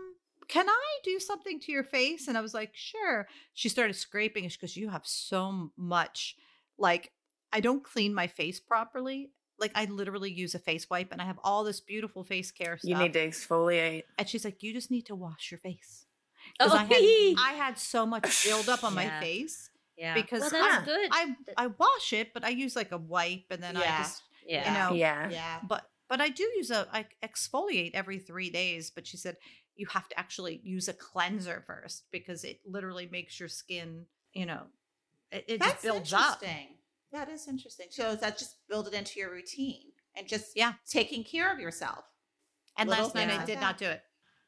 Can 0.46 0.68
I 0.68 0.98
do 1.04 1.18
something 1.18 1.58
to 1.60 1.72
your 1.72 1.84
face? 1.84 2.28
And 2.28 2.36
I 2.36 2.42
was 2.42 2.52
like, 2.52 2.72
sure. 2.74 3.26
She 3.54 3.70
started 3.70 3.94
scraping. 3.94 4.42
and 4.44 4.52
She 4.52 4.58
goes, 4.58 4.76
You 4.76 4.90
have 4.90 5.06
so 5.06 5.70
much 5.78 6.36
like 6.76 7.12
I 7.50 7.60
don't 7.60 7.82
clean 7.82 8.12
my 8.12 8.26
face 8.26 8.60
properly. 8.60 9.30
Like 9.58 9.72
I 9.74 9.86
literally 9.86 10.30
use 10.30 10.54
a 10.54 10.58
face 10.58 10.90
wipe 10.90 11.12
and 11.12 11.22
I 11.22 11.24
have 11.24 11.38
all 11.42 11.64
this 11.64 11.80
beautiful 11.80 12.24
face 12.24 12.50
care 12.50 12.76
stuff. 12.76 12.86
You 12.90 12.98
need 12.98 13.14
to 13.14 13.26
exfoliate. 13.26 14.02
and 14.18 14.28
she's 14.28 14.44
like, 14.44 14.62
you 14.62 14.74
just 14.74 14.90
need 14.90 15.06
to 15.06 15.14
wash 15.14 15.50
your 15.50 15.60
face. 15.60 16.04
oh, 16.60 16.64
Because 16.66 16.78
I 16.78 16.84
had 16.84 17.34
I 17.38 17.52
had 17.56 17.78
so 17.78 18.04
much 18.04 18.44
buildup 18.44 18.84
on 18.84 18.94
my 18.94 19.08
face 19.20 19.70
yeah. 19.96 20.12
because 20.12 20.42
well, 20.42 20.50
that's 20.50 20.82
I- 20.82 20.84
good. 20.84 21.08
I 21.10 21.36
I 21.56 21.66
wash 21.68 22.12
it, 22.12 22.34
but 22.34 22.44
I 22.44 22.50
use 22.50 22.76
like 22.76 22.92
a 22.92 22.98
wipe 22.98 23.46
and 23.50 23.62
then 23.62 23.78
I 23.78 23.80
just 24.02 24.22
yeah. 24.46 24.68
you 24.68 24.78
know 24.90 24.96
Yeah. 24.96 25.30
Yeah. 25.30 25.60
but 25.68 25.88
but 26.08 26.20
I 26.20 26.28
do 26.28 26.42
use 26.56 26.70
a 26.70 26.86
I 26.92 27.06
exfoliate 27.24 27.92
every 27.94 28.18
three 28.18 28.50
days. 28.50 28.90
But 28.90 29.06
she 29.06 29.16
said 29.16 29.36
you 29.76 29.86
have 29.88 30.08
to 30.08 30.18
actually 30.18 30.60
use 30.62 30.88
a 30.88 30.92
cleanser 30.92 31.64
first 31.66 32.04
because 32.12 32.44
it 32.44 32.60
literally 32.64 33.08
makes 33.10 33.40
your 33.40 33.48
skin, 33.48 34.06
you 34.32 34.46
know, 34.46 34.62
it, 35.32 35.44
it 35.48 35.58
That's 35.60 35.72
just 35.72 35.82
builds 35.82 36.12
up. 36.12 36.42
interesting. 36.42 36.68
That 37.12 37.28
is 37.28 37.48
interesting. 37.48 37.86
So 37.90 38.14
that 38.16 38.38
just 38.38 38.56
build 38.68 38.86
it 38.88 38.94
into 38.94 39.18
your 39.20 39.30
routine 39.32 39.92
and 40.16 40.26
just 40.28 40.52
Yeah. 40.56 40.74
taking 40.88 41.24
care 41.24 41.52
of 41.52 41.58
yourself. 41.58 42.04
And 42.76 42.88
Little 42.88 43.04
last 43.06 43.14
night 43.14 43.30
I 43.30 43.44
did 43.44 43.56
that. 43.58 43.60
not 43.60 43.78
do 43.78 43.86
it. 43.86 44.02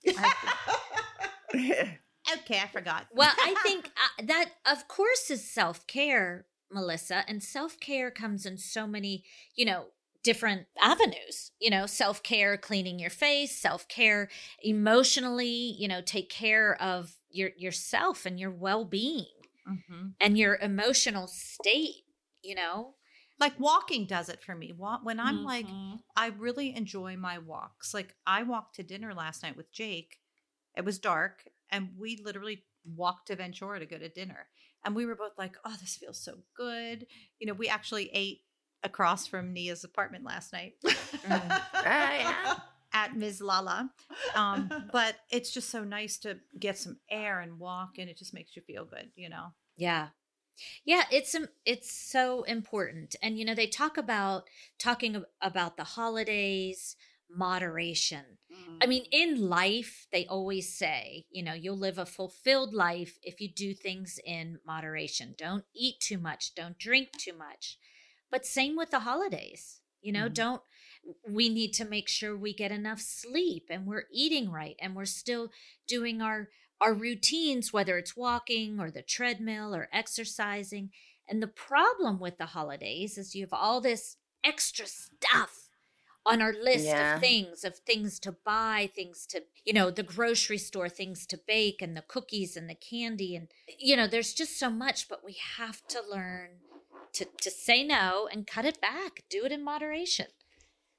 Okay, 2.33 2.59
I 2.61 2.67
forgot. 2.67 3.07
Well, 3.13 3.31
I 3.39 3.55
think 3.63 3.87
uh, 3.87 4.25
that, 4.27 4.51
of 4.67 4.89
course, 4.89 5.31
is 5.31 5.49
self 5.49 5.87
care, 5.87 6.47
Melissa. 6.71 7.25
And 7.29 7.43
self 7.43 7.79
care 7.81 8.11
comes 8.11 8.47
in 8.47 8.59
so 8.59 8.87
many, 8.87 9.25
you 9.55 9.65
know, 9.65 9.87
different 10.23 10.67
avenues, 10.81 11.53
you 11.61 11.71
know, 11.71 11.87
self 11.87 12.23
care, 12.23 12.57
cleaning 12.57 12.99
your 12.99 13.11
face, 13.11 13.57
self 13.57 13.89
care 13.89 14.29
emotionally, 14.63 15.47
you 15.79 15.89
know, 15.89 16.01
take 16.03 16.31
care 16.31 16.81
of 16.83 17.15
your 17.31 17.51
yourself 17.57 18.27
and 18.27 18.39
your 18.41 18.51
well 18.51 18.85
being 18.85 19.27
Mm-hmm. 19.69 20.07
and 20.21 20.39
your 20.39 20.57
emotional 20.57 21.27
state, 21.27 22.05
you 22.43 22.55
know. 22.55 22.95
Like 23.39 23.59
walking 23.61 24.07
does 24.07 24.29
it 24.29 24.43
for 24.43 24.55
me. 24.55 24.73
When 25.03 25.21
I'm 25.21 25.43
like, 25.43 25.67
Mhm. 25.67 26.01
I 26.17 26.29
really 26.29 26.75
enjoy 26.75 27.17
my 27.17 27.39
walks. 27.39 27.93
Like 27.93 28.15
I 28.27 28.43
walked 28.43 28.77
to 28.77 28.83
dinner 28.83 29.13
last 29.15 29.43
night 29.43 29.57
with 29.57 29.73
Jake. 29.73 30.19
It 30.77 30.85
was 30.85 30.99
dark, 30.99 31.45
and 31.71 31.91
we 31.99 32.17
literally 32.19 32.65
walked 32.85 33.29
to 33.29 33.37
Ventura 33.37 33.79
to 33.81 33.87
go 33.87 33.99
to 33.99 34.09
dinner. 34.09 34.49
And 34.87 34.95
we 34.95 35.05
were 35.05 35.17
both 35.17 35.37
like, 35.37 35.57
"Oh, 35.65 35.77
this 35.81 35.97
feels 35.97 36.19
so 36.19 36.39
good." 36.57 37.07
You 37.41 37.49
know, 37.49 37.53
we 37.53 37.69
actually 37.69 38.09
ate 38.13 38.43
across 38.83 39.27
from 39.27 39.53
Nia's 39.53 39.83
apartment 39.83 40.25
last 40.25 40.53
night 40.53 40.75
Ah, 41.29 41.65
yeah. 41.85 42.55
at 42.93 43.17
Ms. 43.17 43.41
Lala. 43.41 43.91
Um, 44.35 44.71
but 44.93 45.17
it's 45.31 45.53
just 45.53 45.71
so 45.71 45.83
nice 45.83 46.19
to 46.19 46.39
get 46.59 46.79
some 46.79 46.99
air 47.11 47.41
and 47.41 47.59
walk, 47.59 47.99
and 47.99 48.09
it 48.09 48.17
just 48.17 48.33
makes 48.33 48.55
you 48.55 48.63
feel 48.63 48.85
good. 48.85 49.11
You 49.17 49.29
know. 49.29 49.49
Yeah. 49.77 50.09
Yeah, 50.85 51.03
it's 51.11 51.37
it's 51.65 51.91
so 51.93 52.45
important. 52.45 53.17
And 53.23 53.39
you 53.39 53.45
know, 53.45 53.55
they 53.55 53.67
talk 53.67 53.99
about 53.99 54.45
talking 54.79 55.23
about 55.43 55.77
the 55.77 55.85
holidays, 55.85 56.97
moderation. 57.31 58.39
Mhm. 58.51 58.79
I 58.81 58.87
mean, 58.87 59.07
in 59.11 59.49
life, 59.49 60.07
they 60.13 60.27
always 60.27 60.77
say, 60.77 61.27
you 61.31 61.43
know, 61.43 61.55
you'll 61.55 61.79
live 61.79 61.99
a 61.99 62.07
fulfilled 62.07 62.75
life 62.75 63.19
if 63.23 63.41
you 63.41 63.49
do 63.53 63.75
things 63.75 64.19
in 64.25 64.59
moderation. 64.67 65.35
Don't 65.39 65.65
eat 65.75 66.01
too 66.01 66.19
much, 66.19 66.55
don't 66.55 66.79
drink 66.79 67.13
too 67.19 67.33
much. 67.33 67.79
But 68.31 68.45
same 68.47 68.77
with 68.77 68.91
the 68.91 69.01
holidays. 69.01 69.81
You 70.03 70.13
know, 70.13 70.29
Mhm. 70.29 70.35
don't 70.35 70.63
we 71.29 71.49
need 71.49 71.73
to 71.75 71.85
make 71.85 72.09
sure 72.09 72.37
we 72.37 72.55
get 72.55 72.73
enough 72.73 73.01
sleep 73.01 73.67
and 73.71 73.87
we're 73.87 74.07
eating 74.13 74.51
right 74.51 74.77
and 74.81 74.95
we're 74.95 75.05
still 75.05 75.51
doing 75.87 76.21
our 76.23 76.49
our 76.81 76.93
routines 76.93 77.73
whether 77.73 77.97
it's 77.97 78.17
walking 78.17 78.79
or 78.79 78.91
the 78.91 79.03
treadmill 79.03 79.75
or 79.75 79.89
exercising. 79.93 80.91
And 81.29 81.43
the 81.43 81.49
problem 81.49 82.21
with 82.21 82.39
the 82.39 82.47
holidays 82.47 83.19
is 83.19 83.35
you 83.35 83.45
have 83.45 83.53
all 83.53 83.81
this 83.81 84.17
extra 84.45 84.87
stuff 84.87 85.66
on 86.27 86.43
our 86.43 86.53
list 86.53 86.87
Yeah. 86.87 87.15
of 87.15 87.21
things 87.21 87.65
of 87.65 87.79
things 87.79 88.19
to 88.21 88.33
buy 88.33 88.91
things 88.95 89.27
to 89.27 89.43
you 89.65 89.73
know 89.73 89.91
the 89.91 90.03
grocery 90.03 90.59
store 90.59 90.89
things 90.89 91.27
to 91.27 91.39
bake 91.39 91.81
and 91.81 91.97
the 91.97 92.03
cookies 92.03 92.57
and 92.57 92.69
the 92.69 92.75
candy 92.75 93.37
and 93.37 93.49
you 93.79 93.97
know 93.97 94.07
there's 94.09 94.35
just 94.35 94.59
so 94.59 94.69
much 94.69 95.09
but 95.09 95.25
we 95.25 95.37
have 95.57 95.87
to 95.89 96.01
learn 96.11 96.51
to 97.13 97.25
to 97.41 97.51
say 97.51 97.85
no 97.85 98.29
and 98.31 98.47
cut 98.47 98.65
it 98.65 98.81
back 98.81 99.23
do 99.31 99.45
it 99.45 99.53
in 99.53 99.63
moderation 99.65 100.27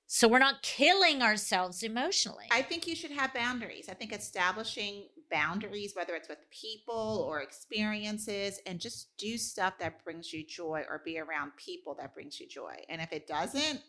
so 0.10 0.28
we're 0.28 0.40
not 0.40 0.62
killing 0.64 1.22
ourselves 1.22 1.84
emotionally 1.84 2.46
I 2.50 2.62
think 2.62 2.88
you 2.88 2.96
should 2.96 3.12
have 3.12 3.34
boundaries. 3.34 3.90
I 3.90 3.94
think 3.94 4.14
establishing 4.14 5.04
boundaries, 5.30 5.94
whether 5.96 6.16
it's 6.16 6.30
with 6.30 6.50
people 6.50 7.26
or 7.28 7.42
experiences, 7.42 8.62
and 8.66 8.80
just 8.80 9.10
do 9.18 9.38
stuff 9.38 9.78
that 9.80 10.02
brings 10.06 10.32
you 10.32 10.46
joy 10.46 10.84
or 10.90 11.02
be 11.04 11.20
around 11.20 11.52
people 11.58 11.94
that 12.00 12.14
brings 12.14 12.40
you 12.40 12.48
joy. 12.48 12.76
And 12.88 13.02
if 13.02 13.12
it 13.12 13.28
doesn't, 13.28 13.82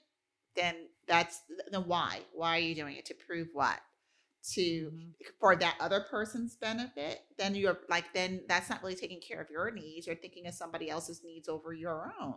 then 0.57 0.75
that's 1.07 1.43
then 1.71 1.83
why? 1.83 2.21
Why 2.33 2.57
are 2.57 2.61
you 2.61 2.75
doing 2.75 2.97
it? 2.97 3.07
To 3.07 3.15
prove 3.15 3.49
what? 3.53 3.79
To 4.55 4.61
mm-hmm. 4.61 5.11
for 5.41 5.57
that 5.57 5.77
other 5.81 6.05
person's 6.11 6.57
benefit? 6.57 7.21
Then 7.39 7.55
you're 7.55 7.79
like, 7.89 8.13
then 8.15 8.43
that's 8.49 8.71
not 8.71 8.83
really 8.83 8.95
taking 8.95 9.21
care 9.21 9.41
of 9.41 9.51
your 9.51 9.71
needs. 9.71 10.07
You're 10.07 10.17
thinking 10.17 10.47
of 10.47 10.55
somebody 10.55 10.91
else's 10.91 11.23
needs 11.25 11.49
over 11.49 11.73
your 11.73 12.13
own. 12.21 12.35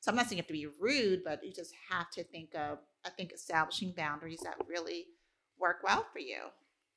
So 0.00 0.10
I'm 0.10 0.16
not 0.16 0.26
saying 0.28 0.38
you 0.38 0.42
have 0.42 0.46
to 0.48 0.52
be 0.52 0.66
rude, 0.80 1.22
but 1.24 1.44
you 1.44 1.52
just 1.52 1.72
have 1.90 2.10
to 2.12 2.24
think 2.24 2.54
of, 2.54 2.78
I 3.04 3.10
think, 3.10 3.32
establishing 3.32 3.92
boundaries 3.96 4.40
that 4.42 4.56
really 4.66 5.06
work 5.58 5.78
well 5.84 6.06
for 6.12 6.18
you. 6.18 6.38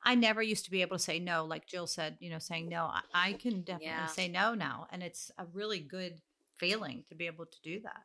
I 0.04 0.16
never 0.16 0.42
used 0.42 0.66
to 0.66 0.72
be 0.72 0.82
able 0.82 0.98
to 0.98 1.04
say 1.04 1.20
no, 1.20 1.46
like 1.46 1.68
Jill 1.68 1.88
said, 1.88 2.18
you 2.20 2.30
know, 2.30 2.40
saying 2.40 2.70
no. 2.70 2.86
I, 2.86 3.02
I 3.14 3.34
can 3.34 3.62
definitely 3.62 3.88
Yeah. 3.88 4.06
say 4.06 4.28
no 4.28 4.54
now. 4.54 4.88
And 4.92 5.02
it's 5.02 5.32
a 5.38 5.46
really 5.46 5.80
good 5.80 6.22
feeling 6.58 7.04
to 7.10 7.16
be 7.16 7.26
able 7.26 7.46
to 7.46 7.58
do 7.64 7.80
that. 7.82 8.04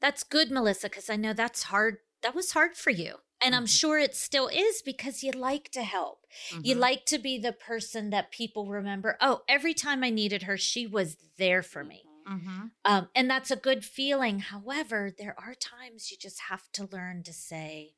That's 0.00 0.22
good, 0.24 0.50
Melissa, 0.50 0.88
because 0.88 1.10
I 1.10 1.16
know 1.16 1.32
that's 1.32 1.64
hard. 1.64 1.98
That 2.22 2.34
was 2.34 2.52
hard 2.52 2.76
for 2.76 2.90
you. 2.90 3.16
And 3.40 3.54
I'm 3.54 3.66
Mhm. 3.66 3.78
sure 3.78 3.98
it 3.98 4.16
still 4.16 4.48
is 4.48 4.82
because 4.82 5.22
you 5.22 5.30
like 5.30 5.70
to 5.70 5.84
help. 5.84 6.26
You 6.62 6.74
Mhm. 6.74 6.80
like 6.80 7.06
to 7.06 7.18
be 7.18 7.38
the 7.38 7.52
person 7.52 8.10
that 8.10 8.32
people 8.32 8.66
remember. 8.66 9.16
Oh, 9.20 9.44
every 9.48 9.74
time 9.74 10.02
I 10.02 10.10
needed 10.10 10.42
her, 10.42 10.56
she 10.56 10.86
was 10.86 11.16
there 11.36 11.62
for 11.62 11.84
me. 11.84 12.04
Mhm. 12.26 12.72
Um, 12.84 13.10
and 13.14 13.30
that's 13.30 13.50
a 13.52 13.56
good 13.56 13.84
feeling. 13.84 14.40
However, 14.40 15.10
there 15.16 15.38
are 15.38 15.54
times 15.54 16.10
you 16.10 16.16
just 16.16 16.40
have 16.50 16.70
to 16.72 16.86
learn 16.86 17.22
to 17.22 17.32
say, 17.32 17.94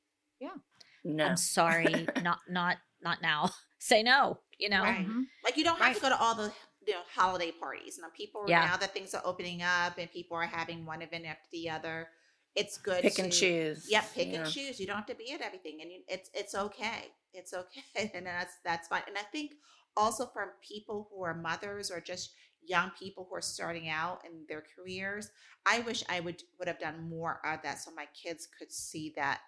No. 1.02 1.24
I'm 1.24 1.36
sorry, 1.38 2.06
not 2.22 2.40
not 2.50 2.78
not 3.00 3.22
now. 3.22 3.50
Say 3.78 4.02
no, 4.02 4.42
you 4.58 4.68
know? 4.68 4.82
Right. 4.82 5.06
Mhm. 5.06 5.24
Like 5.42 5.56
you 5.56 5.64
don't 5.64 5.78
have 5.78 5.86
Right. 5.86 5.94
to 5.96 6.00
go 6.02 6.08
to 6.10 6.20
all 6.20 6.34
the 6.34 6.52
you 6.86 6.94
know 6.94 7.00
holiday 7.14 7.50
parties. 7.52 7.98
Now 8.00 8.08
people 8.16 8.46
Yeah. 8.46 8.62
now 8.62 8.76
that 8.76 8.92
things 8.94 9.14
are 9.14 9.22
opening 9.24 9.62
up 9.62 9.98
and 9.98 10.10
people 10.10 10.36
are 10.36 10.46
having 10.46 10.86
one 10.86 11.02
event 11.02 11.26
after 11.26 11.48
the 11.52 11.70
other, 11.70 12.08
it's 12.54 12.78
good 12.78 13.02
Pick 13.02 13.16
to 13.16 13.22
and 13.22 13.32
choose. 13.32 13.90
Yep, 13.90 14.14
pick 14.14 14.32
Yeah. 14.32 14.44
and 14.44 14.52
choose. 14.52 14.80
You 14.80 14.86
don't 14.86 14.96
have 14.96 15.06
to 15.06 15.14
be 15.14 15.32
at 15.32 15.40
everything, 15.40 15.78
and 15.82 15.90
you, 15.90 16.00
it's 16.08 16.30
it's 16.34 16.54
okay. 16.54 17.12
It's 17.32 17.54
okay, 17.54 18.10
and 18.14 18.26
that's 18.26 18.54
that's 18.64 18.88
fine. 18.88 19.02
And 19.06 19.16
I 19.16 19.22
think 19.32 19.52
also 19.96 20.26
from 20.26 20.50
people 20.66 21.08
who 21.10 21.22
are 21.24 21.34
mothers 21.34 21.90
or 21.90 22.00
just 22.00 22.30
young 22.62 22.90
people 22.98 23.26
who 23.28 23.34
are 23.36 23.40
starting 23.42 23.88
out 23.88 24.20
in 24.24 24.44
their 24.48 24.62
careers, 24.76 25.30
I 25.66 25.80
wish 25.80 26.04
I 26.08 26.20
would 26.20 26.42
would 26.58 26.68
have 26.68 26.78
done 26.78 27.08
more 27.08 27.40
of 27.44 27.62
that 27.62 27.78
so 27.80 27.90
my 27.94 28.06
kids 28.14 28.46
could 28.58 28.70
see 28.72 29.12
that 29.16 29.40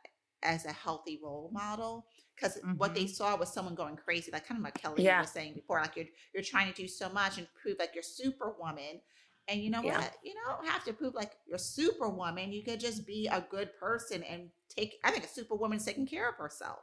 as 0.43 0.65
a 0.65 0.73
healthy 0.73 1.21
role 1.23 1.51
model. 1.53 2.07
Because 2.35 2.59
what 2.77 2.95
they 2.95 3.07
saw 3.07 3.37
was 3.37 3.53
someone 3.53 3.75
going 3.75 3.97
crazy, 3.97 4.33
like 4.33 4.47
kind 4.47 4.59
of 4.59 4.65
like 4.65 4.75
Kelly 4.81 5.05
Yeah. 5.05 5.21
was 5.21 5.31
saying 5.31 5.55
before, 5.55 5.81
like 5.81 5.97
you're 5.97 6.07
you're 6.35 6.43
trying 6.43 6.73
to 6.73 6.75
do 6.75 6.89
so 6.89 7.09
much 7.09 7.39
and 7.39 7.47
prove 7.61 7.77
like 7.79 7.91
you're 7.95 8.03
superwoman. 8.03 9.01
And 9.49 9.61
you 9.61 9.71
know 9.71 9.83
Yeah. 9.83 9.99
what? 9.99 10.17
You 10.23 10.35
don't 10.35 10.67
have 10.67 10.85
to 10.85 10.93
prove 10.93 11.15
like 11.15 11.33
you're 11.47 11.59
superwoman. 11.59 12.53
You 12.53 12.63
could 12.65 12.81
just 12.81 13.07
be 13.07 13.27
a 13.29 13.41
good 13.51 13.77
person 13.79 14.23
and 14.23 14.51
take. 14.69 14.99
I 15.05 15.11
think 15.11 15.25
a 15.25 15.29
superwoman's 15.29 15.85
taking 15.85 16.07
care 16.07 16.29
of 16.29 16.37
herself. 16.37 16.81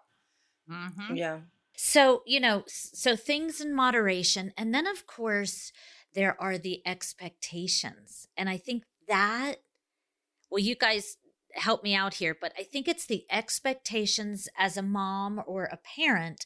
Mhm. 0.69 1.17
Yeah. 1.17 1.41
So, 1.75 2.23
you 2.25 2.39
know, 2.39 2.63
so 2.67 3.15
things 3.15 3.61
in 3.61 3.73
moderation. 3.73 4.53
And 4.57 4.73
then, 4.75 4.85
of 4.85 5.07
course, 5.07 5.71
there 6.13 6.39
are 6.41 6.57
the 6.57 6.81
expectations. 6.85 8.27
And 8.35 8.49
I 8.49 8.57
think 8.57 8.83
that, 9.07 9.55
well, 10.49 10.59
you 10.59 10.75
guys 10.75 11.17
help 11.59 11.83
me 11.83 11.95
out 11.95 12.15
here, 12.15 12.35
but 12.39 12.53
I 12.57 12.63
think 12.63 12.87
it's 12.87 13.05
the 13.05 13.25
expectations 13.31 14.47
as 14.57 14.77
a 14.77 14.81
mom 14.81 15.41
or 15.45 15.65
a 15.65 15.77
parent 15.77 16.45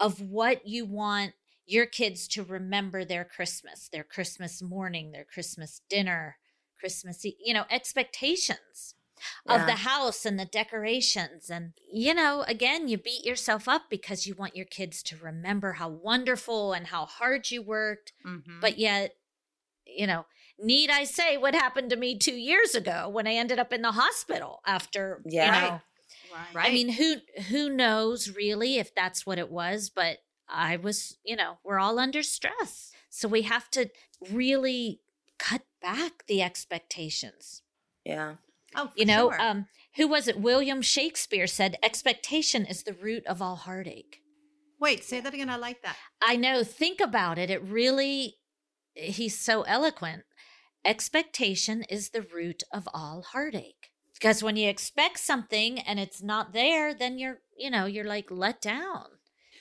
of 0.00 0.20
what 0.20 0.66
you 0.66 0.84
want 0.84 1.34
your 1.66 1.86
kids 1.86 2.28
to 2.28 2.42
remember 2.44 3.04
their 3.04 3.24
Christmas, 3.24 3.88
their 3.88 4.04
Christmas 4.04 4.62
morning, 4.62 5.12
their 5.12 5.24
Christmas 5.24 5.80
dinner, 5.88 6.38
Christmas, 6.78 7.24
you 7.24 7.54
know, 7.54 7.64
expectations 7.70 8.94
of 9.48 9.64
the 9.66 9.76
house 9.76 10.26
and 10.26 10.38
the 10.38 10.44
decorations. 10.44 11.48
And, 11.50 11.72
you 11.90 12.12
know, 12.14 12.42
again, 12.42 12.88
you 12.88 12.98
beat 12.98 13.24
yourself 13.24 13.68
up 13.68 13.84
because 13.88 14.26
you 14.26 14.34
want 14.34 14.56
your 14.56 14.66
kids 14.66 15.02
to 15.04 15.16
remember 15.16 15.74
how 15.74 15.88
wonderful 15.88 16.72
and 16.72 16.88
how 16.88 17.06
hard 17.06 17.50
you 17.50 17.62
worked. 17.62 18.12
Mhm. 18.24 18.60
But 18.60 18.78
yet, 18.78 19.16
you 19.86 20.06
know, 20.06 20.26
need 20.58 20.90
I 20.90 21.04
say 21.04 21.36
what 21.36 21.54
happened 21.54 21.90
to 21.90 21.96
me 21.96 22.16
two 22.18 22.34
years 22.36 22.74
ago 22.74 23.08
when 23.08 23.26
I 23.26 23.34
ended 23.34 23.58
up 23.58 23.72
in 23.72 23.82
the 23.82 23.92
hospital 23.92 24.60
after, 24.66 25.20
Yeah. 25.26 25.46
you 25.54 25.60
know, 25.62 25.80
Right. 26.32 26.54
Right. 26.54 26.70
I 26.70 26.72
mean, 26.72 26.88
who 26.90 27.16
who 27.48 27.68
knows 27.70 28.30
really 28.34 28.78
if 28.78 28.92
that's 28.94 29.24
what 29.24 29.38
it 29.38 29.50
was, 29.50 29.88
but 29.88 30.18
I 30.48 30.76
was, 30.76 31.16
you 31.24 31.36
know, 31.36 31.58
we're 31.64 31.78
all 31.78 31.98
under 32.00 32.22
stress. 32.24 32.90
So 33.08 33.28
we 33.28 33.42
have 33.42 33.70
to 33.72 33.88
really 34.32 35.00
cut 35.38 35.62
back 35.80 36.26
the 36.26 36.42
expectations. 36.42 37.62
Yeah. 38.04 38.34
oh, 38.74 38.88
for 38.88 38.92
You 38.96 39.04
know, 39.06 39.30
sure. 39.30 39.40
um 39.40 39.66
who 39.96 40.08
was 40.08 40.26
it? 40.26 40.40
William 40.40 40.82
Shakespeare 40.82 41.46
said 41.46 41.78
expectation 41.84 42.66
is 42.66 42.82
the 42.82 42.94
root 42.94 43.24
of 43.26 43.40
all 43.40 43.56
heartache. 43.56 44.20
wait, 44.80 45.04
say 45.04 45.20
that 45.20 45.34
again. 45.34 45.48
I 45.48 45.56
like 45.56 45.82
that. 45.82 45.96
I 46.20 46.34
know, 46.36 46.64
think 46.64 47.00
about 47.00 47.38
it. 47.38 47.48
It 47.48 47.62
really 47.62 48.36
he's 48.94 49.38
so 49.38 49.62
eloquent. 49.62 50.24
Expectation 50.84 51.82
is 51.84 52.10
the 52.10 52.22
root 52.22 52.62
of 52.72 52.88
all 52.92 53.22
heartache. 53.22 53.90
Because 54.12 54.42
when 54.42 54.56
you 54.56 54.68
expect 54.68 55.18
something 55.18 55.78
and 55.80 55.98
it's 55.98 56.22
not 56.22 56.52
there, 56.52 56.94
then 56.94 57.18
you're, 57.18 57.38
you 57.58 57.70
know, 57.70 57.86
you're 57.86 58.04
like 58.06 58.30
let 58.30 58.60
down. 58.60 59.06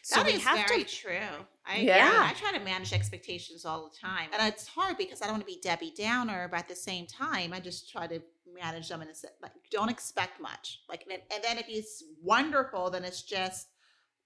So 0.03 0.17
That 0.17 0.25
we 0.25 0.33
is 0.33 0.43
have 0.43 0.67
very 0.67 0.83
to 0.83 0.89
true. 0.89 1.45
I, 1.65 1.77
Yeah. 1.77 1.97
yeah. 1.97 2.29
I 2.29 2.33
try 2.33 2.51
to 2.57 2.63
manage 2.63 2.91
expectations 2.93 3.65
all 3.65 3.89
the 3.89 3.97
time. 3.97 4.29
And 4.37 4.47
it's 4.47 4.67
hard 4.67 4.97
because 4.97 5.21
I 5.21 5.25
don't 5.25 5.35
want 5.35 5.47
to 5.47 5.53
be 5.53 5.61
Debbie 5.61 5.93
Downer, 5.97 6.49
but 6.51 6.59
at 6.59 6.67
the 6.67 6.75
same 6.75 7.07
time, 7.07 7.53
I 7.53 7.59
just 7.59 7.89
try 7.89 8.05
to 8.07 8.21
manage 8.53 8.89
them 8.89 9.01
and 9.01 9.09
it's 9.09 9.23
like, 9.41 9.53
don't 9.71 9.89
expect 9.89 10.41
much. 10.41 10.81
Like, 10.89 11.05
and, 11.09 11.21
and 11.33 11.43
then 11.43 11.57
if 11.57 11.65
it's 11.69 12.03
wonderful, 12.21 12.89
then 12.89 13.05
it's 13.05 13.23
just, 13.23 13.67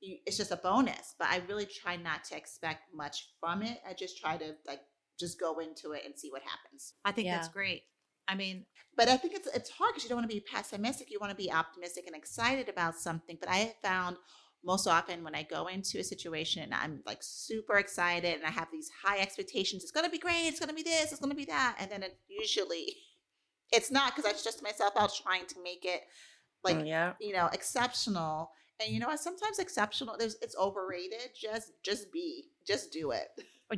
it's 0.01 0.37
just 0.37 0.51
a 0.51 0.57
bonus. 0.57 1.15
But 1.17 1.29
I 1.29 1.41
really 1.47 1.67
try 1.67 1.95
not 1.95 2.23
to 2.25 2.37
expect 2.37 2.93
much 2.93 3.29
from 3.39 3.61
it. 3.61 3.79
I 3.87 3.93
just 3.93 4.19
try 4.19 4.35
to 4.37 4.55
like, 4.67 4.81
just 5.19 5.39
go 5.39 5.59
into 5.59 5.91
it 5.91 6.03
and 6.05 6.17
see 6.17 6.29
what 6.31 6.41
happens. 6.43 6.93
I 7.05 7.11
think 7.11 7.27
that's 7.27 7.47
great. 7.47 7.83
I 8.27 8.35
mean, 8.35 8.65
but 8.95 9.07
I 9.07 9.17
think 9.17 9.33
it's 9.35 9.47
it's 9.47 9.69
hard 9.69 9.93
because 9.93 10.03
you 10.03 10.09
don't 10.09 10.17
want 10.17 10.29
to 10.29 10.35
be 10.35 10.43
pessimistic. 10.51 11.09
You 11.09 11.19
want 11.19 11.31
to 11.31 11.37
be 11.37 11.51
optimistic 11.51 12.05
and 12.07 12.15
excited 12.15 12.67
about 12.67 12.95
something. 12.95 13.37
But 13.39 13.49
I 13.49 13.57
have 13.57 13.75
found 13.81 14.17
most 14.63 14.87
often 14.87 15.23
when 15.23 15.35
I 15.35 15.43
go 15.43 15.67
into 15.67 15.99
a 15.99 16.03
situation 16.03 16.63
and 16.63 16.73
I'm 16.73 17.01
like 17.05 17.19
super 17.21 17.77
excited 17.77 18.35
and 18.35 18.43
I 18.43 18.49
have 18.49 18.67
these 18.71 18.89
high 19.03 19.19
expectations, 19.19 19.83
it's 19.83 19.91
gonna 19.91 20.09
be 20.09 20.17
great, 20.17 20.47
it's 20.47 20.59
gonna 20.59 20.73
be 20.73 20.83
this, 20.83 21.11
it's 21.11 21.21
gonna 21.21 21.35
be 21.35 21.45
that, 21.45 21.77
and 21.79 21.89
then 21.89 22.03
it 22.03 22.17
usually 22.27 22.97
it's 23.71 23.91
not 23.91 24.15
because 24.15 24.29
I 24.29 24.35
stress 24.35 24.61
myself 24.61 24.93
out 24.97 25.13
trying 25.23 25.45
to 25.47 25.55
make 25.63 25.85
it 25.85 26.01
oh, 26.03 26.69
like 26.69 26.77
Oh, 26.77 26.83
yeah. 26.83 27.13
you 27.21 27.33
know 27.33 27.49
exceptional. 27.53 28.51
And 28.79 28.93
you 28.93 28.99
know 28.99 29.07
what? 29.07 29.19
Sometimes 29.19 29.57
exceptional, 29.57 30.17
there's 30.19 30.35
it's 30.41 30.55
overrated. 30.57 31.31
Just 31.39 31.71
just 31.83 32.11
be, 32.11 32.49
just 32.67 32.91
do 32.91 33.11
it. 33.11 33.27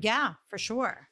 yeah, 0.02 0.34
for 0.50 0.58
sure. 0.58 1.09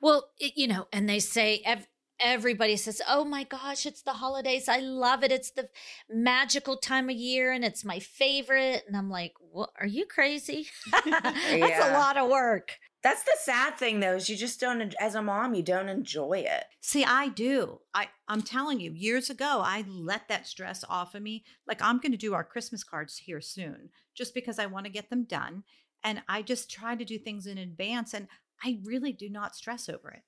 Well, 0.00 0.30
it, 0.38 0.52
you 0.56 0.66
know, 0.68 0.86
and 0.92 1.08
they 1.08 1.18
say 1.20 1.62
ev- 1.64 1.88
everybody 2.20 2.76
says, 2.76 3.00
"Oh 3.08 3.24
my 3.24 3.44
gosh, 3.44 3.86
it's 3.86 4.02
the 4.02 4.14
holidays. 4.14 4.68
I 4.68 4.78
love 4.78 5.22
it. 5.24 5.32
It's 5.32 5.50
the 5.50 5.68
magical 6.08 6.76
time 6.76 7.08
of 7.10 7.16
year 7.16 7.52
and 7.52 7.64
it's 7.64 7.84
my 7.84 7.98
favorite." 7.98 8.84
And 8.86 8.96
I'm 8.96 9.10
like, 9.10 9.34
"What? 9.38 9.70
Are 9.80 9.86
you 9.86 10.06
crazy? 10.06 10.68
That's 11.04 11.84
a 11.84 11.92
lot 11.92 12.16
of 12.16 12.30
work." 12.30 12.78
That's 13.04 13.22
the 13.22 13.36
sad 13.38 13.76
thing, 13.76 14.00
though, 14.00 14.14
is 14.14 14.30
you 14.30 14.36
just 14.36 14.58
don't. 14.58 14.94
As 14.98 15.14
a 15.14 15.20
mom, 15.20 15.54
you 15.54 15.62
don't 15.62 15.90
enjoy 15.90 16.44
it. 16.48 16.64
See, 16.80 17.04
I 17.04 17.28
do. 17.28 17.80
I 17.92 18.08
I'm 18.28 18.40
telling 18.40 18.80
you, 18.80 18.92
years 18.92 19.28
ago, 19.28 19.60
I 19.62 19.84
let 19.86 20.28
that 20.28 20.46
stress 20.46 20.84
off 20.88 21.14
of 21.14 21.22
me. 21.22 21.44
Like 21.66 21.82
I'm 21.82 21.98
going 22.00 22.12
to 22.12 22.18
do 22.18 22.32
our 22.32 22.44
Christmas 22.44 22.82
cards 22.82 23.18
here 23.18 23.42
soon, 23.42 23.90
just 24.14 24.32
because 24.32 24.58
I 24.58 24.66
want 24.66 24.86
to 24.86 24.92
get 24.92 25.10
them 25.10 25.24
done, 25.24 25.64
and 26.02 26.22
I 26.28 26.40
just 26.40 26.70
try 26.70 26.96
to 26.96 27.04
do 27.04 27.18
things 27.18 27.46
in 27.46 27.58
advance, 27.58 28.14
and 28.14 28.26
I 28.62 28.78
really 28.84 29.12
do 29.12 29.28
not 29.28 29.56
stress 29.56 29.88
over 29.88 30.10
it. 30.10 30.22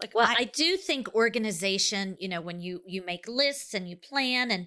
Like, 0.00 0.14
Well, 0.14 0.26
I, 0.28 0.44
do 0.44 0.76
think 0.76 1.14
organization, 1.14 2.16
you 2.18 2.28
know, 2.28 2.40
when 2.40 2.60
you 2.60 2.82
you 2.86 3.04
make 3.04 3.28
lists 3.28 3.72
and 3.74 3.88
you 3.88 3.96
plan 3.96 4.50
and 4.50 4.66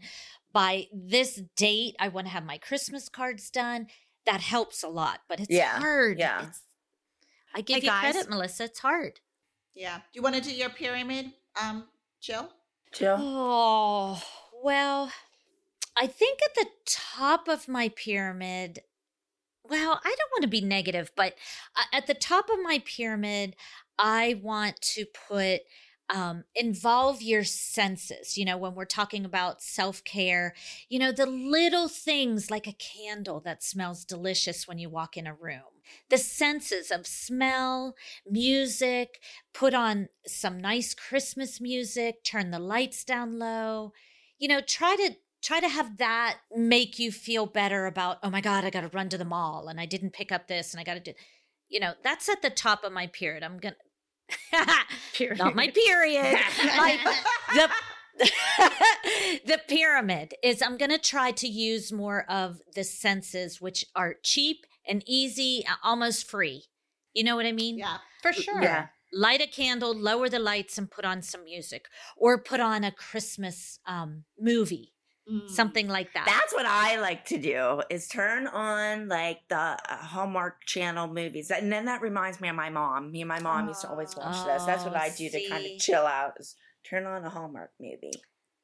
by 0.54 0.86
this 0.94 1.42
date 1.58 1.96
I 2.00 2.08
want 2.08 2.28
to 2.28 2.32
have 2.34 2.46
my 2.46 2.58
Christmas 2.58 3.10
cards 3.10 3.50
done, 3.50 3.88
that 4.26 4.40
helps 4.42 4.82
a 4.84 4.88
lot, 4.88 5.22
but 5.28 5.40
it's 5.40 5.50
Yeah, 5.52 5.80
hard. 5.80 6.20
yeah. 6.20 6.48
It's, 6.48 6.62
I 7.54 7.62
give 7.62 7.78
Hey, 7.78 7.82
you 7.84 7.90
guys. 7.90 8.14
credit, 8.14 8.30
Melissa. 8.30 8.66
It's 8.66 8.80
hard. 8.80 9.20
Yeah. 9.74 9.98
Do 9.98 10.02
you 10.14 10.22
want 10.22 10.36
to 10.36 10.42
do 10.42 10.54
your 10.56 10.70
pyramid, 10.70 11.34
um, 11.62 11.86
Jill? 12.22 12.50
Jill? 12.94 13.18
Oh, 13.20 14.24
well, 14.64 15.12
I 15.98 16.08
think 16.08 16.40
at 16.46 16.56
the 16.56 16.68
top 16.86 17.48
of 17.50 17.68
my 17.68 17.90
pyramid, 17.90 18.80
well, 19.70 20.00
I 20.04 20.16
don't 20.18 20.32
want 20.32 20.44
to 20.44 20.48
be 20.48 20.62
negative, 20.62 21.12
but 21.16 21.36
at 21.94 22.08
the 22.08 22.14
top 22.14 22.50
of 22.50 22.62
my 22.62 22.82
pyramid, 22.86 23.56
I 23.98 24.40
want 24.42 24.82
to 24.82 25.06
put 25.06 25.62
um, 26.10 26.44
involve 26.54 27.22
your 27.22 27.44
senses. 27.44 28.38
You 28.38 28.46
know, 28.46 28.58
when 28.58 28.76
we're 28.76 28.86
talking 28.86 29.26
about 29.26 29.62
self 29.62 30.04
care, 30.04 30.54
you 30.90 31.00
know, 31.00 31.12
the 31.12 31.26
little 31.26 31.88
things 31.88 32.52
like 32.52 32.68
a 32.68 32.74
candle 32.74 33.40
that 33.42 33.64
smells 33.64 34.06
delicious 34.06 34.68
when 34.68 34.78
you 34.78 34.90
walk 34.90 35.18
in 35.18 35.28
a 35.28 35.34
room, 35.34 35.82
the 36.10 36.18
senses 36.18 36.92
of 36.92 37.08
smell, 37.08 37.96
music, 38.30 39.20
put 39.54 39.74
on 39.74 40.10
some 40.28 40.60
nice 40.60 40.94
Christmas 40.94 41.60
music, 41.60 42.24
turn 42.24 42.52
the 42.52 42.60
lights 42.60 43.04
down 43.04 43.40
low. 43.40 43.94
You 44.38 44.50
know, 44.50 44.62
try 44.62 44.96
to 44.98 45.16
try 45.46 45.60
to 45.60 45.70
have 45.70 45.98
that 45.98 46.40
make 46.56 46.98
you 46.98 47.12
feel 47.12 47.46
better 47.46 47.86
about, 47.86 48.18
oh 48.24 48.30
my 48.30 48.42
God, 48.42 48.66
I 48.66 48.70
gotta 48.70 48.90
run 48.90 49.10
to 49.10 49.18
the 49.18 49.26
mall 49.26 49.68
and 49.68 49.80
I 49.80 49.86
didn't 49.86 50.14
pick 50.14 50.32
up 50.32 50.48
this 50.48 50.74
and 50.74 50.82
I 50.82 50.84
gotta 50.84 51.00
do 51.00 51.14
you 51.70 51.80
know, 51.80 51.94
that's 52.04 52.30
at 52.30 52.42
the 52.42 52.50
top 52.50 52.84
of 52.84 52.92
my 52.92 53.08
period. 53.08 53.44
I'm 53.44 53.58
gonna 53.58 53.76
not 55.38 55.56
my 55.56 55.70
period. 55.70 56.38
my, 56.78 56.98
the 57.54 57.70
the 59.46 59.60
pyramid 59.68 60.34
is 60.42 60.62
I'm 60.62 60.78
going 60.78 60.92
to 60.92 60.98
try 60.98 61.32
to 61.32 61.48
use 61.48 61.92
more 61.92 62.26
of 62.30 62.62
the 62.74 62.84
senses 62.84 63.60
which 63.60 63.86
are 63.96 64.16
cheap 64.24 64.66
and 64.88 65.04
easy, 65.06 65.66
almost 65.84 66.30
free. 66.30 66.66
You 67.14 67.24
know 67.24 67.36
what 67.36 67.46
I 67.46 67.52
mean? 67.52 67.78
Yeah. 67.78 67.98
for 68.22 68.34
sure. 68.34 68.62
Yeah. 68.62 68.88
Light 69.14 69.42
a 69.42 69.48
candle, 69.48 69.94
lower 69.94 70.30
the 70.30 70.40
lights 70.40 70.78
and 70.78 70.90
put 70.90 71.06
on 71.06 71.22
some 71.22 71.44
music 71.44 71.86
or 72.18 72.42
put 72.42 72.60
on 72.60 72.84
a 72.84 72.92
Christmas 72.92 73.80
um 73.86 74.24
movie, 74.40 74.94
Mm. 75.32 75.50
something 75.50 75.88
like 75.88 76.14
that. 76.14 76.26
That's 76.28 76.54
what 76.54 76.68
I 76.68 77.00
like 77.02 77.26
to 77.26 77.40
do 77.40 77.82
is 77.90 78.08
turn 78.08 78.46
on 78.46 79.08
like 79.08 79.40
the 79.50 79.56
uh, 79.58 79.78
Hallmark 79.88 80.64
Channel 80.66 81.08
movies, 81.08 81.50
and 81.50 81.72
then 81.72 81.86
that 81.86 82.02
reminds 82.04 82.40
me 82.40 82.48
of 82.50 82.56
my 82.56 82.70
mom. 82.70 83.12
Me 83.12 83.22
and 83.22 83.28
my 83.28 83.40
mom 83.40 83.68
used 83.68 83.82
to 83.82 83.90
always 83.90 84.16
watch 84.16 84.46
this. 84.46 84.66
That's 84.66 84.84
what 84.86 84.94
Oh, 84.96 85.00
I 85.00 85.10
do 85.18 85.28
to 85.30 85.50
kind 85.50 85.66
of 85.66 85.72
chill 85.80 86.06
out. 86.06 86.34
Is 86.40 86.56
turn 86.88 87.08
on 87.08 87.24
a 87.26 87.30
Hallmark 87.30 87.72
movie. 87.80 88.12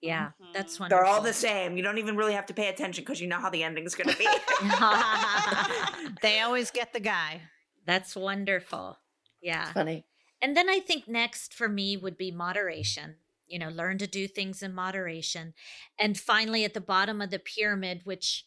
yeah, 0.01 0.32
that's 0.53 0.78
Mhm. 0.78 0.82
wonderful. 0.82 1.03
They're 1.03 1.12
all 1.12 1.22
the 1.22 1.34
same. 1.34 1.78
You 1.78 1.84
don't 1.84 1.97
even 1.97 2.16
really 2.16 2.34
have 2.34 2.45
to 2.47 2.53
pay 2.53 2.68
attention 2.70 3.03
because 3.03 3.20
you 3.20 3.28
know 3.28 3.39
how 3.39 3.49
the 3.49 3.64
ending's 3.64 3.95
going 3.95 4.09
to 4.09 4.18
be. 4.18 4.28
they 6.22 6.41
always 6.41 6.72
get 6.72 6.93
the 6.93 6.99
guy. 6.99 7.41
That's 7.86 8.16
wonderful. 8.16 8.99
Yeah. 9.41 9.72
Funny. 9.74 10.05
And 10.41 10.55
then 10.55 10.70
I 10.70 10.80
think 10.80 11.07
next 11.07 11.53
for 11.53 11.68
me 11.68 11.97
would 11.97 12.18
be 12.18 12.32
moderation. 12.32 13.16
You 13.51 13.59
know, 13.59 13.69
learn 13.69 13.97
to 13.97 14.07
do 14.07 14.27
things 14.27 14.63
in 14.63 14.73
moderation. 14.73 15.53
And 15.99 16.17
finally, 16.17 16.63
at 16.63 16.73
the 16.73 16.79
bottom 16.81 17.19
of 17.21 17.29
the 17.31 17.39
pyramid, 17.39 18.01
which, 18.05 18.45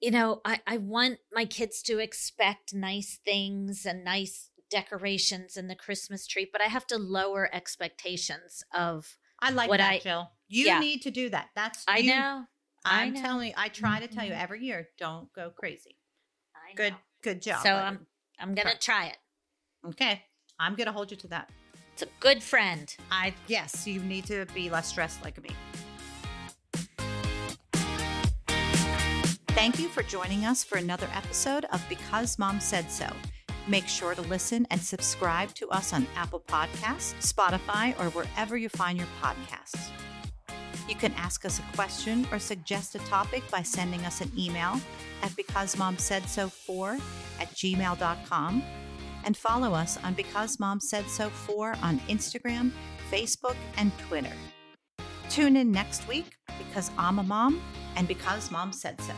you 0.00 0.10
know, 0.10 0.40
I, 0.44 0.60
I 0.66 0.76
want 0.76 1.18
my 1.32 1.46
kids 1.46 1.82
to 1.84 1.98
expect 1.98 2.74
nice 2.74 3.18
things 3.24 3.86
and 3.86 4.04
nice 4.04 4.50
decorations 4.70 5.56
in 5.56 5.66
the 5.68 5.74
Christmas 5.74 6.26
tree, 6.26 6.46
but 6.52 6.60
I 6.60 6.66
have 6.66 6.86
to 6.88 6.98
lower 6.98 7.48
expectations 7.54 8.62
of, 8.74 9.16
I 9.40 9.50
like 9.50 9.70
What 9.70 9.78
that, 9.78 9.92
I- 9.92 9.98
Jill. 10.00 10.30
You 10.46 10.66
yeah. 10.66 10.78
need 10.78 11.02
to 11.02 11.10
do 11.10 11.30
that. 11.30 11.48
That's 11.54 11.84
I 11.88 11.98
you- 11.98 12.10
know. 12.14 12.44
I 12.84 13.02
I'm 13.04 13.12
know. 13.14 13.20
telling 13.22 13.48
you, 13.48 13.54
I 13.56 13.68
try 13.68 13.98
to 14.00 14.06
tell 14.08 14.24
you 14.24 14.32
Mhm. 14.32 14.42
every 14.42 14.64
year, 14.64 14.88
don't 14.98 15.32
go 15.32 15.50
crazy. 15.50 15.96
I 16.54 16.74
Good, 16.74 16.94
good 17.22 17.42
job. 17.42 17.62
So. 17.62 17.74
I'm, 17.74 18.06
I'm 18.38 18.54
going 18.54 18.68
to 18.68 18.78
try 18.78 19.06
it. 19.08 19.16
okay. 19.88 20.22
I'm 20.60 20.74
gonna 20.74 20.92
hold 20.92 21.10
you 21.12 21.16
to 21.18 21.28
that. 21.28 21.50
It's 22.00 22.08
a 22.08 22.20
good 22.20 22.44
friend. 22.44 22.96
I 23.10 23.34
yes, 23.48 23.84
you 23.84 23.98
need 23.98 24.24
to 24.26 24.46
be 24.54 24.70
less 24.70 24.86
stressed 24.86 25.24
like 25.24 25.42
me. 25.42 25.50
Thank 29.48 29.80
you 29.80 29.88
for 29.88 30.04
joining 30.04 30.44
us 30.44 30.62
for 30.62 30.78
another 30.78 31.08
episode 31.12 31.64
of 31.72 31.84
Because 31.88 32.38
Mom 32.38 32.60
Said 32.60 32.88
So. 32.92 33.08
Make 33.66 33.88
sure 33.88 34.14
to 34.14 34.22
listen 34.22 34.64
and 34.70 34.80
subscribe 34.80 35.52
to 35.54 35.68
us 35.70 35.92
on 35.92 36.06
Apple 36.14 36.44
Podcasts, 36.46 37.14
Spotify, 37.20 37.98
or 37.98 38.10
wherever 38.10 38.56
you 38.56 38.68
find 38.68 38.96
your 38.96 39.08
podcasts. 39.20 39.90
You 40.88 40.94
can 40.94 41.12
ask 41.14 41.44
us 41.44 41.58
a 41.58 41.76
question 41.76 42.28
or 42.30 42.38
suggest 42.38 42.94
a 42.94 43.00
topic 43.00 43.42
by 43.50 43.62
sending 43.62 44.04
us 44.06 44.20
an 44.20 44.30
email 44.38 44.80
at 45.24 45.32
becausemomsaidso4 45.32 47.00
at 47.40 47.48
gmail.com 47.54 48.62
and 49.24 49.36
follow 49.36 49.74
us 49.74 49.98
on 50.04 50.14
Because 50.14 50.58
Mom 50.58 50.80
Said 50.80 51.08
So 51.08 51.28
4 51.28 51.76
on 51.82 51.98
Instagram, 52.08 52.70
Facebook, 53.10 53.56
and 53.76 53.90
Twitter. 53.98 54.32
Tune 55.28 55.56
in 55.56 55.70
next 55.70 56.08
week 56.08 56.36
because 56.58 56.90
I'm 56.96 57.18
a 57.18 57.22
mom 57.22 57.60
and 57.96 58.08
because 58.08 58.50
mom 58.50 58.72
said 58.72 59.00
so. 59.00 59.12